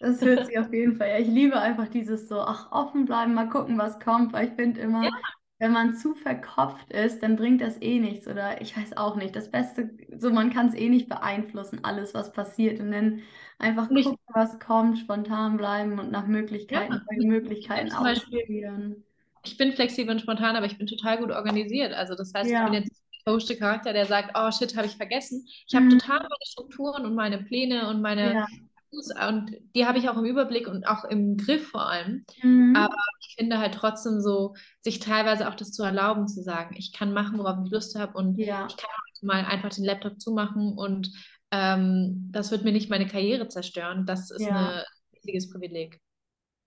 Das 0.00 0.22
hört 0.22 0.46
sich 0.46 0.58
auf 0.58 0.72
jeden 0.72 0.96
Fall. 0.96 1.10
Ja, 1.10 1.18
ich 1.18 1.28
liebe 1.28 1.60
einfach 1.60 1.86
dieses 1.88 2.26
so, 2.26 2.40
ach, 2.40 2.72
offen 2.72 3.04
bleiben, 3.04 3.34
mal 3.34 3.50
gucken, 3.50 3.76
was 3.76 4.00
kommt, 4.00 4.32
weil 4.32 4.48
ich 4.48 4.54
finde 4.54 4.80
immer, 4.80 5.04
ja. 5.04 5.10
wenn 5.58 5.72
man 5.72 5.94
zu 5.94 6.14
verkopft 6.14 6.90
ist, 6.90 7.22
dann 7.22 7.36
bringt 7.36 7.60
das 7.60 7.80
eh 7.82 8.00
nichts 8.00 8.26
oder 8.26 8.62
ich 8.62 8.74
weiß 8.74 8.96
auch 8.96 9.16
nicht. 9.16 9.36
Das 9.36 9.50
Beste, 9.50 9.90
so 10.16 10.30
man 10.30 10.50
kann 10.50 10.68
es 10.68 10.74
eh 10.74 10.88
nicht 10.88 11.10
beeinflussen, 11.10 11.80
alles, 11.82 12.14
was 12.14 12.32
passiert 12.32 12.80
und 12.80 12.92
dann 12.92 13.20
einfach 13.58 13.90
nicht. 13.90 14.06
gucken, 14.06 14.24
was 14.32 14.58
kommt, 14.58 14.98
spontan 14.98 15.58
bleiben 15.58 15.98
und 15.98 16.10
nach 16.10 16.26
Möglichkeiten, 16.26 16.94
ja. 16.94 17.28
Möglichkeiten 17.28 17.92
ausprobieren. 17.92 19.04
Ich 19.44 19.58
bin 19.58 19.72
flexibel 19.72 20.14
und 20.14 20.20
spontan, 20.20 20.56
aber 20.56 20.64
ich 20.64 20.78
bin 20.78 20.86
total 20.86 21.18
gut 21.18 21.30
organisiert. 21.30 21.92
Also 21.92 22.14
das 22.14 22.32
heißt, 22.34 22.50
ja. 22.50 22.64
ich 22.64 22.70
bin 22.70 22.82
jetzt 22.82 23.02
der 23.50 23.56
Charakter, 23.58 23.92
der 23.92 24.06
sagt, 24.06 24.34
oh 24.34 24.50
shit, 24.50 24.74
habe 24.76 24.86
ich 24.86 24.96
vergessen. 24.96 25.46
Ich 25.68 25.74
habe 25.74 25.84
mhm. 25.84 25.98
total 25.98 26.20
meine 26.20 26.46
Strukturen 26.46 27.04
und 27.04 27.14
meine 27.14 27.38
Pläne 27.38 27.88
und 27.88 28.00
meine 28.00 28.32
ja 28.32 28.46
und 28.92 29.56
die 29.74 29.86
habe 29.86 29.98
ich 29.98 30.08
auch 30.08 30.16
im 30.16 30.24
Überblick 30.24 30.66
und 30.66 30.86
auch 30.86 31.04
im 31.04 31.36
Griff 31.36 31.68
vor 31.68 31.88
allem. 31.88 32.24
Mhm. 32.42 32.74
Aber 32.76 32.96
ich 33.20 33.36
finde 33.38 33.58
halt 33.58 33.74
trotzdem 33.74 34.20
so, 34.20 34.54
sich 34.80 34.98
teilweise 34.98 35.48
auch 35.48 35.54
das 35.54 35.72
zu 35.72 35.82
erlauben, 35.82 36.28
zu 36.28 36.42
sagen, 36.42 36.74
ich 36.76 36.92
kann 36.92 37.12
machen, 37.12 37.38
worauf 37.38 37.58
ich 37.64 37.70
Lust 37.70 37.96
habe 37.96 38.16
und 38.18 38.36
ja. 38.38 38.66
ich 38.68 38.76
kann 38.76 38.90
mal 39.22 39.44
einfach 39.44 39.70
den 39.70 39.84
Laptop 39.84 40.20
zumachen 40.20 40.76
und 40.76 41.12
ähm, 41.50 42.28
das 42.32 42.50
wird 42.50 42.64
mir 42.64 42.72
nicht 42.72 42.90
meine 42.90 43.06
Karriere 43.06 43.48
zerstören. 43.48 44.06
Das 44.06 44.30
ist 44.30 44.42
ja. 44.42 44.80
ein 44.80 44.84
wichtiges 45.12 45.50
Privileg. 45.50 46.00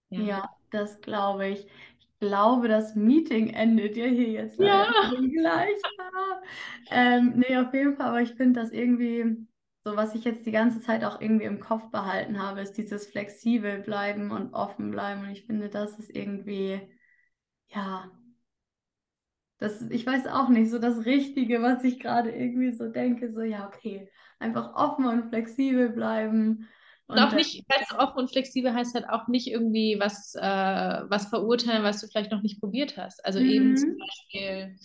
Ja, 0.10 0.22
ja 0.22 0.50
das 0.72 1.02
glaube 1.02 1.48
ich. 1.48 1.68
Ich 2.00 2.08
glaube, 2.20 2.68
das 2.68 2.96
Meeting 2.96 3.50
endet 3.50 3.98
ja 3.98 4.06
hier 4.06 4.30
jetzt 4.30 4.60
ja. 4.60 4.88
gleich. 5.10 5.78
ähm, 6.90 7.34
nee, 7.36 7.58
auf 7.58 7.74
jeden 7.74 7.98
Fall, 7.98 8.08
aber 8.08 8.22
ich 8.22 8.34
finde 8.34 8.62
das 8.62 8.72
irgendwie 8.72 9.46
so 9.84 9.98
was 9.98 10.16
ich 10.16 10.24
jetzt 10.24 10.46
die 10.46 10.52
ganze 10.52 10.82
Zeit 10.82 11.04
auch 11.04 11.20
irgendwie 11.20 11.46
im 11.46 11.60
Kopf 11.60 11.92
behalten 11.92 12.42
habe, 12.42 12.62
ist 12.62 12.78
dieses 12.78 13.06
flexibel 13.08 13.80
bleiben 13.80 14.32
und 14.32 14.54
offen 14.54 14.92
bleiben. 14.92 15.24
Und 15.24 15.32
ich 15.32 15.46
finde, 15.46 15.70
das 15.70 16.00
ist 16.00 16.16
irgendwie, 16.16 16.82
ja, 17.68 18.10
das, 19.58 19.82
ich 19.90 20.06
weiß 20.06 20.28
auch 20.28 20.50
nicht, 20.50 20.72
so 20.72 20.80
das 20.80 21.06
Richtige, 21.06 21.62
was 21.62 21.84
ich 21.84 22.00
gerade 22.00 22.32
irgendwie 22.32 22.72
so 22.72 22.90
denke, 22.90 23.34
so 23.34 23.42
ja, 23.42 23.68
okay, 23.68 24.10
einfach 24.40 24.74
offen 24.76 25.06
und 25.06 25.30
flexibel 25.30 25.90
bleiben. 25.90 26.70
Und, 27.08 27.18
und 27.18 27.20
auch 27.20 27.34
nicht, 27.34 27.66
weißt 27.70 27.94
offen 28.00 28.20
und 28.20 28.32
flexibel 28.32 28.74
heißt 28.74 28.96
halt 28.96 29.10
auch 29.10 29.28
nicht 29.28 29.48
irgendwie 29.48 29.98
was, 30.00 30.36
äh, 30.36 30.42
was 30.42 31.28
verurteilen, 31.28 31.84
was 31.84 32.00
du 32.00 32.08
vielleicht 32.08 32.32
noch 32.32 32.42
nicht 32.42 32.62
probiert 32.62 32.98
hast. 32.98 33.24
Also 33.26 33.40
mhm. 33.40 33.46
eben 33.46 33.78
zum 33.78 33.98
Beispiel 33.98 34.78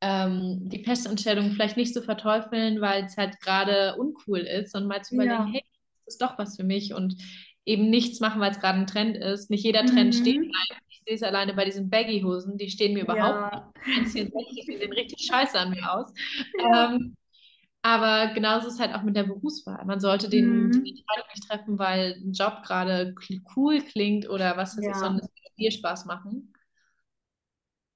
ähm, 0.00 0.68
die 0.68 0.82
Festanstellung 0.84 1.52
vielleicht 1.52 1.76
nicht 1.76 1.92
zu 1.92 2.00
so 2.00 2.04
verteufeln, 2.04 2.80
weil 2.80 3.04
es 3.04 3.16
halt 3.16 3.40
gerade 3.40 3.96
uncool 3.96 4.40
ist, 4.40 4.72
sondern 4.72 4.88
mal 4.88 5.02
zu 5.02 5.14
überlegen, 5.14 5.34
ja. 5.34 5.52
hey, 5.52 5.64
das 6.04 6.14
ist 6.14 6.22
doch 6.22 6.38
was 6.38 6.56
für 6.56 6.64
mich 6.64 6.94
und 6.94 7.16
eben 7.64 7.90
nichts 7.90 8.20
machen, 8.20 8.40
weil 8.40 8.50
es 8.50 8.60
gerade 8.60 8.78
ein 8.78 8.86
Trend 8.86 9.16
ist. 9.16 9.50
Nicht 9.50 9.64
jeder 9.64 9.84
Trend 9.84 10.14
mhm. 10.14 10.18
steht 10.18 10.40
bleibt. 10.40 10.82
Ich 10.88 11.02
sehe 11.06 11.14
es 11.14 11.22
alleine 11.22 11.54
bei 11.54 11.64
diesen 11.64 11.90
Baggy-Hosen, 11.90 12.56
die 12.56 12.70
stehen 12.70 12.94
mir 12.94 13.02
überhaupt 13.02 13.52
ja. 13.52 13.72
nicht. 13.86 14.14
Die 14.14 14.62
sehen 14.76 14.92
richtig 14.92 15.26
scheiße 15.26 15.58
an 15.58 15.70
mir 15.70 15.92
aus. 15.92 16.12
Ja. 16.58 16.94
Ähm, 16.94 17.16
aber 17.82 18.34
genauso 18.34 18.68
ist 18.68 18.74
es 18.74 18.80
halt 18.80 18.94
auch 18.94 19.02
mit 19.02 19.16
der 19.16 19.24
Berufswahl. 19.24 19.84
Man 19.86 20.00
sollte 20.00 20.28
den, 20.28 20.66
mhm. 20.66 20.72
Entscheidung 20.72 21.28
nicht 21.34 21.48
treffen, 21.48 21.78
weil 21.78 22.20
ein 22.22 22.32
Job 22.32 22.62
gerade 22.64 23.14
cool 23.56 23.80
klingt 23.80 24.28
oder 24.28 24.56
was 24.56 24.76
weiß 24.76 24.84
ja. 24.84 24.90
ich, 24.90 24.96
sondern 24.96 25.26
es 25.26 25.54
dir 25.56 25.70
Spaß 25.70 26.06
machen. 26.06 26.52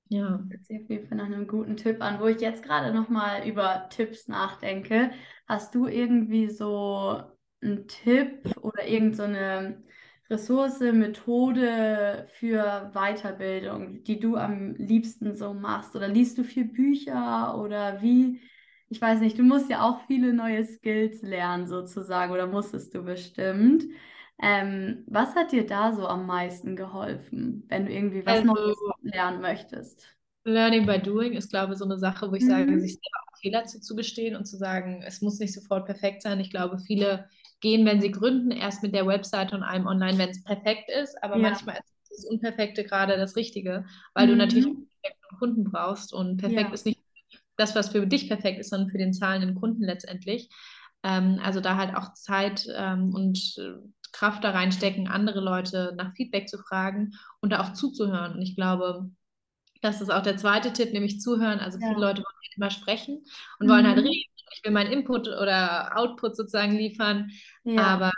Ja. 0.08 0.40
Das 0.50 0.68
jeden 0.68 1.08
Fall 1.08 1.16
nach 1.18 1.26
einem 1.26 1.46
guten 1.46 1.76
Tipp 1.76 2.00
an. 2.02 2.20
Wo 2.20 2.26
ich 2.26 2.40
jetzt 2.40 2.62
gerade 2.62 2.94
nochmal 2.94 3.46
über 3.48 3.88
Tipps 3.90 4.28
nachdenke, 4.28 5.10
hast 5.46 5.74
du 5.74 5.86
irgendwie 5.86 6.48
so 6.50 7.22
einen 7.62 7.88
Tipp 7.88 8.54
oder 8.60 8.86
irgendeine 8.86 9.82
so 10.28 10.34
Ressource, 10.34 10.80
Methode 10.80 12.26
für 12.32 12.90
Weiterbildung, 12.94 14.02
die 14.04 14.18
du 14.18 14.36
am 14.36 14.74
liebsten 14.76 15.34
so 15.36 15.54
machst? 15.54 15.94
Oder 15.96 16.08
liest 16.08 16.38
du 16.38 16.44
viel 16.44 16.64
Bücher 16.66 17.58
oder 17.58 18.00
wie? 18.02 18.40
Ich 18.88 19.00
weiß 19.00 19.20
nicht, 19.20 19.38
du 19.38 19.42
musst 19.42 19.70
ja 19.70 19.82
auch 19.82 20.00
viele 20.06 20.32
neue 20.32 20.64
Skills 20.64 21.22
lernen 21.22 21.66
sozusagen 21.66 22.32
oder 22.32 22.46
musstest 22.46 22.94
du 22.94 23.02
bestimmt. 23.02 23.84
Ähm, 24.40 25.04
was 25.06 25.34
hat 25.36 25.52
dir 25.52 25.66
da 25.66 25.92
so 25.92 26.06
am 26.06 26.26
meisten 26.26 26.74
geholfen, 26.76 27.64
wenn 27.68 27.86
du 27.86 27.92
irgendwie 27.92 28.26
was 28.26 28.40
also, 28.40 28.54
Neues 28.54 28.76
lernen 29.14 29.40
möchtest? 29.40 30.06
Learning 30.44 30.84
by 30.84 30.98
Doing 30.98 31.32
ist, 31.32 31.50
glaube 31.50 31.72
ich, 31.72 31.78
so 31.78 31.84
eine 31.84 31.98
Sache, 31.98 32.30
wo 32.30 32.34
ich 32.34 32.44
mhm. 32.44 32.48
sage, 32.48 32.80
sich 32.80 32.92
selber 32.92 33.18
auch 33.32 33.38
Fehler 33.38 33.64
zuzugestehen 33.64 34.36
und 34.36 34.44
zu 34.44 34.56
sagen, 34.56 35.02
es 35.06 35.22
muss 35.22 35.38
nicht 35.38 35.54
sofort 35.54 35.86
perfekt 35.86 36.22
sein. 36.22 36.40
Ich 36.40 36.50
glaube, 36.50 36.78
viele 36.78 37.28
gehen, 37.60 37.86
wenn 37.86 38.00
sie 38.00 38.10
gründen, 38.10 38.50
erst 38.50 38.82
mit 38.82 38.94
der 38.94 39.06
Webseite 39.06 39.56
und 39.56 39.62
einem 39.62 39.86
online, 39.86 40.18
wenn 40.18 40.28
es 40.28 40.44
perfekt 40.44 40.90
ist, 40.90 41.22
aber 41.22 41.36
ja. 41.36 41.42
manchmal 41.42 41.76
ist 41.76 41.94
das 42.10 42.24
Unperfekte 42.26 42.84
gerade 42.84 43.16
das 43.16 43.36
Richtige, 43.36 43.86
weil 44.12 44.26
mhm. 44.26 44.32
du 44.32 44.36
natürlich 44.36 44.66
perfekten 44.66 45.36
Kunden 45.38 45.64
brauchst 45.64 46.12
und 46.12 46.36
perfekt 46.36 46.68
ja. 46.68 46.74
ist 46.74 46.86
nicht 46.86 47.00
das, 47.56 47.74
was 47.74 47.88
für 47.88 48.06
dich 48.06 48.28
perfekt 48.28 48.58
ist, 48.58 48.70
sondern 48.70 48.90
für 48.90 48.98
den 48.98 49.14
zahlenden 49.14 49.54
Kunden 49.54 49.82
letztendlich. 49.82 50.50
Ähm, 51.02 51.40
also 51.42 51.60
da 51.60 51.76
halt 51.76 51.96
auch 51.96 52.12
Zeit 52.14 52.66
ähm, 52.74 53.14
und 53.14 53.38
äh, 53.58 53.78
Kraft 54.14 54.44
da 54.44 54.50
reinstecken, 54.50 55.08
andere 55.08 55.40
Leute 55.40 55.92
nach 55.96 56.14
Feedback 56.14 56.48
zu 56.48 56.58
fragen 56.58 57.12
und 57.40 57.50
da 57.50 57.60
auch 57.60 57.72
zuzuhören. 57.72 58.34
Und 58.34 58.42
ich 58.42 58.54
glaube, 58.54 59.10
das 59.82 60.00
ist 60.00 60.10
auch 60.10 60.22
der 60.22 60.36
zweite 60.36 60.72
Tipp, 60.72 60.92
nämlich 60.92 61.20
zuhören. 61.20 61.58
Also 61.58 61.78
ja. 61.78 61.88
viele 61.88 62.00
Leute 62.00 62.22
wollen 62.22 62.36
halt 62.42 62.56
immer 62.56 62.70
sprechen 62.70 63.24
und 63.58 63.66
mhm. 63.66 63.70
wollen 63.70 63.86
halt 63.86 63.98
reden. 63.98 64.30
Ich 64.56 64.60
will 64.62 64.70
meinen 64.70 64.92
Input 64.92 65.26
oder 65.26 65.98
Output 65.98 66.36
sozusagen 66.36 66.76
liefern. 66.76 67.30
Ja. 67.64 67.82
Aber 67.82 68.12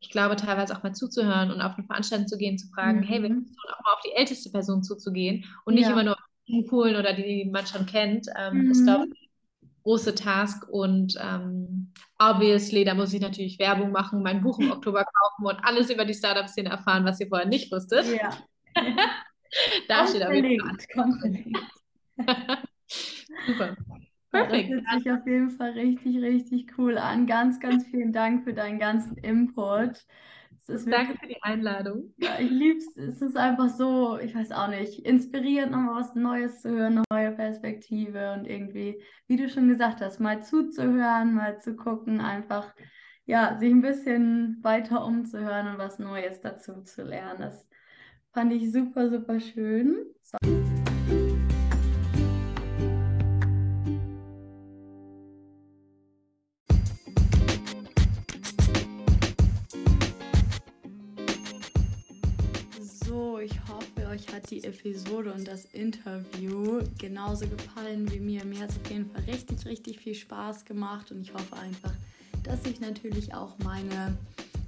ich 0.00 0.10
glaube, 0.10 0.34
teilweise 0.34 0.76
auch 0.76 0.82
mal 0.82 0.92
zuzuhören 0.92 1.52
und 1.52 1.60
auf 1.60 1.76
eine 1.76 1.86
Veranstaltung 1.86 2.26
zu 2.26 2.36
gehen, 2.36 2.58
zu 2.58 2.68
fragen, 2.68 3.00
mhm. 3.00 3.04
hey, 3.04 3.22
wir 3.22 3.30
müssen 3.30 3.54
auch 3.72 3.84
mal 3.84 3.92
auf 3.94 4.02
die 4.04 4.16
älteste 4.16 4.50
Person 4.50 4.82
zuzugehen 4.82 5.44
und 5.64 5.74
ja. 5.74 5.80
nicht 5.80 5.90
immer 5.90 6.02
nur 6.02 6.14
auf 6.14 6.24
die 6.48 6.66
coolen 6.66 6.96
oder 6.96 7.12
die, 7.12 7.44
die 7.44 7.50
man 7.50 7.66
schon 7.66 7.86
kennt. 7.86 8.26
Ähm, 8.36 8.64
mhm. 8.64 8.70
ist, 8.72 8.84
glaube 8.84 9.06
ich, 9.12 9.27
große 9.88 10.14
Task 10.14 10.68
und 10.68 11.14
ähm, 11.18 11.92
obviously, 12.18 12.84
da 12.84 12.92
muss 12.92 13.14
ich 13.14 13.22
natürlich 13.22 13.58
Werbung 13.58 13.90
machen, 13.90 14.22
mein 14.22 14.42
Buch 14.42 14.58
im 14.58 14.70
Oktober 14.72 15.02
kaufen 15.02 15.46
und 15.46 15.64
alles 15.64 15.88
über 15.88 16.04
die 16.04 16.12
Startup-Szene 16.12 16.68
erfahren, 16.68 17.06
was 17.06 17.18
ihr 17.20 17.28
vorher 17.28 17.48
nicht 17.48 17.72
wusstet. 17.72 18.04
Ja. 18.14 18.36
da 19.88 20.06
steht 20.06 20.22
Fall. 21.22 21.44
Super. 23.46 23.76
Perfekt. 24.30 24.70
das 24.70 24.92
hört 24.92 25.02
sich 25.02 25.12
auf 25.12 25.26
jeden 25.26 25.50
Fall 25.50 25.70
richtig, 25.70 26.18
richtig 26.18 26.66
cool 26.76 26.98
an. 26.98 27.26
Ganz, 27.26 27.58
ganz 27.58 27.86
vielen 27.86 28.12
Dank 28.12 28.44
für 28.44 28.52
deinen 28.52 28.78
ganzen 28.78 29.16
Input. 29.16 30.04
Danke 30.68 31.18
für 31.18 31.26
die 31.26 31.42
Einladung. 31.42 32.12
Ja, 32.18 32.38
ich 32.38 32.50
liebe 32.50 32.78
es. 32.78 32.96
Es 32.96 33.22
ist 33.22 33.36
einfach 33.36 33.70
so, 33.70 34.18
ich 34.18 34.34
weiß 34.34 34.52
auch 34.52 34.68
nicht, 34.68 35.00
inspirierend, 35.00 35.72
nochmal 35.72 36.00
was 36.00 36.14
Neues 36.14 36.60
zu 36.60 36.70
hören, 36.70 36.98
eine 36.98 37.04
neue 37.10 37.32
Perspektive 37.32 38.34
und 38.34 38.44
irgendwie, 38.44 39.02
wie 39.26 39.36
du 39.36 39.48
schon 39.48 39.68
gesagt 39.68 40.00
hast, 40.00 40.20
mal 40.20 40.42
zuzuhören, 40.42 41.34
mal 41.34 41.58
zu 41.60 41.74
gucken, 41.74 42.20
einfach, 42.20 42.74
ja, 43.24 43.56
sich 43.58 43.70
ein 43.70 43.82
bisschen 43.82 44.58
weiter 44.62 45.04
umzuhören 45.04 45.68
und 45.68 45.78
was 45.78 45.98
Neues 45.98 46.40
dazu 46.40 46.82
zu 46.82 47.02
lernen. 47.02 47.40
Das 47.40 47.68
fand 48.32 48.52
ich 48.52 48.70
super, 48.70 49.10
super 49.10 49.40
schön. 49.40 49.96
So. 50.22 50.57
Episode 65.18 65.32
und 65.32 65.48
das 65.48 65.64
Interview 65.66 66.80
genauso 66.98 67.46
gefallen 67.46 68.10
wie 68.12 68.20
mir. 68.20 68.44
Mir 68.44 68.60
hat 68.60 68.70
es 68.70 68.76
auf 68.76 68.90
jeden 68.90 69.10
Fall 69.10 69.22
richtig, 69.24 69.66
richtig 69.66 69.98
viel 69.98 70.14
Spaß 70.14 70.64
gemacht 70.64 71.10
und 71.10 71.22
ich 71.22 71.32
hoffe 71.34 71.56
einfach, 71.56 71.92
dass 72.44 72.62
sich 72.62 72.80
natürlich 72.80 73.34
auch 73.34 73.58
meine 73.64 74.16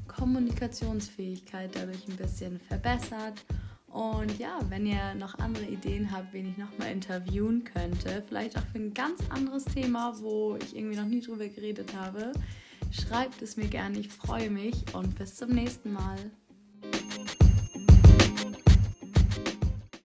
Kommunikationsfähigkeit 0.08 1.70
dadurch 1.74 2.08
ein 2.08 2.16
bisschen 2.16 2.58
verbessert. 2.58 3.44
Und 3.88 4.38
ja, 4.38 4.58
wenn 4.68 4.86
ihr 4.86 5.14
noch 5.14 5.38
andere 5.38 5.66
Ideen 5.66 6.10
habt, 6.10 6.32
wen 6.32 6.48
ich 6.50 6.58
nochmal 6.58 6.92
interviewen 6.92 7.64
könnte, 7.64 8.22
vielleicht 8.26 8.56
auch 8.58 8.66
für 8.72 8.78
ein 8.78 8.94
ganz 8.94 9.20
anderes 9.30 9.64
Thema, 9.64 10.14
wo 10.20 10.56
ich 10.56 10.76
irgendwie 10.76 10.96
noch 10.96 11.06
nie 11.06 11.20
drüber 11.20 11.48
geredet 11.48 11.94
habe, 11.96 12.32
schreibt 12.90 13.40
es 13.42 13.56
mir 13.56 13.68
gerne. 13.68 13.98
Ich 13.98 14.08
freue 14.08 14.50
mich 14.50 14.94
und 14.94 15.16
bis 15.16 15.36
zum 15.36 15.50
nächsten 15.50 15.92
Mal. 15.92 16.18